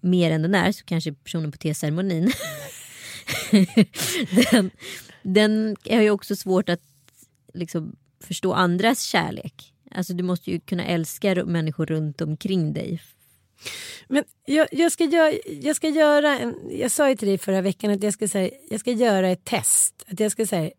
mer 0.00 0.30
än 0.30 0.42
den 0.42 0.54
är, 0.54 0.72
så 0.72 0.84
kanske 0.84 1.12
personen 1.12 1.52
på 1.52 1.58
teceremonin. 1.58 2.32
den, 4.50 4.70
den 5.22 5.76
har 5.90 6.02
ju 6.02 6.10
också 6.10 6.36
svårt 6.36 6.68
att 6.68 6.82
liksom, 7.54 7.96
förstå 8.26 8.52
andras 8.52 9.02
kärlek. 9.02 9.72
Alltså 9.90 10.14
du 10.14 10.22
måste 10.22 10.50
ju 10.50 10.60
kunna 10.60 10.84
älska 10.84 11.44
människor 11.44 11.86
runt 11.86 12.20
omkring 12.20 12.72
dig. 12.72 13.02
Men 14.08 14.24
jag, 14.46 14.68
jag, 14.72 14.92
ska 14.92 15.04
göra, 15.04 15.32
jag 15.62 15.76
ska 15.76 15.88
göra 15.88 16.38
en, 16.38 16.54
jag 16.70 16.90
sa 16.90 17.08
ju 17.08 17.16
till 17.16 17.28
dig 17.28 17.38
förra 17.38 17.60
veckan 17.60 17.90
att 17.90 18.02
jag 18.02 18.12
ska, 18.12 18.28
säga, 18.28 18.50
jag 18.70 18.80
ska 18.80 18.92
göra 18.92 19.28
ett 19.28 19.44
test. 19.44 20.04
Att 20.08 20.20
jag 20.20 20.32
ska 20.32 20.46
säga, 20.46 20.70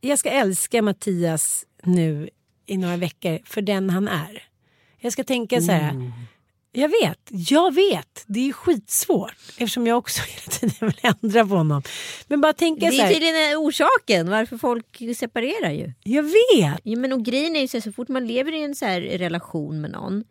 jag 0.00 0.18
ska 0.18 0.30
älska 0.30 0.82
Mattias 0.82 1.66
nu 1.82 2.28
i 2.66 2.76
några 2.76 2.96
veckor 2.96 3.38
för 3.44 3.62
den 3.62 3.90
han 3.90 4.08
är. 4.08 4.42
Jag 4.98 5.12
ska 5.12 5.24
tänka 5.24 5.60
så 5.60 5.72
här. 5.72 6.12
Jag 6.74 6.88
vet, 6.88 7.28
jag 7.30 7.74
vet. 7.74 8.24
Det 8.26 8.48
är 8.48 8.52
skitsvårt 8.52 9.36
eftersom 9.48 9.86
jag 9.86 9.98
också 9.98 10.22
hela 10.28 10.70
tiden 10.70 10.88
vill 10.88 11.14
ändra 11.22 11.46
på 11.46 11.54
honom. 11.54 11.82
Men 12.26 12.40
bara 12.40 12.52
tänka 12.52 12.90
Det 12.90 12.96
är 12.96 13.12
tydligen 13.12 13.56
orsaken 13.56 14.30
varför 14.30 14.58
folk 14.58 15.02
separerar 15.16 15.70
ju. 15.70 15.92
Jag 16.02 16.22
vet. 16.22 16.80
Ja, 16.82 16.98
men 16.98 17.12
och 17.12 17.24
grejen 17.24 17.56
är 17.56 17.60
ju 17.60 17.68
så, 17.68 17.76
här, 17.76 17.82
så 17.82 17.92
fort 17.92 18.08
man 18.08 18.26
lever 18.26 18.52
i 18.52 18.62
en 18.62 18.74
så 18.74 18.84
här 18.84 19.00
relation 19.00 19.80
med 19.80 19.90
någon. 19.90 20.24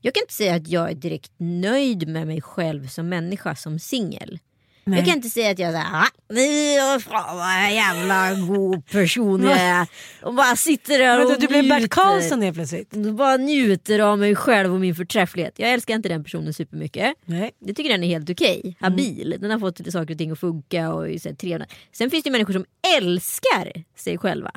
Jag 0.00 0.14
kan 0.14 0.22
inte 0.22 0.34
säga 0.34 0.54
att 0.54 0.68
jag 0.68 0.90
är 0.90 0.94
direkt 0.94 1.32
nöjd 1.38 2.08
med 2.08 2.26
mig 2.26 2.42
själv 2.42 2.88
som 2.88 3.08
människa 3.08 3.56
som 3.56 3.78
singel. 3.78 4.38
Jag 4.84 5.04
kan 5.04 5.14
inte 5.14 5.30
säga 5.30 5.50
att 5.50 5.58
jag 5.58 5.68
är 5.68 5.72
såhär, 5.72 6.02
"Ah, 6.02 6.08
nej, 6.30 7.00
fan 7.00 7.36
vad 7.36 7.72
jävla 7.74 8.34
god 8.46 8.86
person 8.86 9.42
jag 9.42 9.58
är. 9.60 9.86
Och 10.22 10.34
bara 10.34 10.56
sitter 10.56 10.98
där 10.98 11.24
och 11.24 11.30
då, 11.30 11.36
du 11.38 11.46
blev 11.46 11.68
Bert 11.68 11.78
njuter. 11.80 11.88
Karlsson 11.88 12.42
helt 12.42 12.56
plötsligt. 12.56 12.92
Och 12.92 13.14
bara 13.14 13.36
njuter 13.36 13.98
av 13.98 14.18
mig 14.18 14.34
själv 14.36 14.74
och 14.74 14.80
min 14.80 14.94
förträfflighet. 14.94 15.54
Jag 15.56 15.70
älskar 15.72 15.94
inte 15.94 16.08
den 16.08 16.24
personen 16.24 16.54
supermycket. 16.54 17.14
Nej. 17.24 17.50
Jag 17.58 17.76
tycker 17.76 17.90
den 17.90 18.04
är 18.04 18.08
helt 18.08 18.30
okej, 18.30 18.76
habil. 18.80 19.36
Den 19.40 19.50
har 19.50 19.58
fått 19.58 19.92
saker 19.92 20.14
och 20.14 20.18
ting 20.18 20.30
att 20.30 20.40
funka 20.40 20.92
och 20.92 21.08
är 21.08 21.34
trevlig. 21.34 21.68
Sen 21.92 22.10
finns 22.10 22.24
det 22.24 22.30
människor 22.30 22.52
som 22.52 22.64
älskar 22.96 23.84
sig 23.96 24.18
själva. 24.18 24.50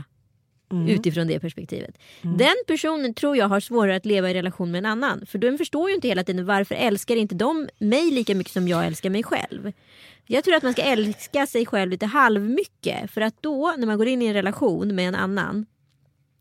Utifrån 0.89 1.27
det 1.27 1.39
perspektivet. 1.39 1.97
Den 2.21 2.55
personen 2.67 3.13
tror 3.13 3.37
jag 3.37 3.47
har 3.47 3.59
svårare 3.59 3.95
att 3.95 4.05
leva 4.05 4.29
i 4.31 4.33
relation 4.33 4.71
med 4.71 4.79
en 4.79 4.85
annan. 4.85 5.25
För 5.25 5.37
den 5.37 5.57
förstår 5.57 5.89
ju 5.89 5.95
inte 5.95 6.07
hela 6.07 6.23
tiden 6.23 6.45
varför 6.45 6.75
älskar 6.75 7.15
inte 7.15 7.35
de 7.35 7.69
mig 7.79 8.11
lika 8.11 8.35
mycket 8.35 8.53
som 8.53 8.67
jag 8.67 8.85
älskar 8.85 9.09
mig 9.09 9.23
själv. 9.23 9.71
Jag 10.27 10.43
tror 10.43 10.55
att 10.55 10.63
man 10.63 10.73
ska 10.73 10.81
älska 10.81 11.45
sig 11.47 11.65
själv 11.65 11.91
lite 11.91 12.05
halvmycket. 12.05 13.11
För 13.11 13.21
att 13.21 13.35
då 13.41 13.73
när 13.77 13.87
man 13.87 13.97
går 13.97 14.07
in 14.07 14.21
i 14.21 14.25
en 14.25 14.33
relation 14.33 14.95
med 14.95 15.07
en 15.07 15.15
annan. 15.15 15.65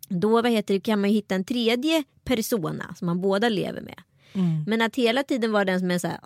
Då 0.09 0.43
vad 0.43 0.51
heter 0.51 0.75
det, 0.75 0.81
kan 0.81 1.01
man 1.01 1.11
hitta 1.11 1.35
en 1.35 1.45
tredje 1.45 2.05
persona 2.25 2.95
som 2.99 3.07
man 3.07 3.21
båda 3.21 3.49
lever 3.49 3.81
med. 3.81 4.03
Men 4.67 4.83
att 4.83 4.97
hela 4.97 5.23
tiden 5.23 5.53
vara 5.53 5.65
den 5.65 5.81
som 5.81 5.91
är 5.91 5.99
så 5.99 6.09
här. 6.09 6.19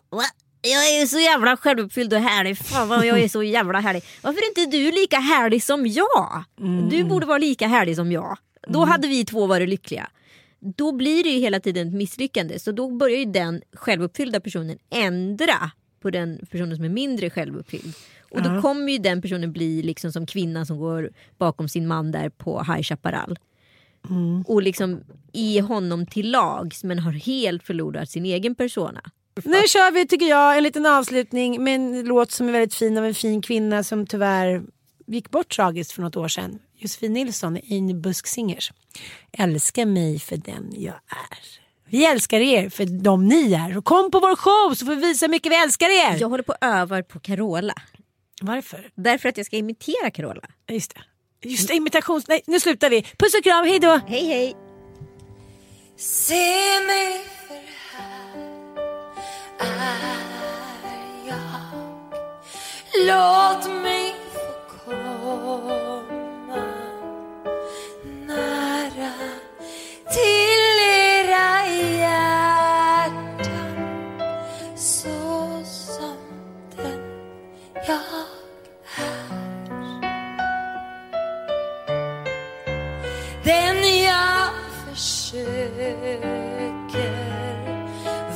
"Va? 0.67 0.73
Jag 0.73 1.03
är 1.03 1.07
så 1.07 1.19
jävla 1.19 1.57
självuppfylld 1.57 2.13
och 2.13 2.21
härlig. 2.21 2.59
Fan 2.59 2.89
vad 2.89 3.07
jag 3.07 3.21
är 3.21 3.29
så 3.29 3.43
jävla 3.43 3.81
härlig. 3.81 4.03
Varför 4.23 4.41
är 4.41 4.49
inte 4.49 4.77
du 4.77 4.91
lika 4.91 5.19
härlig 5.19 5.63
som 5.63 5.87
jag? 5.87 6.45
Du 6.91 7.05
borde 7.05 7.27
vara 7.27 7.39
lika 7.39 7.67
härlig 7.67 7.97
som 7.97 8.13
jag. 8.13 8.39
Då 8.69 8.85
hade 8.85 9.09
vi 9.09 9.25
två 9.25 9.47
varit 9.47 9.69
lyckliga. 9.69 10.11
Då 10.61 10.93
blir 10.93 11.25
det 11.25 11.31
ju 11.31 11.41
hela 11.41 11.61
tiden 11.61 11.89
ett 11.89 11.95
misslyckande. 11.95 12.59
Så 12.59 12.73
då 12.73 12.91
börjar 12.91 13.19
ju 13.19 13.25
den 13.25 13.63
självuppfyllda 13.73 14.41
personen 14.41 14.79
ändra 14.91 15.71
på 16.03 16.11
den 16.11 16.47
personen 16.51 16.77
som 16.77 16.85
är 16.85 16.89
mindre 16.89 17.31
självuppfylld. 17.31 17.95
Och 18.31 18.43
då 18.43 18.63
kommer 18.63 18.93
ju 18.93 18.99
den 18.99 19.23
personen 19.23 19.53
bli 19.53 19.83
liksom 19.83 20.13
som 20.13 20.27
kvinnan 20.27 20.67
som 20.67 20.79
går 20.79 21.11
bakom 21.39 21.69
sin 21.69 21.87
man 21.87 22.13
där 22.13 22.29
på 22.29 22.63
High 22.63 22.83
Chaparral. 22.83 23.39
Och 24.47 24.63
liksom 24.63 25.01
i 25.33 25.59
honom 25.59 26.07
till 26.07 26.31
lags 26.31 26.85
men 26.85 26.99
har 26.99 27.13
helt 27.13 27.63
förlorat 27.63 28.11
sin 28.11 28.25
egen 28.25 28.55
persona. 28.55 29.01
Nu 29.45 29.63
kör 29.69 29.91
vi, 29.91 30.07
tycker 30.07 30.27
jag, 30.27 30.57
en 30.57 30.63
liten 30.63 30.87
avslutning 30.87 31.65
med 31.65 31.75
en 31.75 32.05
låt 32.05 32.31
som 32.31 32.49
är 32.49 32.53
väldigt 32.53 32.75
fin 32.75 32.99
av 32.99 33.05
en 33.05 33.15
fin 33.15 33.43
kvinna 33.43 33.85
som 33.85 34.07
tyvärr 34.07 34.63
gick 35.07 35.31
bort 35.31 35.57
tragiskt 35.57 35.93
för 35.93 36.03
något 36.03 36.17
år 36.17 36.29
sedan. 36.29 36.59
Josefin 36.77 37.13
Nilsson, 37.13 37.57
Ein 37.57 38.03
Busk 38.03 38.27
Singers. 38.27 38.73
Älska 39.33 39.87
mig 39.87 40.19
för 40.19 40.37
den 40.37 40.73
jag 40.77 40.95
är. 40.95 41.39
Vi 41.89 42.07
älskar 42.07 42.41
er 42.41 42.71
för 42.71 42.85
de 42.85 43.27
ni 43.27 43.53
är. 43.53 43.79
Och 43.79 43.85
kom 43.85 44.11
på 44.11 44.21
vår 44.21 44.37
show 44.37 44.75
så 44.75 44.87
får 44.87 44.95
vi 44.95 45.01
visa 45.01 45.27
hur 45.27 45.31
mycket 45.31 45.53
vi 45.53 45.57
älskar 45.57 45.87
er. 45.87 46.21
Jag 46.21 46.29
håller 46.29 46.43
på 46.43 46.53
att 46.53 46.65
öva 46.65 47.03
på 47.03 47.21
Carola. 47.21 47.75
Varför? 48.43 48.91
Därför 48.95 49.29
att 49.29 49.37
jag 49.37 49.47
ska 49.47 49.57
imitera 49.57 50.11
Carola. 50.11 50.43
Just 50.69 50.95
det. 50.95 51.01
Just 51.49 51.69
det, 51.69 51.75
imitations... 51.75 52.29
Nej, 52.29 52.41
nu 52.47 52.61
slutar 52.61 52.91
vi. 52.91 53.03
Puss 53.03 53.35
och 53.35 53.45
kram, 53.45 53.65
hej 53.65 53.79
då! 53.79 54.01
Hej 54.07 54.27
hej! 54.27 54.57
Se 55.97 56.81
mig 56.87 57.36
är 59.59 61.27
jag 61.27 61.37
Låt 63.07 63.83
mig 63.83 64.15
få 64.33 64.49
komma 64.85 66.65
nära 68.27 69.13
till 70.13 70.81
era 70.81 71.67
hjärtan 71.99 72.59
så 74.77 75.65
som 75.65 76.17
den 76.77 77.03
jag 77.87 78.01
den 83.45 83.79
jag 84.05 84.51
försöker 84.85 85.47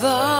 vara. 0.03 0.40